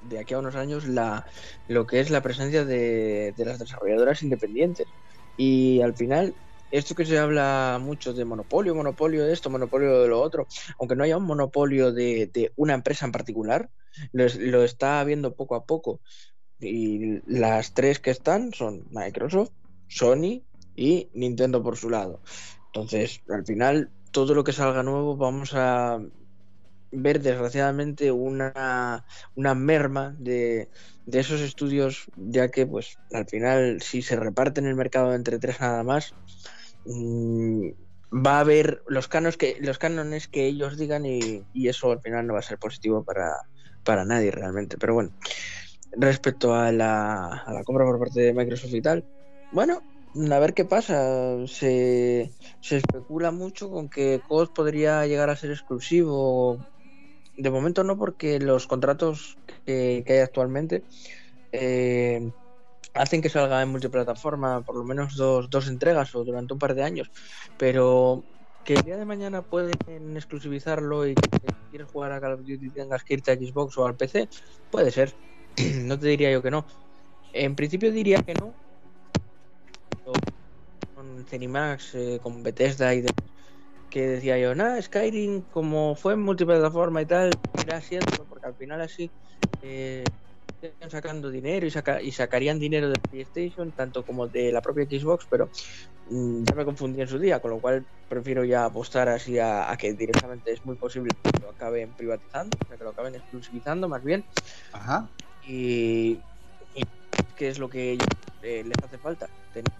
de 0.02 0.20
aquí 0.20 0.34
a 0.34 0.39
unos 0.39 0.56
años 0.56 0.88
la 0.88 1.26
lo 1.68 1.86
que 1.86 2.00
es 2.00 2.10
la 2.10 2.22
presencia 2.22 2.66
de, 2.66 3.34
de 3.36 3.45
las 3.45 3.60
desarrolladoras 3.60 4.24
independientes. 4.24 4.88
Y 5.36 5.82
al 5.82 5.95
final 5.95 6.36
esto 6.72 6.95
que 6.95 7.05
se 7.05 7.18
habla 7.18 7.80
mucho 7.82 8.13
de 8.13 8.26
monopolio, 8.26 8.76
monopolio 8.76 9.26
de 9.26 9.34
esto, 9.34 9.49
monopolio 9.49 10.01
de 10.01 10.07
lo 10.07 10.22
otro, 10.22 10.47
aunque 10.80 10.95
no 10.95 11.03
haya 11.03 11.18
un 11.18 11.24
monopolio 11.24 11.91
de, 11.91 12.51
una 12.55 12.74
empresa 12.74 13.05
en 13.05 13.11
particular, 13.11 13.70
lo, 14.11 14.63
está 14.63 15.03
viendo 15.03 15.36
poco 15.36 15.55
a 15.55 15.65
poco. 15.65 16.01
Y 16.59 17.22
las 17.28 17.74
tres 17.74 17.99
que 17.99 18.11
están 18.11 18.53
son 18.53 18.88
Microsoft, 18.89 19.51
Sony 19.88 20.43
y 20.76 21.09
Nintendo 21.13 21.63
por 21.63 21.78
su 21.78 21.89
lado. 21.89 22.22
Entonces, 22.68 23.22
al 23.30 23.45
final, 23.45 23.91
todo 24.11 24.34
lo 24.34 24.43
que 24.43 24.53
salga 24.53 24.84
nuevo 24.84 25.18
vamos 25.18 25.53
a 25.53 25.99
ver 26.91 27.22
desgraciadamente 27.22 28.11
una, 28.11 29.05
una 29.36 29.55
merma 29.55 30.15
de, 30.18 30.70
de 31.05 31.20
esos 31.20 31.41
estudios, 31.41 32.05
ya 32.15 32.49
que 32.49 32.65
pues 32.65 32.97
al 33.11 33.26
final 33.28 33.82
si 33.82 34.01
se 34.01 34.15
reparten 34.15 34.65
el 34.65 34.76
mercado 34.76 35.13
entre 35.13 35.39
tres 35.39 35.59
nada 35.59 35.84
más, 35.84 36.13
Mm, 36.88 37.72
va 38.26 38.38
a 38.38 38.40
haber 38.40 38.82
los 38.88 39.08
cánones 39.10 39.38
que, 39.38 39.58
los 39.60 39.78
cánones 39.78 40.28
que 40.30 40.48
ellos 40.48 40.78
digan 40.78 41.06
y, 41.06 41.46
eso 41.54 41.92
al 41.92 42.02
final 42.02 42.26
no 42.26 42.34
va 42.34 42.40
a 42.40 42.44
ser 42.44 42.58
positivo 42.58 43.04
para, 43.04 43.34
para 43.84 44.06
nadie 44.06 44.32
realmente. 44.32 44.78
Pero 44.78 44.94
bueno, 44.94 45.12
respecto 45.92 46.56
a 46.56 46.72
la, 46.72 47.44
a 47.46 47.54
la 47.54 47.64
compra 47.64 47.86
por 47.86 48.00
parte 48.00 48.22
de 48.22 48.34
Microsoft 48.34 48.74
y 48.74 48.82
tal, 48.82 49.06
bueno, 49.52 49.82
a 50.32 50.40
ver 50.40 50.54
qué 50.54 50.66
pasa. 50.66 51.46
Se, 51.48 52.32
se 52.62 52.78
especula 52.78 53.32
mucho 53.32 53.70
con 53.70 53.90
que 53.90 54.22
COD 54.26 54.50
podría 54.54 55.06
llegar 55.08 55.30
a 55.30 55.36
ser 55.36 55.52
exclusivo. 55.52 56.60
De 57.36 57.52
momento 57.52 57.84
no, 57.84 57.98
porque 57.98 58.40
los 58.40 58.66
contratos 58.66 59.38
que, 59.66 60.04
que 60.06 60.14
hay 60.14 60.20
actualmente 60.20 60.86
eh, 61.52 62.32
hacen 62.98 63.22
que 63.22 63.30
salga 63.30 63.62
en 63.62 63.70
multiplataforma 63.70 64.62
por 64.62 64.76
lo 64.76 64.84
menos 64.84 65.16
dos, 65.16 65.50
dos 65.50 65.68
entregas 65.68 66.14
o 66.16 66.24
durante 66.24 66.54
un 66.54 66.60
par 66.60 66.76
de 66.76 66.84
años, 66.84 67.12
pero 67.58 68.24
que 68.64 68.74
el 68.74 68.84
día 68.84 68.98
de 68.98 69.06
mañana 69.06 69.41
pueden 69.41 70.18
exclusivizarlo 70.18 71.08
y 71.08 71.16
que 71.16 71.30
si 71.39 71.70
quieres 71.70 71.88
jugar 71.89 72.12
a 72.12 72.20
Call 72.20 72.34
of 72.34 72.41
Duty 72.41 72.70
tengas 72.70 73.04
que 73.04 73.14
irte 73.14 73.32
a 73.32 73.36
Xbox 73.36 73.78
o 73.78 73.86
al 73.86 73.95
PC, 73.95 74.28
puede 74.70 74.91
ser. 74.91 75.14
no 75.84 75.98
te 75.98 76.08
diría 76.08 76.32
yo 76.32 76.41
que 76.41 76.52
no. 76.52 76.66
En 77.32 77.56
principio 77.56 77.91
diría 77.91 78.22
que 78.24 78.34
no. 78.34 78.54
Con 80.93 81.26
Cenimax, 81.28 81.95
eh, 81.95 82.20
con 82.22 82.43
Bethesda 82.43 82.93
y 82.93 83.02
demás, 83.02 83.32
que 83.89 84.08
decía 84.08 84.38
yo, 84.38 84.54
nada, 84.54 84.82
Skyrim 84.82 85.43
como 85.43 85.95
fue 85.95 86.14
en 86.14 86.22
multiplataforma 86.22 87.02
y 87.02 87.06
tal, 87.06 87.32
irá 87.64 87.80
siendo, 87.80 88.26
porque 88.26 88.48
al 88.48 88.56
final 88.56 88.82
así 88.82 89.10
eh, 89.62 90.04
sacando 90.89 91.30
dinero 91.30 91.68
y, 91.68 92.08
y 92.08 92.12
sacarían 92.12 92.60
dinero 92.60 92.89
de 92.89 92.99
PlayStation, 92.99 93.72
tanto 93.72 94.03
como 94.03 94.28
de 94.28 94.51
la 94.51 94.62
propia 94.62 94.86
Xbox, 94.86 95.28
pero 95.30 95.49
mm, 96.10 96.43
ya 96.43 96.55
me 96.55 96.66
confundí 96.66 97.01
en 97.01 97.08
su 97.08 97.20
día, 97.20 97.39
con 97.39 97.51
lo 97.51 97.60
cual 97.60 97.86
prefiero 98.10 98.43
ya 98.43 98.66
apostar 98.66 99.10
así 99.10 99.38
a, 99.39 99.76
que 99.78 99.93
directamente 99.93 100.51
es 100.51 100.66
muy 100.66 100.76
posible 100.76 101.12
que 101.24 101.39
lo 101.39 101.49
acaben 101.49 101.91
privatizando, 101.91 102.58
o 102.64 102.68
sea, 102.68 102.78
que 102.78 102.84
lo 102.84 102.91
acaben 102.91 103.16
exclusivizando 103.16 103.88
más 103.88 104.03
bien. 104.03 104.24
Ajá. 104.72 105.10
Y, 105.45 106.20
y 106.76 106.84
qué 107.36 107.49
es 107.49 107.60
lo 107.60 107.70
que 107.70 107.97
eh, 108.43 108.64
les 108.64 108.84
hace 108.84 108.97
falta. 108.97 109.30
Tener 109.53 109.72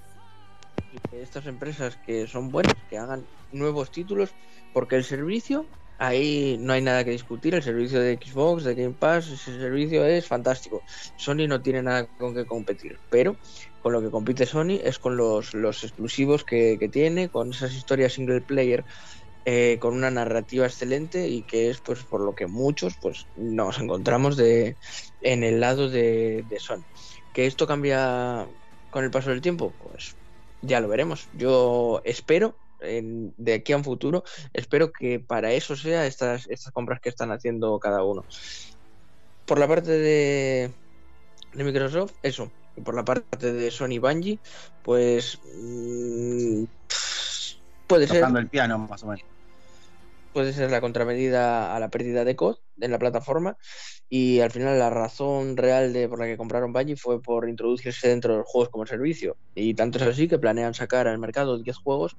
estas 1.12 1.46
empresas 1.46 1.98
que 2.06 2.28
son 2.28 2.50
buenas, 2.52 2.76
que 2.90 2.98
hagan 2.98 3.26
nuevos 3.52 3.92
títulos, 3.92 4.34
porque 4.74 4.96
el 4.96 5.04
servicio 5.04 5.66
Ahí 6.00 6.58
no 6.60 6.74
hay 6.74 6.82
nada 6.82 7.04
que 7.04 7.12
discutir. 7.12 7.56
El 7.56 7.64
servicio 7.64 8.00
de 8.00 8.16
Xbox, 8.16 8.64
de 8.64 8.76
Game 8.76 8.94
Pass, 8.94 9.28
ese 9.28 9.58
servicio 9.58 10.06
es 10.06 10.28
fantástico. 10.28 10.84
Sony 11.16 11.48
no 11.48 11.62
tiene 11.62 11.82
nada 11.82 12.06
con 12.06 12.36
que 12.36 12.46
competir, 12.46 13.00
pero 13.10 13.36
con 13.82 13.94
lo 13.94 14.02
que 14.02 14.12
compite 14.12 14.46
Sony 14.46 14.80
es 14.84 15.00
con 15.00 15.18
los, 15.18 15.54
exclusivos 15.56 16.44
que, 16.44 16.90
tiene, 16.92 17.30
con 17.30 17.52
esas 17.52 17.74
historias 17.74 18.14
single 18.14 18.42
player, 18.42 18.86
eh, 19.46 19.78
con 19.80 19.94
una 19.94 20.12
narrativa 20.12 20.66
excelente 20.66 21.30
y 21.30 21.42
que 21.44 21.70
es 21.70 21.80
pues 21.80 22.04
por 22.04 22.22
lo 22.22 22.36
que 22.36 22.48
muchos 22.48 22.96
pues 23.02 23.28
nos 23.38 23.80
encontramos 23.80 24.36
de, 24.36 24.76
en 25.22 25.44
el 25.44 25.60
lado 25.60 25.90
de, 25.90 26.46
de 26.48 26.60
Sony. 26.60 26.84
Que 27.34 27.48
esto 27.48 27.66
cambia 27.66 28.46
con 28.92 29.04
el 29.04 29.12
paso 29.12 29.30
del 29.32 29.42
tiempo, 29.42 29.74
pues 29.84 30.16
ya 30.62 30.80
lo 30.80 30.88
veremos. 30.88 31.28
Yo 31.34 32.02
espero 32.04 32.56
de 32.80 33.54
aquí 33.54 33.74
a 33.74 33.78
un 33.78 33.84
futuro. 33.84 34.24
Espero 34.54 34.92
que 34.92 35.20
para 35.20 35.52
eso 35.52 35.76
sea 35.76 36.06
estas, 36.06 36.48
estas 36.50 36.72
compras 36.72 37.00
que 37.00 37.10
están 37.10 37.32
haciendo 37.32 37.80
cada 37.80 38.04
uno. 38.04 38.24
Por 39.46 39.60
la 39.60 39.68
parte 39.68 39.92
de, 39.92 40.72
de 41.54 41.64
Microsoft, 41.64 42.14
eso. 42.24 42.52
Y 42.76 42.82
por 42.82 42.96
la 42.96 43.04
parte 43.04 43.54
de 43.54 43.72
Sony 43.72 44.00
Bungie, 44.00 44.40
pues 44.84 45.40
mm, 45.56 46.64
puede 47.88 48.08
ser. 48.08 48.24
el 48.24 48.48
piano, 48.48 48.78
más 48.78 49.04
o 49.04 49.08
menos. 49.08 49.26
Puede 50.34 50.54
ser 50.54 50.70
la 50.70 50.82
contramedida 50.82 51.76
a 51.76 51.80
la 51.80 51.90
pérdida 51.90 52.24
de 52.24 52.36
COD 52.36 52.58
en 52.82 52.92
la 52.92 53.00
plataforma 53.00 53.58
y 54.10 54.40
al 54.40 54.52
final 54.52 54.80
la 54.80 54.90
razón 54.90 55.58
real 55.58 55.94
de 55.94 56.08
por 56.08 56.20
la 56.20 56.26
que 56.26 56.38
compraron 56.38 56.74
Bungie 56.74 56.96
fue 56.96 57.22
por 57.22 57.50
introducirse 57.50 58.08
dentro 58.10 58.34
de 58.34 58.40
los 58.40 58.48
juegos 58.48 58.70
como 58.70 58.86
servicio 58.86 59.36
y 59.54 59.74
tanto 59.74 59.98
es 59.98 60.06
así 60.06 60.28
que 60.28 60.40
planean 60.40 60.74
sacar 60.74 61.08
al 61.08 61.20
mercado 61.20 61.58
10 61.58 61.78
juegos 61.78 62.16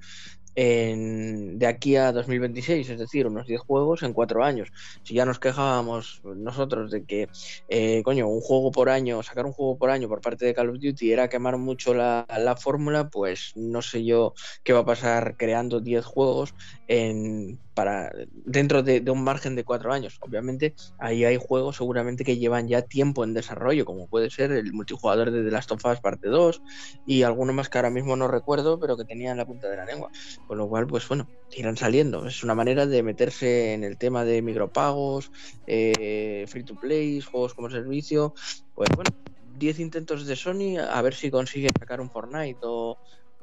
de 0.55 1.65
aquí 1.67 1.95
a 1.95 2.11
2026, 2.11 2.89
es 2.89 2.99
decir, 2.99 3.27
unos 3.27 3.47
10 3.47 3.61
juegos 3.61 4.03
en 4.03 4.13
4 4.13 4.43
años. 4.43 4.69
Si 5.03 5.13
ya 5.13 5.23
nos 5.23 5.39
quejábamos 5.39 6.21
nosotros 6.23 6.91
de 6.91 7.05
que, 7.05 7.29
eh, 7.69 8.01
coño, 8.03 8.27
un 8.27 8.41
juego 8.41 8.71
por 8.71 8.89
año, 8.89 9.23
sacar 9.23 9.45
un 9.45 9.53
juego 9.53 9.77
por 9.77 9.89
año 9.89 10.09
por 10.09 10.21
parte 10.21 10.45
de 10.45 10.53
Call 10.53 10.69
of 10.69 10.79
Duty 10.79 11.13
era 11.13 11.29
quemar 11.29 11.57
mucho 11.57 11.93
la, 11.93 12.25
la 12.37 12.57
fórmula, 12.57 13.09
pues 13.09 13.53
no 13.55 13.81
sé 13.81 14.03
yo 14.03 14.33
qué 14.63 14.73
va 14.73 14.79
a 14.79 14.85
pasar 14.85 15.37
creando 15.37 15.79
10 15.79 16.03
juegos 16.03 16.53
en, 16.87 17.59
para, 17.73 18.11
dentro 18.31 18.83
de, 18.83 19.01
un 19.09 19.23
margen 19.23 19.55
de 19.55 19.63
4 19.63 19.93
años. 19.93 20.17
Obviamente 20.19 20.75
ahí 20.97 21.23
hay 21.23 21.37
juegos 21.37 21.78
seguramente 21.79 22.25
que 22.25 22.37
llevan 22.37 22.67
ya 22.67 22.81
tiempo 22.81 23.23
en 23.23 23.33
desarrollo, 23.33 23.85
como 23.85 24.07
puede 24.07 24.29
ser 24.29 24.51
el 24.51 24.73
multijugador 24.73 25.31
de 25.31 25.43
The 25.45 25.49
Last 25.51 25.71
of 25.71 25.85
Us 25.85 26.01
parte 26.01 26.27
2 26.27 26.61
y 27.05 27.23
alguno 27.23 27.53
más 27.53 27.69
que 27.69 27.77
ahora 27.77 27.89
mismo 27.89 28.17
no 28.17 28.27
recuerdo, 28.27 28.79
pero 28.81 28.97
que 28.97 29.05
tenía 29.05 29.31
en 29.31 29.37
la 29.37 29.45
punta 29.45 29.69
de 29.69 29.77
la 29.77 29.85
lengua. 29.85 30.11
Con 30.45 30.57
lo 30.57 30.67
cual, 30.67 30.87
pues 30.87 31.07
bueno, 31.07 31.29
irán 31.55 31.77
saliendo. 31.77 32.27
Es 32.27 32.43
una 32.43 32.53
manera 32.53 32.85
de 32.85 33.01
meterse 33.01 33.73
en 33.73 33.85
el 33.85 33.97
tema 33.97 34.25
de 34.25 34.41
micropagos, 34.41 35.31
eh, 35.67 36.45
free 36.49 36.65
to 36.65 36.75
play, 36.75 37.21
juegos 37.21 37.53
como 37.53 37.69
servicio. 37.69 38.33
Pues 38.75 38.89
bueno, 38.93 39.11
10 39.57 39.79
intentos 39.79 40.25
de 40.25 40.35
Sony 40.35 40.77
a 40.77 41.01
ver 41.01 41.13
si 41.13 41.31
consigue 41.31 41.69
sacar 41.79 42.01
un 42.01 42.09
Fortnite 42.09 42.59
o, 42.63 42.97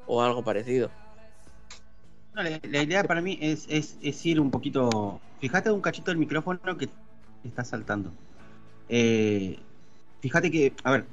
o 0.05 0.21
algo 0.21 0.43
parecido. 0.43 0.91
la, 2.35 2.83
idea 2.83 3.03
para 3.03 3.21
mí 3.21 3.39
es, 3.41 3.65
es, 3.67 4.25
ir 4.27 4.39
un 4.39 4.51
poquito. 4.51 5.19
Fíjate 5.39 5.71
un 5.71 5.81
cachito 5.81 6.11
del 6.11 6.19
micrófono 6.19 6.77
que 6.77 6.87
está 7.43 7.63
saltando. 7.63 8.11
Eh, 8.89 9.59
fíjate 10.21 10.49
que, 10.51 10.73
a 10.83 10.91
ver, 10.91 11.05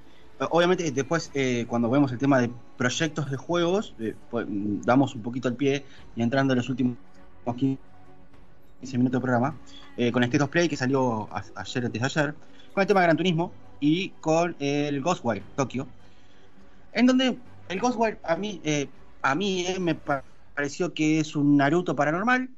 obviamente 0.51 0.91
después 0.91 1.31
eh, 1.35 1.67
cuando 1.69 1.91
vemos 1.91 2.13
el 2.13 2.19
tema 2.19 2.41
de 2.41 2.51
proyectos 2.77 3.31
de 3.31 3.37
juegos, 3.37 3.95
eh, 3.99 4.15
pues, 4.31 4.47
damos 4.49 5.15
un 5.15 5.23
poquito 5.23 5.49
el 5.49 5.55
pie 5.55 5.85
y 6.17 6.23
entrando 6.23 6.53
en 6.53 6.59
los 6.59 6.69
últimos 6.69 6.97
15 7.45 7.79
minutos 8.93 9.13
de 9.13 9.21
programa, 9.21 9.57
con 10.13 10.25
este 10.25 10.45
Play 10.47 10.69
que 10.69 10.77
salió 10.77 11.29
ayer 11.55 11.85
antes 11.85 12.01
de 12.01 12.07
ayer, 12.07 12.35
con 12.73 12.83
el 12.83 12.87
tema 12.87 13.01
de 13.01 13.07
Gran 13.07 13.17
Turismo 13.17 13.53
y 13.81 14.09
con 14.21 14.57
el 14.59 15.01
Ghostwire 15.01 15.43
Tokyo, 15.57 15.87
en 16.93 17.07
donde 17.07 17.37
el 17.69 17.81
Ghostwire 17.81 18.19
a 18.25 18.37
mí, 18.37 18.61
a 19.23 19.35
mí 19.35 19.67
me 19.79 19.95
pareció 20.55 20.93
que 20.93 21.21
es 21.21 21.37
un 21.37 21.57
Naruto 21.57 21.95
paranormal, 21.95 22.49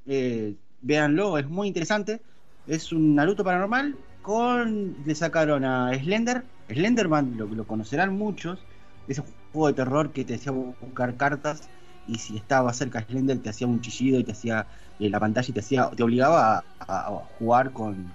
véanlo, 0.80 1.36
es 1.36 1.46
muy 1.46 1.68
interesante, 1.68 2.22
es 2.66 2.92
un 2.92 3.14
Naruto 3.14 3.44
paranormal 3.44 3.96
con 4.26 4.96
le 5.06 5.14
sacaron 5.14 5.64
a 5.64 5.94
Slender, 5.96 6.42
Slenderman 6.68 7.36
lo, 7.36 7.46
lo 7.46 7.64
conocerán 7.64 8.18
muchos, 8.18 8.58
ese 9.06 9.22
juego 9.52 9.68
de 9.68 9.74
terror 9.74 10.12
que 10.12 10.24
te 10.24 10.34
hacía 10.34 10.50
buscar 10.50 11.16
cartas. 11.16 11.70
Y 12.08 12.18
si 12.18 12.36
estaba 12.36 12.72
cerca 12.72 12.98
de 12.98 13.06
Slender 13.06 13.38
te 13.38 13.50
hacía 13.50 13.68
un 13.68 13.80
chillido 13.80 14.18
y 14.18 14.24
te 14.24 14.32
hacía 14.32 14.66
en 14.98 15.12
la 15.12 15.20
pantalla 15.20 15.46
y 15.48 15.52
te 15.52 15.60
hacía 15.60 15.88
te 15.96 16.02
obligaba 16.02 16.64
a, 16.80 17.10
jugar 17.38 17.72
con, 17.72 18.12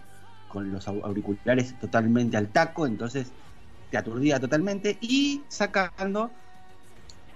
los 0.54 0.86
auriculares 0.86 1.80
totalmente 1.80 2.36
al 2.36 2.50
taco, 2.50 2.86
entonces 2.86 3.32
te 3.90 3.98
aturdía 3.98 4.38
totalmente. 4.38 4.98
Y 5.00 5.46
sacando 5.48 6.30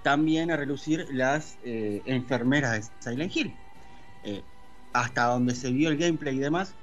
también 0.03 0.51
a 0.51 0.57
relucir 0.57 1.07
las 1.13 1.57
eh, 1.63 2.01
enfermeras 2.05 2.73
de 2.73 2.83
Silent 2.99 3.33
Hill. 3.33 3.53
Eh, 4.23 4.43
hasta 4.91 5.27
donde 5.27 5.55
se 5.55 5.71
vio 5.71 5.87
el 5.87 5.97
gameplay 5.97 6.35
y 6.35 6.39
demás, 6.39 6.75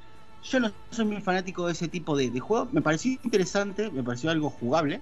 yo 0.42 0.60
no 0.60 0.72
soy 0.90 1.04
muy 1.04 1.20
fanático 1.20 1.66
de 1.66 1.72
ese 1.72 1.88
tipo 1.88 2.16
de, 2.16 2.38
juego. 2.40 2.68
Me 2.72 2.82
pareció 2.82 3.12
interesante, 3.22 3.90
me 3.90 4.02
pareció 4.02 4.30
algo 4.30 4.50
jugable. 4.50 5.00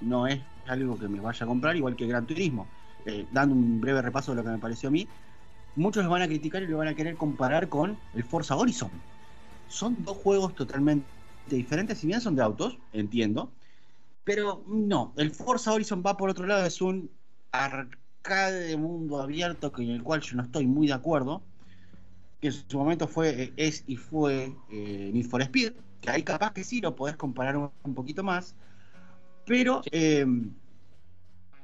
No 0.00 0.26
es 0.26 0.40
algo 0.66 0.98
que 0.98 1.08
me 1.08 1.20
vaya 1.20 1.44
a 1.44 1.46
comprar, 1.46 1.76
igual 1.76 1.96
que 1.96 2.06
Gran 2.06 2.26
Turismo. 2.26 2.66
Eh, 3.06 3.26
dando 3.32 3.54
un 3.54 3.80
breve 3.80 4.02
repaso 4.02 4.32
de 4.32 4.36
lo 4.36 4.44
que 4.44 4.50
me 4.50 4.58
pareció 4.58 4.88
a 4.88 4.92
mí. 4.92 5.08
Muchos 5.76 6.04
lo 6.04 6.10
van 6.10 6.22
a 6.22 6.26
criticar 6.26 6.62
y 6.62 6.66
lo 6.66 6.78
van 6.78 6.88
a 6.88 6.94
querer 6.94 7.16
comparar 7.16 7.68
con 7.68 7.96
el 8.14 8.24
Forza 8.24 8.56
Horizon. 8.56 8.90
Son 9.68 9.96
dos 10.04 10.16
juegos 10.18 10.54
totalmente 10.54 11.06
diferentes, 11.48 11.98
si 11.98 12.06
bien 12.06 12.20
son 12.20 12.36
de 12.36 12.42
autos, 12.42 12.78
entiendo. 12.92 13.50
Pero 14.24 14.62
no, 14.66 15.12
el 15.16 15.30
Forza 15.30 15.72
Horizon 15.72 16.02
va 16.04 16.16
por 16.16 16.30
otro 16.30 16.46
lado, 16.46 16.66
es 16.66 16.80
un 16.80 17.10
arcade 17.52 18.60
de 18.60 18.76
mundo 18.76 19.20
abierto 19.20 19.72
con 19.72 19.84
el 19.84 20.02
cual 20.02 20.20
yo 20.20 20.36
no 20.36 20.42
estoy 20.42 20.66
muy 20.66 20.88
de 20.88 20.94
acuerdo 20.94 21.42
que 22.46 22.56
en 22.56 22.70
su 22.70 22.78
momento 22.78 23.08
fue, 23.08 23.42
eh, 23.42 23.52
es 23.56 23.84
y 23.86 23.96
fue 23.96 24.52
eh, 24.70 25.10
Need 25.12 25.26
for 25.26 25.42
Speed, 25.42 25.72
que 26.00 26.10
ahí 26.10 26.22
capaz 26.22 26.52
que 26.52 26.62
sí 26.62 26.80
lo 26.80 26.94
podés 26.94 27.16
comparar 27.16 27.56
un, 27.56 27.94
poquito 27.94 28.22
más, 28.22 28.54
pero, 29.44 29.82
eh, 29.90 30.26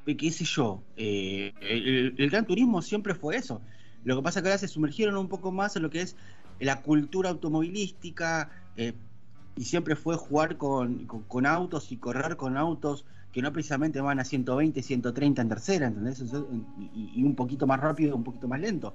qué 0.04 0.30
sé 0.30 0.44
yo, 0.44 0.82
eh, 0.96 1.52
el, 1.60 2.30
Gran 2.30 2.46
Turismo 2.46 2.82
siempre 2.82 3.14
fue 3.14 3.36
eso. 3.36 3.60
Lo 4.04 4.16
que 4.16 4.22
pasa 4.22 4.40
es 4.40 4.42
que 4.42 4.48
ahora 4.48 4.58
se 4.58 4.68
sumergieron 4.68 5.16
un 5.16 5.28
poco 5.28 5.52
más 5.52 5.76
en 5.76 5.82
lo 5.82 5.90
que 5.90 6.00
es 6.00 6.16
la 6.58 6.82
cultura 6.82 7.30
automovilística 7.30 8.50
y 9.56 9.64
siempre 9.64 9.94
fue 9.94 10.16
jugar 10.16 10.56
con, 10.56 11.06
autos 11.46 11.92
y 11.92 11.96
correr 11.98 12.36
con 12.36 12.56
autos 12.56 13.04
que 13.32 13.42
no 13.42 13.52
precisamente 13.52 14.00
van 14.00 14.18
a 14.18 14.24
120, 14.24 14.82
130 14.82 15.42
en 15.42 15.48
tercera, 15.48 15.86
¿entendés? 15.86 16.22
Y, 16.94 17.12
y 17.14 17.24
un 17.24 17.36
poquito 17.36 17.66
más 17.66 17.80
rápido, 17.80 18.16
un 18.16 18.24
poquito 18.24 18.48
más 18.48 18.60
lento 18.60 18.94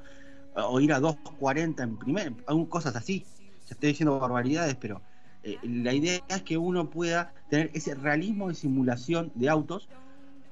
o 0.65 0.79
ir 0.79 0.93
a 0.93 0.99
2.40 0.99 1.83
en 1.83 1.97
primer, 1.97 2.33
cosas 2.69 2.95
así. 2.95 3.25
Ya 3.67 3.73
estoy 3.73 3.89
diciendo 3.89 4.19
barbaridades, 4.19 4.75
pero 4.75 5.01
eh, 5.43 5.57
la 5.63 5.93
idea 5.93 6.21
es 6.27 6.41
que 6.43 6.57
uno 6.57 6.89
pueda 6.89 7.33
tener 7.49 7.71
ese 7.73 7.95
realismo 7.95 8.49
de 8.49 8.55
simulación 8.55 9.31
de 9.35 9.49
autos 9.49 9.87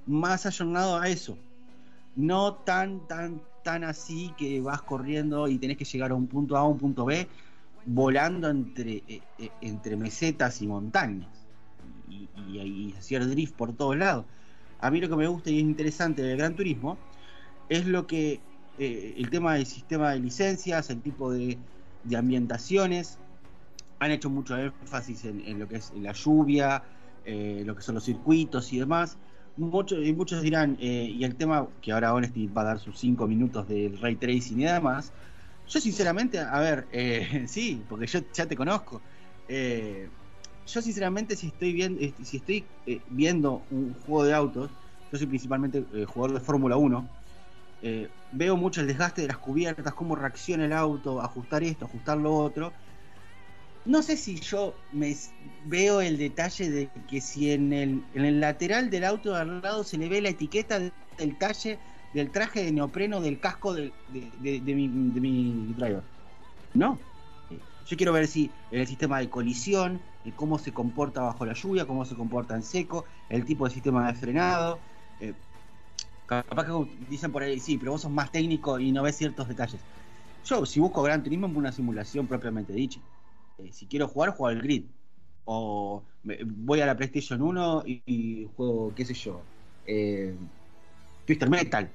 más 0.06 0.46
ayornado 0.46 0.98
a 0.98 1.10
eso. 1.10 1.38
No 2.16 2.54
tan, 2.54 3.00
tan, 3.08 3.42
tan 3.64 3.84
así 3.84 4.32
que 4.38 4.62
vas 4.62 4.82
corriendo 4.82 5.48
y 5.48 5.58
tenés 5.58 5.78
que 5.78 5.86
llegar 5.86 6.12
a 6.12 6.16
un 6.16 6.28
punto 6.28 6.56
A 6.56 6.62
a 6.62 6.68
un 6.68 6.78
punto 6.78 7.06
B 7.06 7.28
volando 7.86 8.50
entre, 8.50 9.04
eh, 9.08 9.22
eh, 9.38 9.50
entre 9.62 9.96
mesetas 9.96 10.62
y 10.62 10.68
montañas 10.68 11.30
y, 12.08 12.94
hacer 12.98 13.28
drift 13.28 13.56
por 13.56 13.74
todos 13.74 13.98
lados. 13.98 14.26
A 14.80 14.92
mí 14.92 15.00
lo 15.00 15.10
que 15.10 15.16
me 15.16 15.28
gusta 15.28 15.50
y 15.50 15.58
es 15.58 15.64
interesante 15.64 16.22
del 16.22 16.38
Gran 16.38 16.56
Turismo 16.56 16.98
es 17.70 17.86
lo 17.86 18.08
que 18.08 18.40
eh, 18.78 19.16
el 19.18 19.30
tema 19.30 19.56
del 19.56 19.66
sistema 19.66 20.12
de 20.12 20.20
licencias, 20.20 20.90
el 20.90 21.02
tipo 21.02 21.32
de, 21.32 21.58
ambientaciones. 22.16 23.18
Han 24.00 24.12
hecho 24.12 24.30
mucho 24.30 24.58
énfasis 24.58 25.24
en, 25.26 25.58
lo 25.58 25.68
que 25.68 25.78
es 25.78 25.92
la 25.94 26.12
lluvia, 26.12 26.84
eh, 27.24 27.64
lo 27.66 27.76
que 27.76 27.82
son 27.82 27.96
los 27.96 28.04
circuitos 28.04 28.72
y 28.74 28.80
demás. 28.80 29.18
Muchos, 29.58 30.06
y 30.06 30.12
muchos 30.12 30.42
dirán, 30.42 30.78
eh, 30.82 31.10
y 31.10 31.24
el 31.24 31.36
tema 31.36 31.68
que 31.82 31.94
ahora 31.94 32.14
Honesty 32.14 32.48
va 32.48 32.64
a 32.64 32.66
dar 32.66 32.80
sus 32.80 33.00
cinco 33.00 33.26
minutos 33.26 33.68
del 33.68 33.98
ray 34.00 34.18
tracing 34.18 34.60
y 34.60 34.66
demás. 34.66 35.14
Yo 35.68 35.80
sinceramente, 35.80 36.40
a 36.40 36.60
ver, 36.60 36.88
sí, 37.48 37.82
porque 37.88 38.06
yo 38.08 38.20
ya 38.34 38.46
te 38.46 38.56
conozco. 38.56 39.02
yo 39.48 40.82
sinceramente 40.82 41.38
si 41.38 41.48
estoy 41.48 41.74
viendo, 41.74 42.02
si 42.22 42.38
estoy 42.38 42.66
viendo 43.10 43.64
un 43.70 43.94
juego 43.94 44.26
de 44.26 44.34
autos, 44.34 44.70
yo 45.12 45.18
soy 45.18 45.28
principalmente 45.28 45.82
jugador 46.06 46.38
de 46.38 46.46
Fórmula 46.46 46.76
1, 46.76 47.10
eh, 47.88 48.10
veo 48.32 48.58
mucho 48.58 48.82
el 48.82 48.88
desgaste 48.88 49.22
de 49.22 49.28
las 49.28 49.38
cubiertas, 49.38 49.94
cómo 49.94 50.16
reacciona 50.16 50.66
el 50.66 50.74
auto, 50.74 51.22
ajustar 51.22 51.64
esto, 51.64 51.86
ajustar 51.86 52.18
lo 52.18 52.34
otro. 52.34 52.74
No 53.86 54.02
sé 54.02 54.18
si 54.18 54.40
yo 54.40 54.74
me 54.92 55.16
veo 55.68 56.02
el 56.02 56.18
detalle 56.18 56.72
de 56.72 56.90
que 57.08 57.22
si 57.22 57.52
en 57.52 57.72
el, 57.72 58.40
lateral 58.40 58.90
del 58.90 59.04
auto 59.04 59.34
de 59.34 59.42
al 59.42 59.62
lado 59.62 59.84
se 59.84 60.00
le 60.00 60.10
ve 60.10 60.20
la 60.20 60.30
etiqueta 60.30 60.80
del 60.80 61.38
talle 61.38 61.78
del 62.16 62.32
traje 62.32 62.64
de 62.64 62.72
neopreno 62.72 63.22
del 63.22 63.40
casco 63.40 63.76
de, 63.76 63.94
de, 64.10 64.62
de 64.62 64.74
mi 64.74 65.74
driver. 65.78 66.02
No. 66.74 66.98
Yo 67.86 67.98
quiero 67.98 68.14
ver 68.14 68.26
si 68.26 68.50
el 68.72 68.88
sistema 68.88 69.20
de 69.20 69.30
colisión, 69.30 70.02
cómo 70.36 70.58
se 70.58 70.74
comporta 70.74 71.22
bajo 71.22 71.46
la 71.46 71.54
lluvia, 71.54 71.86
cómo 71.86 72.04
se 72.04 72.16
comporta 72.16 72.56
en 72.56 72.64
seco, 72.64 73.06
el 73.30 73.46
tipo 73.46 73.66
de 73.68 73.76
sistema 73.76 74.12
de 74.12 74.16
frenado. 74.16 74.80
Capaz 76.26 76.66
que 76.66 77.06
dicen 77.10 77.32
por 77.32 77.44
ahí, 77.44 77.60
sí, 77.60 77.78
pero 77.78 77.92
vos 77.92 78.02
sos 78.02 78.12
más 78.12 78.32
técnico 78.32 78.80
y 78.80 78.92
no 78.92 79.04
ves 79.04 79.16
ciertos 79.18 79.48
detalles. 79.48 79.80
Yo, 80.44 80.66
si 80.66 80.80
busco 80.80 81.02
Gran 81.04 81.24
Turismo, 81.24 81.48
es 81.48 81.56
una 81.56 81.72
simulación 81.72 82.28
propiamente 82.28 82.74
dicha. 82.74 83.00
Eh, 83.60 83.72
si 83.72 83.86
quiero 83.86 84.08
jugar, 84.08 84.32
juego 84.32 84.48
al 84.48 84.62
grid. 84.62 84.86
O 85.46 86.02
voy 86.24 86.82
a 86.82 86.88
la 86.88 86.98
PlayStation 86.98 87.42
1 87.42 87.84
y, 87.86 88.48
juego, 88.56 88.94
qué 88.96 89.06
sé 89.06 89.14
yo, 89.14 89.40
eh, 89.86 90.36
Twister 91.26 91.50
Metal. 91.50 91.90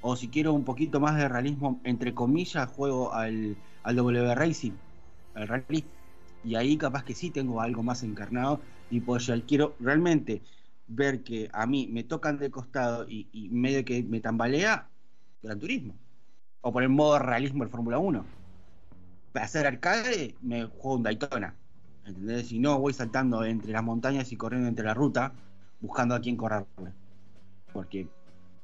O 0.00 0.16
si 0.16 0.28
quiero 0.28 0.52
un 0.52 0.64
poquito 0.64 1.00
más 1.00 1.16
de 1.16 1.28
realismo, 1.28 1.80
entre 1.84 2.14
comillas, 2.14 2.68
juego 2.70 3.12
al, 3.12 3.56
al 3.82 3.96
W 3.96 4.34
Racing, 4.34 4.72
al 5.34 5.48
Rally. 5.48 5.84
Y 6.44 6.54
ahí 6.56 6.76
capaz 6.76 7.04
que 7.04 7.14
sí 7.14 7.30
tengo 7.30 7.60
algo 7.60 7.82
más 7.82 8.02
encarnado 8.02 8.60
y 8.90 9.00
pues 9.00 9.26
yo 9.26 9.34
quiero 9.46 9.74
realmente 9.80 10.42
ver 10.86 11.22
que 11.22 11.48
a 11.52 11.66
mí 11.66 11.88
me 11.90 12.04
tocan 12.04 12.38
de 12.38 12.50
costado 12.50 13.06
y, 13.08 13.48
medio 13.50 13.84
que 13.84 14.02
me 14.02 14.20
tambalea, 14.20 14.88
Gran 15.42 15.58
Turismo. 15.58 15.94
O 16.60 16.72
por 16.72 16.82
el 16.82 16.88
modo 16.88 17.18
realismo 17.18 17.64
el 17.64 17.70
Fórmula 17.70 17.98
1. 17.98 18.24
Para 19.32 19.46
hacer 19.46 19.66
arcade, 19.66 20.36
me 20.42 20.64
juego 20.66 20.96
un 20.96 21.02
Daytona. 21.02 21.54
¿Entendés? 22.04 22.48
Si 22.48 22.58
no, 22.58 22.78
voy 22.78 22.92
saltando 22.92 23.44
entre 23.44 23.72
las 23.72 23.82
montañas 23.82 24.30
y 24.32 24.36
corriendo 24.36 24.68
entre 24.68 24.84
la 24.84 24.94
ruta, 24.94 25.32
buscando 25.80 26.14
a 26.14 26.20
quién 26.20 26.36
correrme. 26.36 26.92
Porque 27.72 28.08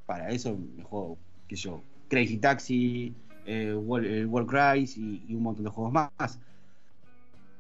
para 0.06 0.30
eso 0.30 0.56
me 0.76 0.82
juego, 0.82 1.18
sé 1.48 1.56
yo, 1.56 1.82
Crazy 2.08 2.38
Taxi, 2.38 3.14
eh, 3.46 3.74
World, 3.74 4.48
Crisis 4.48 4.96
y, 4.96 5.34
un 5.34 5.42
montón 5.42 5.64
de 5.64 5.70
juegos 5.70 5.92
más. 5.92 6.38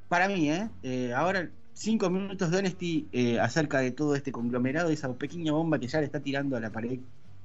Para 0.08 0.28
mí, 0.28 0.50
¿eh? 0.50 0.68
eh 0.82 1.12
ahora 1.14 1.50
cinco 1.78 2.10
minutos 2.10 2.50
de 2.50 2.58
Honesty 2.58 3.08
eh, 3.12 3.38
acerca 3.38 3.78
de 3.78 3.92
todo 3.92 4.16
este 4.16 4.32
conglomerado, 4.32 4.90
esa 4.90 5.12
pequeña 5.14 5.52
bomba 5.52 5.78
que 5.78 5.86
ya 5.86 6.00
le 6.00 6.06
está 6.06 6.20
tirando 6.20 6.56
a 6.56 6.60
la 6.60 6.70
pared 6.70 6.98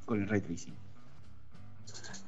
con 0.05 0.21
el 0.21 0.27
ray 0.27 0.41
tracing. 0.41 0.73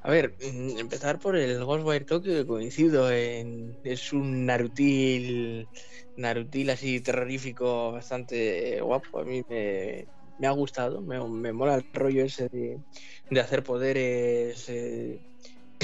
A 0.03 0.11
ver, 0.11 0.35
mm, 0.39 0.77
empezar 0.77 1.17
por 1.17 1.35
el 1.35 1.65
Ghostwire 1.65 2.05
Tokyo, 2.05 2.31
que 2.31 2.45
coincido 2.45 3.11
en. 3.11 3.75
Es 3.83 4.13
un 4.13 4.45
Narutil. 4.45 5.67
Narutil 6.15 6.69
así 6.69 7.01
terrorífico, 7.01 7.91
bastante 7.91 8.79
guapo. 8.81 9.19
A 9.19 9.25
mí 9.25 9.41
me, 9.49 10.47
ha 10.47 10.51
gustado, 10.51 11.01
me, 11.01 11.19
me, 11.27 11.53
mola 11.53 11.75
el 11.75 11.85
rollo 11.91 12.23
ese 12.23 12.49
de, 12.49 12.79
de 13.31 13.39
hacer 13.39 13.63
poderes. 13.63 14.69
Eh, 14.69 15.19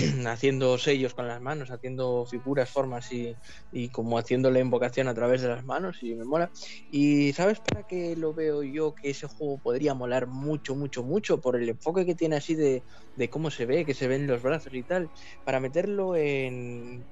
haciendo 0.28 0.78
sellos 0.78 1.14
con 1.14 1.28
las 1.28 1.42
manos, 1.42 1.72
haciendo 1.72 2.26
figuras, 2.26 2.70
formas 2.70 3.12
y, 3.12 3.38
y, 3.72 3.90
como 3.90 4.18
haciéndole 4.18 4.60
invocación 4.60 5.08
a 5.08 5.14
través 5.14 5.42
de 5.42 5.50
las 5.50 5.64
manos 5.66 5.98
y 6.02 6.16
me 6.16 6.26
mola. 6.26 6.52
Y 6.90 7.34
¿sabes 7.34 7.60
para 7.60 7.84
qué 7.84 8.16
lo 8.16 8.34
veo 8.34 8.64
yo 8.64 8.94
que 8.94 9.10
ese 9.12 9.28
juego 9.28 9.60
podría 9.60 9.94
molar 9.94 10.28
mucho, 10.28 10.76
mucho, 10.76 11.04
mucho? 11.04 11.42
Por 11.42 11.56
el 11.62 11.70
enfoque 11.70 12.06
que 12.06 12.16
tiene 12.16 12.36
así 12.38 12.56
de, 12.56 12.84
de 13.16 13.30
cómo 13.30 13.52
se 13.52 13.66
ve, 13.66 13.86
que 13.86 13.94
se 13.94 14.08
ven 14.08 14.28
los 14.28 14.42
brazos 14.42 14.74
y 14.74 14.84
tal, 14.84 15.12
para 15.44 15.60
meterlo 15.60 16.16
en 16.16 17.08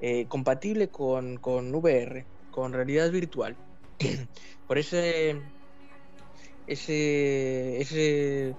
eh, 0.00 0.28
compatible 0.28 0.90
con, 0.90 1.36
con 1.38 1.74
VR, 1.74 2.26
con 2.50 2.72
realidad 2.72 3.10
virtual. 3.10 3.58
Por 4.66 4.78
ese 4.78 5.40
ese 6.66 7.80
ese 7.80 8.56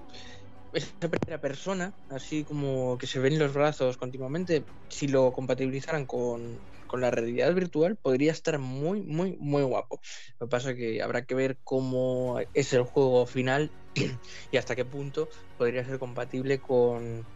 esa 0.72 1.08
primera 1.08 1.40
persona, 1.40 1.94
así 2.08 2.44
como 2.44 2.98
que 2.98 3.06
se 3.06 3.18
ven 3.20 3.38
los 3.38 3.54
brazos 3.54 3.96
continuamente, 3.96 4.66
si 4.88 5.08
lo 5.08 5.32
compatibilizaran 5.32 6.06
con, 6.06 6.60
con, 6.86 7.00
la 7.00 7.10
realidad 7.10 7.54
virtual, 7.54 7.96
podría 7.96 8.32
estar 8.32 8.58
muy, 8.58 9.02
muy, 9.02 9.36
muy 9.38 9.62
guapo. 9.62 10.00
Lo 10.38 10.46
que 10.46 10.50
pasa 10.50 10.70
es 10.70 10.76
que 10.76 11.02
habrá 11.02 11.24
que 11.24 11.34
ver 11.34 11.58
cómo 11.64 12.38
es 12.52 12.72
el 12.72 12.82
juego 12.82 13.26
final 13.26 13.72
y 14.50 14.56
hasta 14.56 14.76
qué 14.76 14.84
punto 14.84 15.28
podría 15.56 15.84
ser 15.84 15.98
compatible 15.98 16.60
con, 16.60 17.26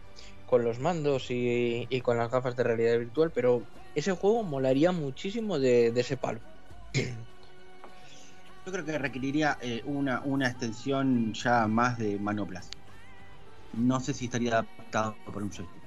con 0.45 0.63
los 0.63 0.79
mandos 0.79 1.31
y, 1.31 1.87
y, 1.89 2.01
con 2.01 2.17
las 2.17 2.29
gafas 2.29 2.55
de 2.55 2.63
realidad 2.63 2.99
virtual, 2.99 3.31
pero 3.33 3.67
ese 3.95 4.11
juego 4.11 4.43
molaría 4.43 4.91
muchísimo 4.91 5.59
de, 5.59 5.87
ese 5.87 6.17
palo. 6.17 6.41
Yo 8.65 8.71
creo 8.71 8.85
que 8.85 8.97
requeriría 8.97 9.57
eh, 9.59 9.81
una, 9.83 10.21
una 10.23 10.47
extensión 10.47 11.33
ya 11.33 11.67
más 11.67 11.97
de 11.97 12.17
manoplas 12.17 12.71
no 13.73 13.99
sé 13.99 14.13
si 14.13 14.25
estaría 14.25 14.51
adaptado 14.53 15.19
por 15.25 15.43
un 15.43 15.51
joystick 15.51 15.83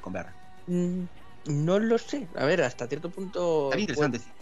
con 0.00 0.12
VR. 0.14 0.34
Mm, 0.66 1.06
no 1.46 1.78
lo 1.78 1.98
sé. 1.98 2.30
A 2.34 2.44
ver, 2.46 2.62
hasta 2.62 2.86
cierto 2.88 3.10
punto. 3.10 3.80
interesante, 3.80 4.18
pues, 4.18 4.34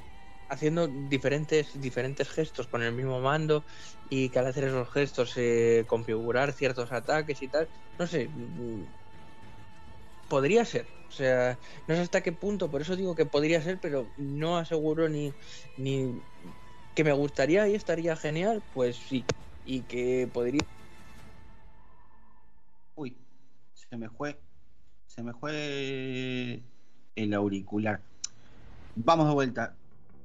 Haciendo 0.49 0.89
diferentes, 0.89 1.81
diferentes 1.81 2.31
gestos 2.31 2.69
con 2.69 2.83
el 2.83 2.95
mismo 2.95 3.21
mando 3.21 3.67
y 4.05 4.31
que 4.31 4.39
al 4.41 4.47
hacer 4.49 4.65
esos 4.65 4.91
gestos 4.93 5.35
eh, 5.37 5.85
configurar 5.89 6.53
ciertos 6.55 6.93
ataques 6.93 7.43
y 7.43 7.49
tal. 7.51 7.71
No 7.99 8.07
sé. 8.07 8.31
Mm, 8.35 8.87
podría 10.29 10.65
ser. 10.65 10.89
O 11.09 11.11
sea, 11.11 11.59
no 11.87 11.95
sé 11.95 12.01
hasta 12.03 12.23
qué 12.23 12.33
punto, 12.33 12.71
por 12.71 12.83
eso 12.83 12.97
digo 12.97 13.15
que 13.15 13.25
podría 13.27 13.63
ser, 13.63 13.81
pero 13.81 14.13
no 14.17 14.59
aseguro 14.59 15.09
ni, 15.09 15.37
ni 15.77 16.23
que 16.95 17.05
me 17.05 17.13
gustaría 17.13 17.69
y 17.69 17.75
estaría 17.75 18.17
genial, 18.17 18.65
pues 18.71 18.99
sí. 19.09 19.31
Y 19.65 19.87
que 19.87 20.29
podría 20.33 20.63
se 23.91 23.97
me 23.97 24.09
fue. 24.09 24.39
Se 25.07 25.23
me 25.23 25.33
fue 25.33 26.63
el 27.17 27.35
auricular. 27.35 28.01
Vamos 28.97 29.29
de 29.29 29.35
vuelta. 29.35 29.75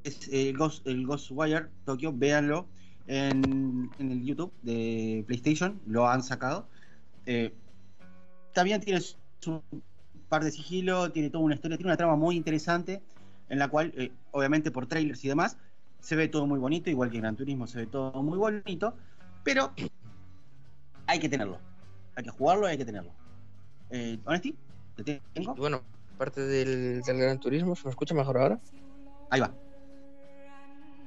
Es 0.03 0.28
el, 0.32 0.57
Ghost, 0.57 0.86
el 0.86 1.05
Ghostwire 1.07 1.70
Tokyo, 1.86 2.11
véanlo 2.14 2.68
en, 3.07 3.89
en, 3.99 4.11
el 4.11 4.24
YouTube 4.24 4.51
de 4.61 5.24
PlayStation. 5.26 5.80
Lo 5.88 6.07
han 6.07 6.24
sacado. 6.24 6.68
Eh, 7.26 7.53
también 8.53 8.82
tiene 8.82 8.99
su 9.01 9.61
par 10.28 10.43
de 10.43 10.51
sigilo, 10.51 11.11
tiene 11.11 11.30
toda 11.30 11.43
una 11.43 11.55
historia, 11.55 11.78
tiene 11.78 11.89
una 11.89 11.97
trama 11.97 12.16
muy 12.16 12.36
interesante 12.36 13.01
en 13.49 13.59
la 13.59 13.70
cual, 13.70 13.93
eh, 13.95 14.11
obviamente 14.32 14.72
por 14.72 14.88
trailers 14.88 15.24
y 15.24 15.28
demás, 15.28 15.57
se 15.99 16.16
ve 16.16 16.28
todo 16.28 16.45
muy 16.45 16.59
bonito, 16.59 16.89
igual 16.89 17.09
que 17.09 17.20
Gran 17.20 17.36
Turismo 17.36 17.68
se 17.68 17.80
ve 17.80 17.86
todo 17.86 18.22
muy 18.22 18.38
bonito, 18.38 18.95
pero 19.43 19.74
hay 21.07 21.20
que 21.20 21.30
tenerlo 21.30 21.59
hay 22.16 22.24
que 22.24 22.30
jugarlo 22.30 22.68
y 22.68 22.72
hay 22.72 22.78
que 22.78 22.86
tenerlo. 22.86 23.11
Eh, 23.90 24.20
¿Honesty? 24.26 24.56
¿Te 24.96 25.22
tengo? 25.34 25.56
Bueno, 25.56 25.82
parte 26.18 26.42
del, 26.42 27.02
del, 27.02 27.18
Gran 27.18 27.40
Turismo, 27.40 27.76
¿se 27.76 27.86
me 27.86 27.90
escucha 27.92 28.14
mejor 28.14 28.38
ahora? 28.38 28.60
Ahí 29.30 29.40
va. 29.40 29.54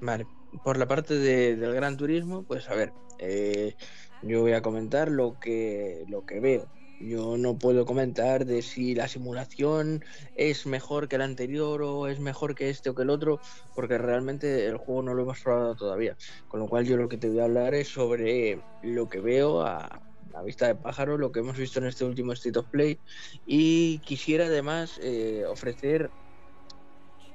Vale, 0.00 0.26
por 0.62 0.76
la 0.76 0.86
parte 0.86 1.14
de, 1.14 1.56
del 1.56 1.74
Gran 1.74 1.96
Turismo, 1.96 2.42
pues 2.42 2.68
a 2.68 2.74
ver, 2.74 2.92
eh, 3.18 3.74
yo 4.22 4.42
voy 4.42 4.52
a 4.52 4.62
comentar 4.62 5.10
lo 5.10 5.38
que, 5.38 6.04
lo 6.08 6.24
que 6.26 6.40
veo. 6.40 6.68
Yo 6.98 7.36
no 7.36 7.58
puedo 7.58 7.84
comentar 7.84 8.46
de 8.46 8.62
si 8.62 8.94
la 8.94 9.06
simulación 9.06 10.02
es 10.34 10.64
mejor 10.64 11.08
que 11.08 11.18
la 11.18 11.24
anterior 11.24 11.82
o 11.82 12.08
es 12.08 12.20
mejor 12.20 12.54
que 12.54 12.70
este 12.70 12.88
o 12.88 12.94
que 12.94 13.02
el 13.02 13.10
otro, 13.10 13.38
porque 13.74 13.98
realmente 13.98 14.66
el 14.66 14.78
juego 14.78 15.02
no 15.02 15.14
lo 15.14 15.22
hemos 15.22 15.40
probado 15.40 15.74
todavía. 15.74 16.16
Con 16.48 16.60
lo 16.60 16.68
cual 16.68 16.86
yo 16.86 16.96
lo 16.96 17.08
que 17.08 17.18
te 17.18 17.28
voy 17.28 17.40
a 17.40 17.44
hablar 17.44 17.74
es 17.74 17.88
sobre 17.88 18.62
lo 18.82 19.10
que 19.10 19.20
veo 19.20 19.60
a, 19.60 20.05
a 20.36 20.42
vista 20.42 20.66
de 20.66 20.74
pájaro 20.74 21.16
lo 21.16 21.32
que 21.32 21.40
hemos 21.40 21.56
visto 21.56 21.78
en 21.78 21.86
este 21.86 22.04
último 22.04 22.32
State 22.32 22.58
of 22.58 22.68
Play 22.68 22.98
y 23.46 23.98
quisiera 24.00 24.46
además 24.46 25.00
eh, 25.02 25.44
ofrecer 25.48 26.10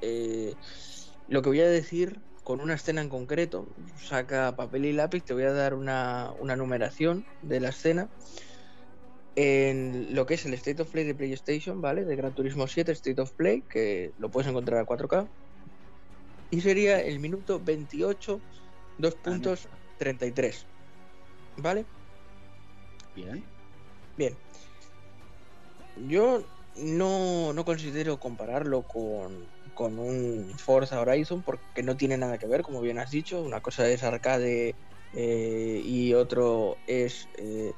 eh, 0.02 0.54
lo 1.28 1.42
que 1.42 1.50
voy 1.50 1.62
a 1.62 1.70
decir 1.70 2.20
con 2.44 2.62
una 2.62 2.76
escena 2.76 3.02
en 3.02 3.10
concreto 3.10 3.68
saca 3.98 4.56
papel 4.56 4.86
y 4.86 4.94
lápiz 4.94 5.24
te 5.24 5.34
voy 5.34 5.44
a 5.44 5.52
dar 5.52 5.74
una, 5.74 6.34
numeración 6.56 7.26
de 7.42 7.60
la 7.60 7.70
escena 7.70 8.10
en 9.36 10.14
lo 10.14 10.26
que 10.26 10.36
es 10.36 10.46
el 10.46 10.54
State 10.54 10.82
of 10.82 10.92
Play 10.92 11.06
de 11.06 11.16
PlayStation, 11.16 11.80
¿vale? 11.80 12.04
De 12.04 12.18
Gran 12.18 12.36
Turismo 12.36 12.68
7 12.68 12.92
State 12.92 13.22
of 13.22 13.32
Play, 13.32 13.62
que 13.62 14.12
lo 14.20 14.30
puedes 14.30 14.50
encontrar 14.50 14.80
a 14.80 14.86
4K. 14.86 15.26
Y 16.50 16.60
sería 16.60 17.00
el 17.00 17.20
minuto 17.20 17.62
28, 17.64 18.42
2 18.98 19.16
puntos 19.16 19.70
33. 20.00 20.66
¿Vale? 21.56 21.86
Bien. 23.14 23.44
Bien. 24.16 24.38
Yo 25.96 26.44
no, 26.76 27.54
no 27.54 27.66
considero 27.66 28.20
compararlo 28.20 28.84
con, 28.84 29.52
con, 29.74 30.00
un 30.00 30.54
Forza 30.58 31.02
Horizon 31.02 31.44
porque 31.44 31.84
no 31.84 31.98
tiene 31.98 32.18
nada 32.18 32.38
que 32.38 32.48
ver, 32.48 32.62
como 32.62 32.82
bien 32.82 33.00
has 33.00 33.12
dicho. 33.12 33.42
Una 33.44 33.62
cosa 33.62 33.90
es 33.90 34.04
arcade 34.04 34.76
eh, 35.14 35.82
y 35.84 36.14
otro 36.14 36.80
es 36.88 37.30
eh, 37.38 37.74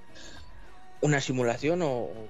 una 1.01 1.21
simulación 1.21 1.81
o 1.83 2.29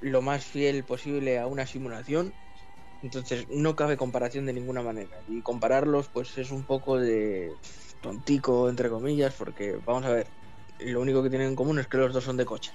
lo 0.00 0.22
más 0.22 0.44
fiel 0.44 0.84
posible 0.84 1.38
a 1.38 1.46
una 1.46 1.66
simulación. 1.66 2.34
Entonces 3.00 3.46
no 3.48 3.74
cabe 3.74 3.96
comparación 3.96 4.46
de 4.46 4.52
ninguna 4.52 4.82
manera. 4.82 5.16
Y 5.26 5.42
compararlos 5.42 6.08
pues 6.12 6.36
es 6.38 6.50
un 6.50 6.64
poco 6.64 6.98
de 6.98 7.56
tontico, 8.00 8.68
entre 8.68 8.90
comillas, 8.90 9.34
porque 9.34 9.76
vamos 9.84 10.04
a 10.04 10.12
ver, 10.12 10.32
lo 10.86 11.00
único 11.00 11.22
que 11.22 11.30
tienen 11.30 11.48
en 11.48 11.56
común 11.56 11.78
es 11.78 11.88
que 11.88 11.96
los 11.96 12.12
dos 12.12 12.24
son 12.24 12.36
de 12.36 12.44
coche. 12.44 12.72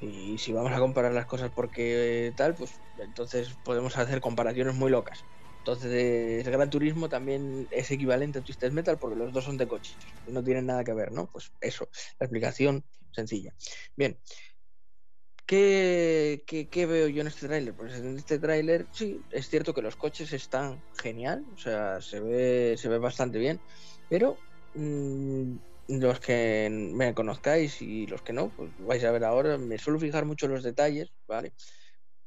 Y 0.00 0.38
si 0.38 0.52
vamos 0.52 0.72
a 0.72 0.78
comparar 0.78 1.12
las 1.12 1.26
cosas 1.26 1.50
porque 1.54 2.32
tal, 2.36 2.54
pues 2.54 2.80
entonces 2.96 3.56
podemos 3.62 3.96
hacer 3.96 4.20
comparaciones 4.20 4.74
muy 4.74 4.90
locas. 4.90 5.26
Entonces, 5.58 6.46
el 6.46 6.52
Gran 6.52 6.70
Turismo 6.70 7.08
también 7.08 7.66
es 7.70 7.90
equivalente 7.90 8.38
a 8.38 8.42
Twisted 8.42 8.72
Metal 8.72 8.98
porque 8.98 9.18
los 9.18 9.32
dos 9.32 9.44
son 9.44 9.58
de 9.58 9.66
coche. 9.66 9.92
No 10.26 10.42
tienen 10.42 10.66
nada 10.66 10.84
que 10.84 10.94
ver, 10.94 11.12
¿no? 11.12 11.28
Pues 11.30 11.52
eso, 11.60 11.88
la 12.18 12.26
explicación 12.26 12.84
sencilla. 13.12 13.54
Bien. 13.94 14.18
¿Qué, 15.46 16.44
qué, 16.46 16.86
veo 16.86 17.08
yo 17.08 17.22
en 17.22 17.26
este 17.26 17.48
tráiler? 17.48 17.74
Pues 17.74 17.94
en 17.94 18.16
este 18.16 18.38
tráiler, 18.38 18.88
sí, 18.92 19.26
es 19.30 19.48
cierto 19.48 19.74
que 19.74 19.82
los 19.82 19.96
coches 19.96 20.32
están 20.32 20.84
genial, 21.02 21.44
o 21.52 21.56
sea, 21.56 22.00
se 22.00 22.20
ve, 22.20 22.76
se 22.78 22.88
ve 22.88 22.98
bastante 22.98 23.40
bien, 23.40 23.60
pero 24.08 24.44
mmm, 24.74 25.56
los 25.98 26.20
que 26.20 26.68
me 26.70 27.14
conozcáis 27.14 27.82
y 27.82 28.06
los 28.06 28.22
que 28.22 28.32
no, 28.32 28.50
pues 28.50 28.70
vais 28.78 29.02
a 29.04 29.10
ver 29.10 29.24
ahora, 29.24 29.58
me 29.58 29.78
suelo 29.78 29.98
fijar 29.98 30.24
mucho 30.24 30.46
en 30.46 30.52
los 30.52 30.62
detalles, 30.62 31.12
¿vale? 31.26 31.52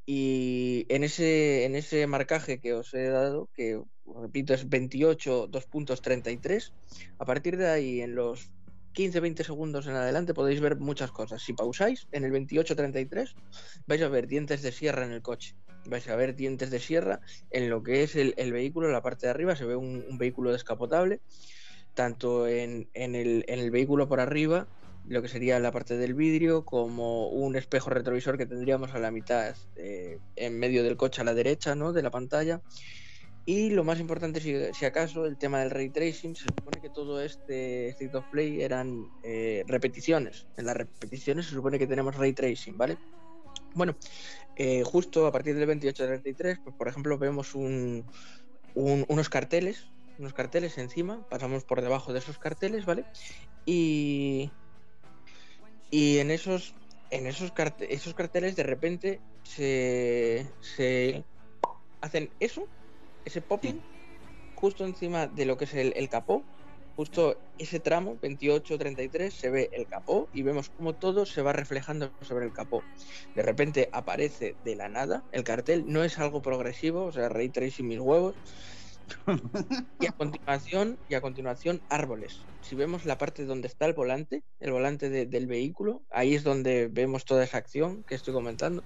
Y 0.05 0.85
en 0.89 1.03
ese, 1.03 1.63
en 1.63 1.75
ese 1.75 2.05
marcaje 2.07 2.59
que 2.59 2.73
os 2.73 2.93
he 2.93 3.07
dado, 3.07 3.49
que 3.53 3.81
repito 4.05 4.53
es 4.53 4.67
28, 4.67 5.47
2 5.47 5.65
puntos 5.67 6.01
33, 6.01 6.73
a 7.19 7.25
partir 7.25 7.55
de 7.55 7.69
ahí 7.69 8.01
en 8.01 8.15
los 8.15 8.51
15-20 8.93 9.43
segundos 9.43 9.87
en 9.87 9.95
adelante 9.95 10.33
podéis 10.33 10.59
ver 10.59 10.77
muchas 10.77 11.11
cosas. 11.11 11.41
Si 11.41 11.53
pausáis 11.53 12.07
en 12.11 12.25
el 12.25 12.33
28-33, 12.33 13.33
vais 13.87 14.01
a 14.01 14.09
ver 14.09 14.27
dientes 14.27 14.61
de 14.61 14.73
sierra 14.73 15.05
en 15.05 15.13
el 15.13 15.21
coche. 15.21 15.55
Vais 15.85 16.07
a 16.09 16.15
ver 16.15 16.35
dientes 16.35 16.69
de 16.69 16.79
sierra 16.79 17.21
en 17.49 17.69
lo 17.69 17.81
que 17.81 18.03
es 18.03 18.15
el, 18.15 18.51
vehículo, 18.51 18.87
en 18.87 18.93
la 18.93 19.01
parte 19.01 19.25
de 19.25 19.31
arriba 19.31 19.55
se 19.55 19.65
ve 19.65 19.75
un 19.75 20.17
vehículo 20.17 20.51
descapotable 20.51 21.21
tanto 21.93 22.47
en, 22.47 22.87
en, 22.93 23.15
el, 23.15 23.45
en, 23.47 23.59
el, 23.59 23.71
vehículo 23.71 24.07
por 24.07 24.19
arriba, 24.19 24.67
lo 25.07 25.21
que 25.21 25.27
sería 25.27 25.59
la 25.59 25.71
parte 25.71 25.97
del 25.97 26.13
vidrio, 26.13 26.65
como 26.65 27.27
un 27.29 27.55
espejo 27.55 27.89
retrovisor 27.89 28.37
que 28.37 28.45
tendríamos 28.45 28.93
a 28.93 28.99
la 28.99 29.11
mitad, 29.11 29.55
eh, 29.75 30.19
en 30.35 30.59
medio 30.59 30.83
del 30.83 30.97
coche 30.97 31.21
a 31.21 31.23
la 31.23 31.33
derecha 31.33 31.75
¿no? 31.75 31.93
de 31.93 32.01
la 32.01 32.11
pantalla. 32.11 32.61
Y 33.45 33.71
lo 33.71 33.83
más 33.83 33.99
importante, 33.99 34.39
si, 34.39 34.55
si, 34.73 34.85
acaso, 34.85 35.25
el 35.25 35.37
tema 35.37 35.59
del 35.59 35.69
ray 35.69 35.89
tracing. 35.89 36.35
Se 36.35 36.45
supone 36.45 36.79
que 36.81 36.89
todo 36.89 37.21
este 37.21 37.89
State 37.89 38.15
of 38.15 38.25
Play 38.31 38.61
eran 38.61 39.09
eh, 39.21 39.65
repeticiones. 39.67 40.47
En 40.55 40.65
las 40.65 40.77
repeticiones 40.77 41.47
se 41.47 41.55
supone 41.55 41.77
que 41.77 41.87
tenemos 41.87 42.15
ray 42.15 42.31
tracing, 42.31 42.77
¿vale? 42.77 42.97
Bueno, 43.75 43.95
eh, 44.55 44.83
justo 44.85 45.25
a 45.25 45.31
partir 45.31 45.55
del 45.55 45.67
28-33, 45.67 46.61
pues 46.63 46.75
por 46.75 46.87
ejemplo, 46.87 47.17
vemos 47.17 47.53
un, 47.55 48.05
unos 48.75 49.29
carteles, 49.29 49.87
unos 50.17 50.33
carteles 50.33 50.77
encima, 50.77 51.23
pasamos 51.29 51.63
por 51.63 51.81
debajo 51.81 52.13
de 52.13 52.19
esos 52.19 52.37
carteles, 52.37 52.85
¿vale? 52.85 53.05
Y, 53.65 54.51
y 55.89 56.19
en 56.19 56.31
esos, 56.31 56.73
en 57.09 57.27
esos, 57.27 57.51
esos 57.79 58.13
carteles 58.13 58.55
de 58.55 58.63
repente 58.63 59.21
se, 59.43 60.47
se 60.59 61.25
hacen 62.01 62.29
eso, 62.39 62.67
ese 63.25 63.41
popping, 63.41 63.81
justo 64.55 64.85
encima 64.85 65.27
de 65.27 65.45
lo 65.45 65.57
que 65.57 65.65
es 65.65 65.73
el, 65.73 65.93
el 65.95 66.09
capó, 66.09 66.45
justo 66.95 67.37
ese 67.57 67.79
tramo 67.79 68.17
28-33 68.19 69.29
se 69.31 69.49
ve 69.49 69.69
el 69.73 69.87
capó 69.87 70.29
y 70.31 70.41
vemos 70.43 70.69
como 70.69 70.93
todo 70.95 71.25
se 71.25 71.41
va 71.41 71.53
reflejando 71.53 72.13
sobre 72.21 72.45
el 72.45 72.53
capó. 72.53 72.83
De 73.35 73.41
repente 73.41 73.89
aparece 73.91 74.57
de 74.63 74.75
la 74.75 74.89
nada 74.89 75.23
el 75.31 75.43
cartel, 75.43 75.85
no 75.87 76.03
es 76.03 76.19
algo 76.19 76.41
progresivo, 76.41 77.05
o 77.05 77.11
sea, 77.11 77.29
Ray 77.29 77.49
Tracing 77.49 77.87
mis 77.87 77.99
huevos. 77.99 78.35
y 79.99 80.07
a 80.07 80.11
continuación, 80.11 80.99
y 81.07 81.13
a 81.15 81.21
continuación 81.21 81.83
árboles. 81.89 82.49
Si 82.61 82.75
vemos 82.75 83.05
la 83.05 83.17
parte 83.17 83.45
donde 83.45 83.67
está 83.67 83.85
el 83.85 83.93
volante, 83.93 84.43
el 84.59 84.71
volante 84.71 85.09
del 85.09 85.47
vehículo, 85.47 86.05
ahí 86.09 86.35
es 86.35 86.43
donde 86.43 86.87
vemos 86.89 87.25
toda 87.25 87.43
esa 87.43 87.57
acción 87.57 88.03
que 88.05 88.15
estoy 88.15 88.33
comentando. 88.33 88.85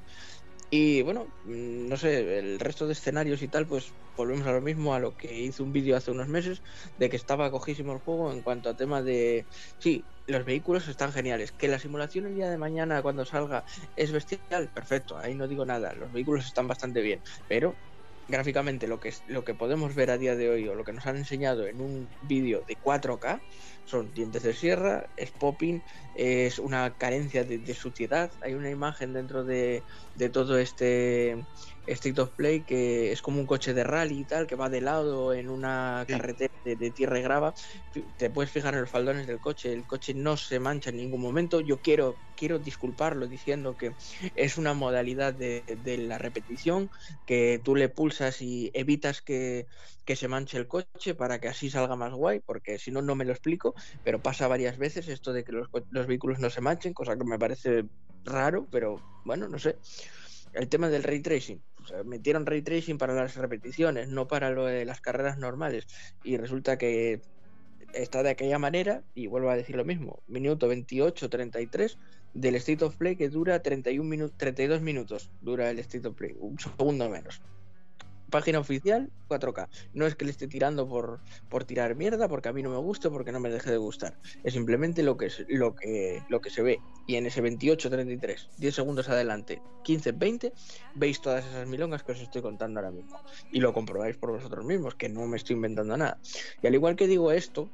Y 0.70 1.02
bueno, 1.04 1.34
mm, 1.44 1.88
no 1.88 1.98
sé, 1.98 2.40
el 2.40 2.60
resto 2.60 2.88
de 2.88 2.94
escenarios 2.94 3.42
y 3.42 3.50
tal, 3.50 3.68
pues 3.68 3.96
volvemos 4.16 4.48
a 4.48 4.52
lo 4.54 4.62
mismo, 4.62 4.94
a 4.96 5.00
lo 5.00 5.16
que 5.16 5.34
hice 5.42 5.64
un 5.64 5.72
vídeo 5.72 5.96
hace 5.98 6.12
unos 6.12 6.28
meses, 6.28 6.62
de 6.98 7.10
que 7.10 7.16
estaba 7.18 7.52
cojísimo 7.52 7.94
el 7.94 8.00
juego 8.00 8.32
en 8.32 8.42
cuanto 8.44 8.70
a 8.70 8.76
tema 8.76 9.02
de, 9.04 9.48
sí, 9.80 10.10
los 10.28 10.44
vehículos 10.46 10.88
están 10.90 11.14
geniales, 11.14 11.54
que 11.54 11.68
la 11.70 11.80
simulación 11.80 12.26
el 12.28 12.36
día 12.36 12.50
de 12.50 12.58
mañana 12.58 13.02
cuando 13.02 13.26
salga 13.26 13.64
es 13.96 14.12
bestial, 14.12 14.72
perfecto, 14.74 15.18
ahí 15.18 15.36
no 15.36 15.48
digo 15.48 15.66
nada, 15.66 15.94
los 15.96 16.12
vehículos 16.12 16.46
están 16.46 16.68
bastante 16.68 17.02
bien, 17.02 17.22
pero 17.48 17.80
gráficamente 18.28 18.88
lo 18.88 19.00
que, 19.00 19.14
lo 19.26 19.44
que 19.44 19.56
podemos 19.56 19.96
ver 19.96 20.12
a 20.12 20.18
día 20.18 20.36
de 20.36 20.50
hoy 20.50 20.68
o 20.68 20.76
lo 20.76 20.84
que 20.84 20.94
nos 20.94 21.06
han 21.06 21.18
enseñado 21.18 21.68
en 21.68 21.82
un 21.82 22.16
vídeo 22.20 22.64
de 22.68 22.78
4K 22.80 23.44
son 23.88 24.14
dientes 24.14 24.44
de 24.44 24.54
sierra, 24.54 25.10
es 25.16 25.32
popping, 25.32 25.82
es 26.14 26.60
una 26.60 26.98
carencia 26.98 27.46
de, 27.46 27.74
suciedad. 27.74 28.34
Hay 28.42 28.54
una 28.54 28.70
imagen 28.70 29.14
dentro 29.14 29.46
de, 29.46 29.86
de 30.14 30.30
todo 30.30 30.58
este 30.58 31.48
State 31.86 32.20
of 32.20 32.32
Play 32.32 32.66
que 32.66 33.14
es 33.14 33.22
como 33.22 33.40
un 33.40 33.46
coche 33.46 33.74
de 33.74 33.86
rally 33.86 34.20
y 34.20 34.26
tal, 34.26 34.46
que 34.46 34.56
va 34.56 34.70
de 34.70 34.82
lado 34.82 35.34
en 35.34 35.50
una 35.50 36.06
carretera 36.08 36.54
de, 36.64 36.92
tierra 36.92 37.18
y 37.20 37.22
grava. 37.22 37.54
Te 38.18 38.30
puedes 38.30 38.52
fijar 38.52 38.74
en 38.74 38.82
los 38.82 38.90
faldones 38.90 39.26
del 39.26 39.40
coche, 39.40 39.72
el 39.72 39.86
coche 39.86 40.14
no 40.14 40.36
se 40.36 40.60
mancha 40.60 40.90
en 40.90 40.98
ningún 40.98 41.22
momento. 41.22 41.62
Yo 41.62 41.82
quiero, 41.82 42.20
quiero 42.36 42.60
disculparlo 42.60 43.28
diciendo 43.28 43.78
que 43.78 43.96
es 44.36 44.58
una 44.58 44.74
modalidad 44.74 45.34
de, 45.34 45.64
de 45.80 45.98
la 45.98 46.18
repetición, 46.18 46.90
que 47.26 47.62
tú 47.64 47.74
le 47.76 47.88
pulsas 47.88 48.42
y 48.42 48.70
evitas 48.74 49.22
que, 49.22 49.68
que 50.08 50.16
se 50.16 50.30
manche 50.30 50.58
el 50.58 50.68
coche 50.68 51.16
para 51.16 51.40
que 51.40 51.50
así 51.50 51.70
salga 51.70 51.98
más 51.98 52.14
guay, 52.14 52.40
porque 52.40 52.80
si 52.80 52.92
no, 52.92 53.02
no 53.02 53.14
me 53.14 53.26
lo 53.26 53.34
explico, 53.34 53.76
pero 54.06 54.24
pasa 54.24 54.48
varias 54.48 54.78
veces 54.78 55.10
esto 55.10 55.34
de 55.34 55.44
que 55.44 55.52
los, 55.52 55.68
los 55.92 56.08
vehículos 56.08 56.40
no 56.40 56.50
se 56.50 56.62
manchen, 56.62 56.94
cosa 56.94 57.18
que 57.18 57.26
me 57.26 57.38
parece 57.38 57.84
raro, 58.24 58.66
pero 58.72 59.02
bueno, 59.26 59.50
no 59.50 59.60
sé 59.60 59.76
el 60.54 60.70
tema 60.70 60.90
del 60.90 61.04
ray 61.04 61.20
tracing. 61.20 61.62
metieron 62.06 62.46
ray 62.46 62.62
tracing 62.62 62.98
para 62.98 63.14
las 63.14 63.36
repeticiones, 63.36 64.08
no 64.08 64.30
para 64.30 64.50
lo 64.50 64.66
de 64.66 64.86
las 64.86 65.02
carreras 65.02 65.38
normales. 65.38 65.86
Y 66.24 66.38
resulta 66.38 66.78
que 66.78 67.22
está 67.94 68.24
de 68.24 68.30
aquella 68.30 68.60
manera, 68.60 69.04
y 69.14 69.28
vuelvo 69.28 69.50
a 69.50 69.58
decir 69.58 69.76
lo 69.76 69.84
mismo, 69.84 70.24
minuto 70.28 70.72
28-33 70.72 71.98
del 72.34 72.56
State 72.56 72.86
of 72.86 72.96
Play 72.96 73.18
que 73.18 73.30
dura 73.30 73.62
31 73.62 74.10
minutos, 74.10 74.38
32 74.38 74.82
minutos, 74.82 75.32
dura 75.42 75.70
el 75.70 75.80
State 75.80 76.08
of 76.08 76.16
Play, 76.16 76.34
un 76.40 76.58
segundo 76.60 77.10
menos 77.10 77.42
página 78.30 78.60
oficial 78.60 79.10
4K. 79.30 79.68
No 79.94 80.06
es 80.06 80.16
que 80.16 80.26
le 80.26 80.32
esté 80.32 80.48
tirando 80.48 80.88
por, 80.88 81.20
por 81.50 81.64
tirar 81.64 81.96
mierda, 81.96 82.28
porque 82.28 82.50
a 82.50 82.54
mí 82.54 82.64
no 82.64 82.70
me 82.70 82.78
gusta, 82.78 83.10
porque 83.10 83.32
no 83.32 83.40
me 83.40 83.50
deje 83.50 83.72
de 83.72 83.78
gustar. 83.78 84.18
Es 84.44 84.54
simplemente 84.54 85.04
lo 85.04 85.18
que, 85.18 85.28
es, 85.28 85.46
lo 85.48 85.76
que, 85.76 86.24
lo 86.30 86.42
que 86.42 86.50
se 86.50 86.62
ve. 86.62 86.80
Y 87.08 87.16
en 87.16 87.26
ese 87.26 87.44
28-33, 87.44 88.50
10 88.58 88.76
segundos 88.76 89.10
adelante, 89.10 89.62
15-20, 89.84 90.52
veis 90.96 91.22
todas 91.22 91.46
esas 91.46 91.68
milongas 91.68 92.04
que 92.04 92.12
os 92.12 92.20
estoy 92.20 92.42
contando 92.42 92.80
ahora 92.80 92.92
mismo. 92.92 93.20
Y 93.52 93.60
lo 93.60 93.74
comprobáis 93.74 94.18
por 94.18 94.32
vosotros 94.32 94.66
mismos, 94.66 94.96
que 94.96 95.10
no 95.10 95.26
me 95.28 95.38
estoy 95.38 95.56
inventando 95.56 95.96
nada. 95.98 96.20
Y 96.62 96.68
al 96.68 96.74
igual 96.74 96.96
que 96.96 97.08
digo 97.08 97.32
esto, 97.32 97.70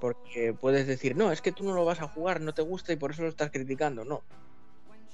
porque 0.00 0.52
puedes 0.52 0.86
decir, 0.86 1.16
no, 1.16 1.32
es 1.32 1.40
que 1.40 1.52
tú 1.52 1.64
no 1.64 1.74
lo 1.74 1.84
vas 1.84 2.00
a 2.00 2.08
jugar, 2.08 2.40
no 2.40 2.52
te 2.52 2.62
gusta 2.62 2.92
y 2.92 2.96
por 2.96 3.12
eso 3.12 3.22
lo 3.22 3.28
estás 3.28 3.50
criticando. 3.50 4.04
No. 4.04 4.22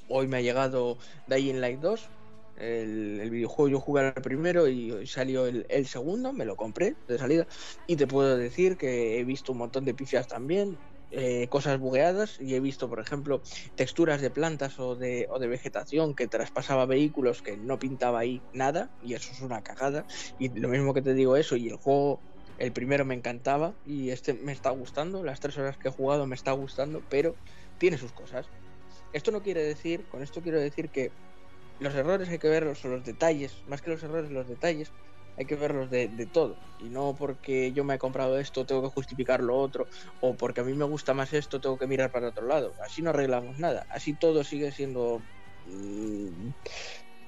Hoy 0.08 0.28
me 0.28 0.38
ha 0.38 0.40
llegado 0.40 0.98
Dying 1.26 1.60
Light 1.60 1.80
2, 1.80 2.08
el, 2.56 3.30
videojuego 3.30 3.68
yo 3.68 3.80
jugué 3.80 4.02
al 4.02 4.14
primero 4.14 4.68
y 4.68 5.06
salió 5.06 5.46
el, 5.46 5.86
segundo, 5.86 6.32
me 6.32 6.44
lo 6.44 6.56
compré 6.56 6.96
de 7.06 7.18
salida 7.18 7.46
y 7.86 7.96
te 7.96 8.06
puedo 8.06 8.36
decir 8.36 8.76
que 8.76 9.18
he 9.18 9.24
visto 9.24 9.52
un 9.52 9.58
montón 9.58 9.84
de 9.84 9.94
pifias 9.94 10.26
también, 10.26 10.78
eh, 11.10 11.48
cosas 11.48 11.78
bugueadas 11.78 12.40
y 12.40 12.54
he 12.54 12.60
visto, 12.60 12.88
por 12.88 13.00
ejemplo, 13.00 13.42
texturas 13.74 14.20
de 14.20 14.30
plantas 14.30 14.78
o 14.78 14.96
de, 14.96 15.26
o 15.30 15.38
de 15.38 15.46
vegetación 15.48 16.14
que 16.14 16.26
traspasaba 16.26 16.86
vehículos 16.86 17.42
que 17.42 17.56
no 17.56 17.78
pintaba 17.78 18.20
ahí 18.20 18.42
nada 18.52 18.90
y 19.00 19.14
eso 19.14 19.32
es 19.32 19.40
una 19.40 19.62
cagada 19.62 20.04
y 20.38 20.48
lo 20.58 20.68
mismo 20.68 20.94
que 20.94 21.02
te 21.02 21.14
digo 21.14 21.36
eso 21.36 21.56
y 21.56 21.68
el 21.68 21.76
juego 21.76 22.22
el 22.58 22.72
primero 22.72 23.04
me 23.04 23.14
encantaba 23.14 23.74
y 23.84 24.10
este 24.10 24.34
me 24.34 24.52
está 24.52 24.70
gustando, 24.70 25.22
las 25.22 25.40
tres 25.40 25.58
horas 25.58 25.76
que 25.78 25.88
he 25.88 25.92
jugado 25.92 26.26
me 26.26 26.34
está 26.34 26.52
gustando, 26.52 27.02
pero 27.08 27.36
tiene 27.78 27.98
sus 27.98 28.12
cosas. 28.12 28.48
Esto 29.12 29.30
no 29.30 29.42
quiere 29.42 29.62
decir, 29.62 30.06
con 30.08 30.22
esto 30.22 30.42
quiero 30.42 30.60
decir 30.60 30.90
que 30.90 31.10
los 31.78 31.94
errores 31.94 32.28
hay 32.28 32.38
que 32.38 32.48
verlos, 32.48 32.84
o 32.84 32.88
los 32.88 33.04
detalles, 33.04 33.62
más 33.66 33.82
que 33.82 33.90
los 33.90 34.02
errores, 34.02 34.30
los 34.30 34.48
detalles, 34.48 34.92
hay 35.36 35.46
que 35.46 35.56
verlos 35.56 35.90
de, 35.90 36.08
de, 36.08 36.26
todo. 36.26 36.56
Y 36.78 36.88
no 36.90 37.14
porque 37.14 37.72
yo 37.72 37.84
me 37.84 37.94
he 37.94 37.98
comprado 37.98 38.38
esto, 38.38 38.64
tengo 38.64 38.82
que 38.82 38.88
justificar 38.88 39.42
lo 39.42 39.56
otro, 39.56 39.86
o 40.20 40.36
porque 40.36 40.62
a 40.62 40.64
mí 40.64 40.72
me 40.74 40.84
gusta 40.86 41.14
más 41.14 41.32
esto, 41.32 41.60
tengo 41.60 41.78
que 41.78 41.86
mirar 41.86 42.10
para 42.10 42.28
otro 42.28 42.46
lado. 42.46 42.74
Así 42.84 43.02
no 43.02 43.10
arreglamos 43.10 43.58
nada. 43.58 43.86
Así 43.90 44.16
todo 44.16 44.44
sigue 44.44 44.72
siendo 44.72 45.20
mm, 45.64 46.50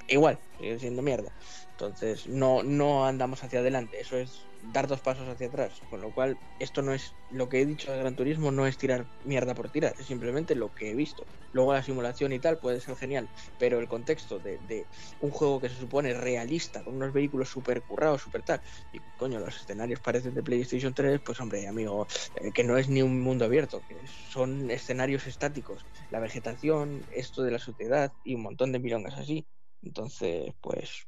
igual, 0.09 0.41
sigue 0.59 0.79
siendo 0.79 1.03
mierda. 1.03 1.31
Entonces 1.71 2.27
no, 2.27 2.63
no 2.63 3.07
andamos 3.07 3.43
hacia 3.45 3.61
adelante. 3.61 4.01
Eso 4.01 4.17
es 4.17 4.48
dar 4.61 4.87
dos 4.87 5.01
pasos 5.01 5.29
hacia 5.29 5.47
atrás. 5.47 5.81
Con 5.89 6.01
lo 6.01 6.13
cual, 6.13 6.39
esto 6.59 6.83
no 6.83 6.93
es 6.93 7.17
lo 7.29 7.49
que 7.49 7.61
he 7.61 7.67
dicho 7.67 7.93
de 7.93 7.99
Gran 7.99 8.17
Turismo, 8.17 8.51
no 8.51 8.67
es 8.67 8.79
tirar 8.79 9.09
mierda 9.25 9.55
por 9.55 9.71
tirar, 9.71 9.95
es 9.99 10.07
simplemente 10.07 10.55
lo 10.55 10.73
que 10.73 10.91
he 10.91 10.95
visto. 10.95 11.27
Luego 11.53 11.73
la 11.73 11.83
simulación 11.83 12.33
y 12.33 12.41
tal 12.41 12.59
puede 12.59 12.81
ser 12.81 12.97
genial, 12.97 13.31
pero 13.59 13.79
el 13.79 13.89
contexto 13.89 14.41
de, 14.41 14.89
un 15.21 15.31
juego 15.31 15.61
que 15.61 15.69
se 15.69 15.77
supone 15.77 16.15
realista, 16.15 16.83
con 16.83 16.97
unos 16.97 17.13
vehículos 17.13 17.49
súper 17.49 17.83
currados, 17.85 18.23
súper 18.23 18.43
tal, 18.43 18.61
y 18.93 19.01
coño, 19.17 19.39
los 19.41 19.57
escenarios 19.57 20.01
parecen 20.01 20.35
de 20.35 20.43
PlayStation 20.43 20.95
3, 20.95 21.21
pues 21.25 21.41
hombre, 21.41 21.67
amigo, 21.67 22.07
eh, 22.35 22.53
que 22.53 22.65
no 22.65 22.77
es 22.77 22.89
ni 22.89 23.03
un 23.03 23.21
mundo 23.21 23.45
abierto, 23.45 23.83
que 23.87 24.01
son 24.07 24.71
escenarios 24.71 25.27
estáticos. 25.27 25.87
La 26.11 26.21
vegetación, 26.21 27.07
esto 27.11 27.43
de 27.43 27.53
la 27.53 27.59
sociedad 27.59 28.13
y 28.25 28.35
un 28.35 28.43
montón 28.43 28.73
de 28.73 28.79
milongas 28.79 29.19
así. 29.19 29.47
Entonces, 29.83 30.53
pues 30.61 31.07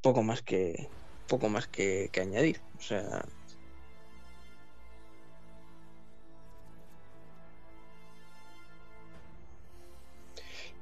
poco 0.00 0.22
más 0.22 0.42
que, 0.42 0.90
poco 1.30 1.48
más 1.48 1.68
que, 1.68 2.10
añadir. 2.20 2.60
O 2.78 2.82
sea. 2.82 3.24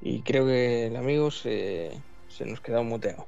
Y 0.01 0.23
creo 0.23 0.47
que 0.47 0.87
el 0.87 0.97
amigo 0.97 1.31
se, 1.31 2.01
se 2.29 2.47
nos 2.47 2.61
queda 2.61 2.83
muteado. 2.83 3.27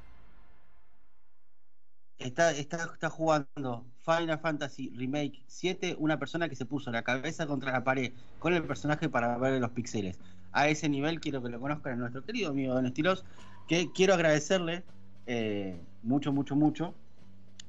Está, 2.17 2.51
está, 2.51 2.89
está 2.93 3.09
jugando 3.09 3.85
Final 4.03 4.39
Fantasy 4.39 4.93
Remake 4.95 5.43
7, 5.47 5.95
una 5.99 6.19
persona 6.19 6.49
que 6.49 6.55
se 6.55 6.65
puso 6.65 6.91
la 6.91 7.03
cabeza 7.03 7.47
contra 7.47 7.71
la 7.71 7.83
pared 7.83 8.13
con 8.39 8.53
el 8.53 8.63
personaje 8.63 9.09
para 9.09 9.37
ver 9.37 9.59
los 9.59 9.71
píxeles. 9.71 10.19
A 10.51 10.67
ese 10.69 10.87
nivel 10.87 11.19
quiero 11.19 11.41
que 11.41 11.49
lo 11.49 11.59
conozcan 11.59 11.93
a 11.93 11.95
nuestro 11.95 12.23
querido 12.23 12.51
amigo 12.51 12.73
Don 12.73 12.85
Estilos, 12.85 13.25
que 13.67 13.91
quiero 13.91 14.13
agradecerle 14.13 14.83
eh, 15.25 15.79
mucho, 16.03 16.31
mucho, 16.31 16.55
mucho 16.55 16.93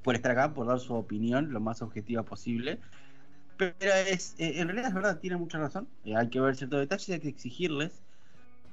por 0.02 0.14
estar 0.14 0.32
acá, 0.32 0.52
por 0.52 0.66
dar 0.66 0.80
su 0.80 0.94
opinión 0.94 1.52
lo 1.52 1.60
más 1.60 1.82
objetiva 1.82 2.22
posible. 2.22 2.78
Pero 3.56 3.92
es, 4.08 4.34
eh, 4.38 4.60
en 4.60 4.68
realidad 4.68 4.88
es 4.88 4.94
verdad, 4.94 5.18
tiene 5.20 5.36
mucha 5.36 5.58
razón. 5.58 5.88
Eh, 6.04 6.16
hay 6.16 6.28
que 6.28 6.40
ver 6.40 6.56
ciertos 6.56 6.80
detalles 6.80 7.08
y 7.08 7.12
hay 7.12 7.20
que 7.20 7.28
exigirles 7.28 8.02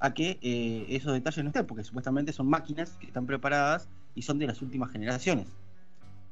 a 0.00 0.14
que 0.14 0.38
eh, 0.42 0.86
esos 0.88 1.12
detalles 1.12 1.44
no 1.44 1.50
estén, 1.50 1.66
porque 1.66 1.84
supuestamente 1.84 2.32
son 2.32 2.48
máquinas 2.48 2.90
que 2.92 3.06
están 3.06 3.26
preparadas 3.26 3.88
y 4.14 4.22
son 4.22 4.38
de 4.38 4.46
las 4.46 4.62
últimas 4.62 4.90
generaciones. 4.90 5.46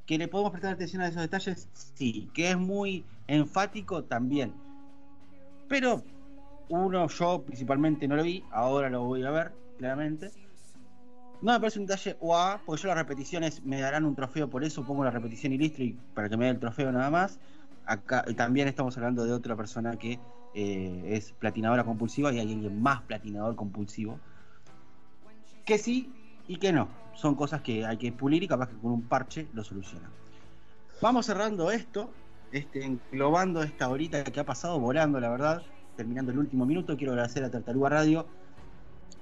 ¿Que 0.07 0.17
le 0.17 0.27
podemos 0.27 0.53
prestar 0.53 0.73
atención 0.73 1.03
a 1.03 1.09
esos 1.09 1.21
detalles? 1.21 1.69
Sí. 1.73 2.31
¿Que 2.33 2.51
es 2.51 2.57
muy 2.57 3.05
enfático? 3.27 4.05
También. 4.05 4.55
Pero 5.69 6.03
uno, 6.71 7.07
yo 7.09 7.43
principalmente 7.43 8.09
no 8.09 8.17
lo 8.17 8.23
vi, 8.23 8.43
ahora 8.51 8.89
lo 8.89 9.05
voy 9.05 9.23
a 9.23 9.31
ver, 9.31 9.53
claramente 9.77 10.31
no 11.41 11.53
me 11.53 11.61
parece 11.61 11.79
un 11.79 11.87
detalle 11.87 12.17
OA, 12.21 12.61
porque 12.65 12.83
yo 12.83 12.89
las 12.89 12.97
repeticiones 12.97 13.65
me 13.65 13.81
darán 13.81 14.05
un 14.05 14.15
trofeo 14.15 14.51
por 14.51 14.65
eso, 14.65 14.85
pongo 14.85 15.05
la 15.05 15.11
repetición 15.11 15.53
y 15.53 15.59
listo, 15.59 15.83
y 15.83 15.97
para 16.15 16.29
que 16.29 16.37
me 16.37 16.47
dé 16.47 16.53
el 16.53 16.59
trofeo 16.59 16.91
nada 16.91 17.11
más. 17.11 17.39
Acá 17.87 18.25
también 18.37 18.69
estamos 18.69 18.97
hablando 18.97 19.25
de 19.25 19.33
otra 19.33 19.57
persona 19.57 19.97
que 19.97 20.19
eh, 20.55 21.03
es 21.07 21.33
platinadora 21.33 21.85
compulsiva 21.85 22.33
y 22.33 22.39
hay 22.39 22.53
alguien 22.53 22.83
más 22.83 23.03
platinador 23.03 23.55
compulsivo. 23.57 24.19
Que 25.65 25.79
sí 25.79 26.13
y 26.49 26.57
que 26.57 26.73
no. 26.73 26.89
Son 27.15 27.35
cosas 27.35 27.63
que 27.63 27.87
hay 27.87 27.97
que 27.97 28.13
pulir 28.13 28.43
y 28.43 28.49
capaz 28.49 28.69
que 28.69 28.77
con 28.77 28.93
un 28.93 29.03
parche 29.03 29.47
lo 29.53 29.65
solucionan. 29.65 30.11
Vamos 31.01 31.27
cerrando 31.27 31.71
esto, 31.71 32.11
este, 32.53 32.85
englobando 32.85 33.63
esta 33.63 33.89
horita 33.89 34.25
que 34.25 34.41
ha 34.41 34.45
pasado 34.45 34.81
volando, 34.81 35.21
la 35.21 35.31
verdad. 35.31 35.63
Terminando 35.97 36.33
el 36.33 36.39
último 36.39 36.67
minuto, 36.67 36.97
quiero 36.97 37.13
agradecer 37.13 37.45
a 37.45 37.51
Tartaruga 37.51 37.89
Radio 37.89 38.27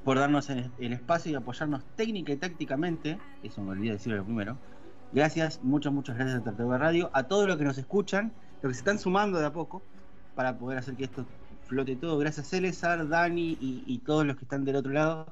por 0.06 0.18
darnos 0.20 0.48
el, 0.50 0.92
espacio 0.92 1.32
y 1.32 1.34
apoyarnos 1.34 1.82
técnica 1.96 2.32
y 2.32 2.36
tácticamente. 2.36 3.18
Eso 3.42 3.60
me 3.60 3.72
olvidé 3.72 3.94
decirlo 3.94 4.24
primero. 4.24 4.56
Gracias, 5.12 5.58
muchas, 5.64 5.92
muchas 5.92 6.14
gracias 6.14 6.38
a 6.38 6.44
Tartaruga 6.44 6.78
Radio, 6.78 7.10
a 7.12 7.24
todos 7.24 7.48
los 7.48 7.56
que 7.56 7.64
nos 7.64 7.76
escuchan, 7.76 8.32
los 8.62 8.70
que 8.70 8.74
se 8.74 8.82
están 8.82 9.00
sumando 9.00 9.40
de 9.40 9.46
a 9.46 9.52
poco 9.52 9.82
para 10.36 10.56
poder 10.56 10.78
hacer 10.78 10.94
que 10.94 11.06
esto 11.06 11.26
flote 11.66 11.96
todo. 11.96 12.18
Gracias 12.18 12.46
César, 12.46 13.08
Dani 13.08 13.58
y, 13.60 13.98
todos 14.06 14.24
los 14.24 14.36
que 14.36 14.44
están 14.44 14.64
del 14.64 14.76
otro 14.76 14.92
lado, 14.92 15.26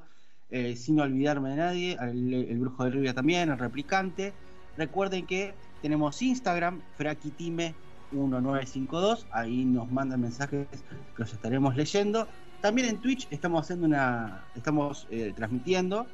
eh, 0.49 0.75
sin 0.75 0.99
olvidarme 0.99 1.51
de 1.51 1.55
nadie, 1.55 1.97
el 2.01 2.59
brujo 2.59 2.83
de 2.83 2.89
Rivia 2.89 3.13
también, 3.13 3.49
el 3.49 3.57
replicante. 3.57 4.33
Recuerden 4.75 5.25
que 5.25 5.53
tenemos 5.81 6.21
Instagram, 6.21 6.81
Frakitime1952, 6.99 9.25
ahí 9.31 9.63
nos 9.63 9.89
mandan 9.89 10.19
mensajes 10.19 10.67
que 10.69 10.77
los 11.15 11.31
estaremos 11.31 11.77
leyendo. 11.77 12.27
También 12.61 12.89
en 12.89 12.97
Twitch 12.97 13.27
estamos 13.31 13.63
haciendo 13.63 13.85
una. 13.85 14.43
estamos 14.55 15.07
eh, 15.11 15.33
transmitiendo. 15.35 16.07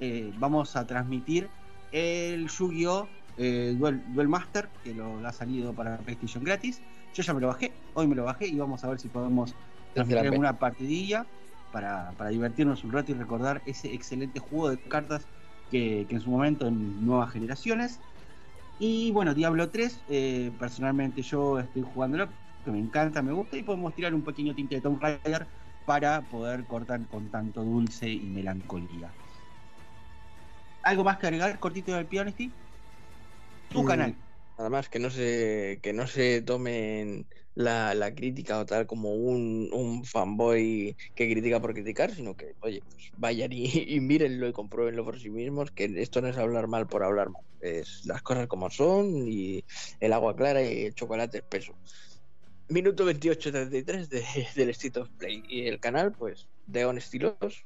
Eh, 0.00 0.32
vamos 0.38 0.76
a 0.76 0.86
transmitir 0.86 1.48
el 1.92 2.48
Yu-Gi-Oh! 2.48 3.08
Duel, 3.36 4.28
Master, 4.28 4.68
que 4.84 4.94
lo 4.94 5.26
ha 5.26 5.32
salido 5.32 5.72
para 5.72 5.96
PlayStation 5.98 6.44
gratis. 6.44 6.80
Yo 7.14 7.22
ya 7.22 7.34
me 7.34 7.40
lo 7.40 7.48
bajé, 7.48 7.72
hoy 7.94 8.06
me 8.06 8.14
lo 8.14 8.24
bajé 8.24 8.46
y 8.46 8.56
vamos 8.56 8.84
a 8.84 8.88
ver 8.88 9.00
si 9.00 9.08
podemos 9.08 9.54
transmitir 9.92 10.38
una 10.38 10.58
partidilla 10.58 11.26
para, 11.74 12.28
divertirnos 12.28 12.84
un 12.84 12.92
rato 12.92 13.10
y 13.10 13.14
recordar 13.14 13.60
ese 13.66 13.92
excelente 13.92 14.38
juego 14.38 14.70
de 14.70 14.78
cartas 14.78 15.22
que, 15.70 16.06
en 16.08 16.20
su 16.20 16.30
momento 16.30 16.68
en 16.68 17.04
nuevas 17.04 17.32
generaciones. 17.32 17.98
Y 18.78 19.10
bueno, 19.10 19.34
Diablo 19.34 19.70
3, 19.70 20.00
eh, 20.08 20.52
personalmente 20.58 21.22
yo 21.22 21.58
estoy 21.58 21.82
jugándolo, 21.82 22.28
que 22.64 22.70
me 22.70 22.78
encanta, 22.78 23.22
me 23.22 23.32
gusta, 23.32 23.56
y 23.56 23.62
podemos 23.62 23.94
tirar 23.94 24.14
un 24.14 24.22
pequeño 24.22 24.54
tinte 24.54 24.76
de 24.76 24.80
Tomb 24.80 25.00
Raider 25.00 25.46
para 25.84 26.22
poder 26.22 26.64
cortar 26.66 27.06
con 27.08 27.30
tanto 27.30 27.62
dulce 27.62 28.08
y 28.08 28.30
melancolía. 28.30 29.12
¿Algo 30.82 31.04
más 31.04 31.18
que 31.18 31.26
agregar, 31.26 31.58
cortito 31.58 31.92
del 31.94 32.06
Pianity? 32.06 32.52
Tu 33.68 33.82
mm, 33.82 33.86
canal. 33.86 34.16
Nada 34.56 34.70
más 34.70 34.88
que 34.88 34.98
no 34.98 35.10
se, 35.10 35.80
que 35.82 35.92
no 35.92 36.06
se 36.06 36.42
tomen 36.42 37.26
la, 37.54 38.12
crítica 38.14 38.58
o 38.60 38.66
tal 38.66 38.86
como 38.86 39.12
un, 39.14 40.04
fanboy 40.04 40.96
que 41.14 41.30
critica 41.30 41.60
por 41.60 41.74
criticar, 41.74 42.10
sino 42.12 42.36
que, 42.36 42.54
oye, 42.60 42.82
pues 42.88 43.10
vayan 43.16 43.52
y, 43.52 43.64
y, 43.96 44.00
mírenlo 44.00 44.48
y 44.48 44.52
compruébenlo 44.52 45.04
por 45.04 45.18
sí 45.18 45.30
mismos, 45.30 45.70
que 45.70 45.92
esto 45.96 46.20
no 46.20 46.28
es 46.28 46.36
hablar 46.36 46.68
mal 46.68 46.86
por 46.86 47.02
hablar 47.02 47.30
mal, 47.30 47.42
es 47.60 48.04
las 48.04 48.22
cosas 48.22 48.46
como 48.46 48.70
son 48.70 49.26
y 49.26 49.64
el 50.00 50.12
agua 50.12 50.36
clara 50.36 50.62
y 50.62 50.84
el 50.86 50.94
chocolate 50.94 51.38
espeso. 51.38 51.74
Minuto 52.68 53.08
28-33 53.08 54.08
de, 54.08 54.24
del 54.54 54.70
Street 54.70 54.96
of 54.96 55.08
Play 55.18 55.42
y 55.48 55.66
el 55.66 55.80
canal, 55.80 56.12
pues, 56.12 56.48
de 56.66 56.84
On 56.84 56.98
Estilos 56.98 57.64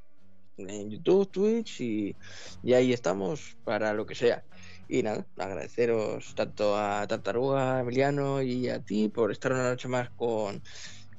en 0.57 0.91
YouTube, 0.91 1.31
Twitch 1.31 1.81
y, 1.81 2.17
y 2.63 2.73
ahí 2.73 2.93
estamos 2.93 3.57
para 3.65 3.93
lo 3.93 4.07
que 4.07 4.15
sea. 4.15 4.45
Y 4.89 5.03
nada, 5.03 5.27
agradeceros 5.37 6.35
tanto 6.35 6.77
a 6.77 7.07
Tartaruga, 7.07 7.81
Emiliano 7.81 8.43
y 8.43 8.69
a 8.69 8.83
ti 8.83 9.09
por 9.09 9.31
estar 9.31 9.53
una 9.53 9.69
noche 9.69 9.87
más 9.87 10.11
con 10.11 10.63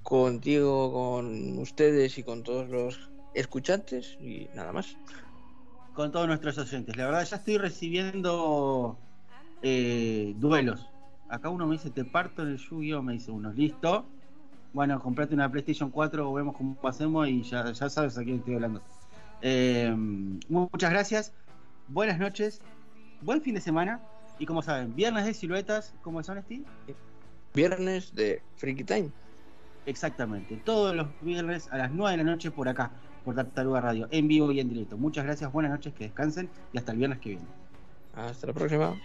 contigo, 0.02 0.92
con 0.92 1.60
ustedes 1.60 2.18
y 2.18 2.24
con 2.24 2.44
todos 2.44 2.68
los 2.70 3.12
escuchantes 3.36 4.18
y 4.20 4.50
nada 4.56 4.72
más. 4.72 4.98
Con 5.94 6.12
todos 6.12 6.28
nuestros 6.28 6.58
oyentes. 6.58 6.96
La 6.98 7.06
verdad 7.06 7.28
ya 7.28 7.38
estoy 7.38 7.58
recibiendo 7.58 8.98
eh, 9.62 10.34
duelos. 10.38 10.89
Acá 11.30 11.50
uno 11.50 11.66
me 11.68 11.74
dice, 11.74 11.90
te 11.90 12.04
parto 12.06 12.44
en 12.44 12.50
el 12.50 12.58
yu 12.58 13.02
me 13.02 13.14
dice 13.14 13.32
uno, 13.32 13.52
listo. 13.54 14.06
Bueno, 14.74 15.00
comprate 15.00 15.34
una 15.34 15.50
PlayStation 15.50 15.90
4, 15.90 16.34
vemos 16.34 16.56
cómo 16.56 16.78
hacemos 16.84 17.28
y 17.28 17.42
ya, 17.44 17.72
ya 17.72 17.90
sabes 17.90 18.18
a 18.18 18.24
quién 18.24 18.38
estoy 18.38 18.56
hablando. 18.56 18.82
Eh, 19.42 19.94
muchas 20.48 20.92
gracias, 20.92 21.34
buenas 21.88 22.20
noches 22.20 22.62
buen 23.22 23.42
fin 23.42 23.56
de 23.56 23.62
semana. 23.62 24.00
Y 24.38 24.46
como 24.46 24.62
saben, 24.62 24.96
viernes 24.96 25.26
de 25.26 25.34
siluetas, 25.34 25.94
¿cómo 26.02 26.24
son, 26.24 26.42
Steve? 26.42 26.64
Viernes 27.54 28.16
de 28.16 28.42
Freaky 28.56 28.84
Time. 28.84 29.12
Exactamente, 29.86 30.56
todos 30.58 30.96
los 30.96 31.08
viernes 31.22 31.68
a 31.72 31.78
las 31.78 31.92
9 31.92 32.18
de 32.18 32.24
la 32.24 32.32
noche 32.32 32.52
por 32.52 32.70
acá, 32.70 32.92
por 33.26 33.36
Tartaruga 33.36 33.82
Radio, 33.82 34.08
en 34.12 34.28
vivo 34.28 34.52
y 34.52 34.60
en 34.60 34.70
directo. 34.70 34.98
Muchas 34.98 35.26
gracias, 35.26 35.52
buenas 35.52 35.72
noches, 35.72 35.94
que 35.94 36.06
descansen 36.06 36.50
y 36.72 36.78
hasta 36.78 36.92
el 36.92 37.00
viernes 37.00 37.20
que 37.20 37.30
viene. 37.30 37.46
Hasta 38.16 38.48
la 38.48 38.54
próxima. 38.54 38.96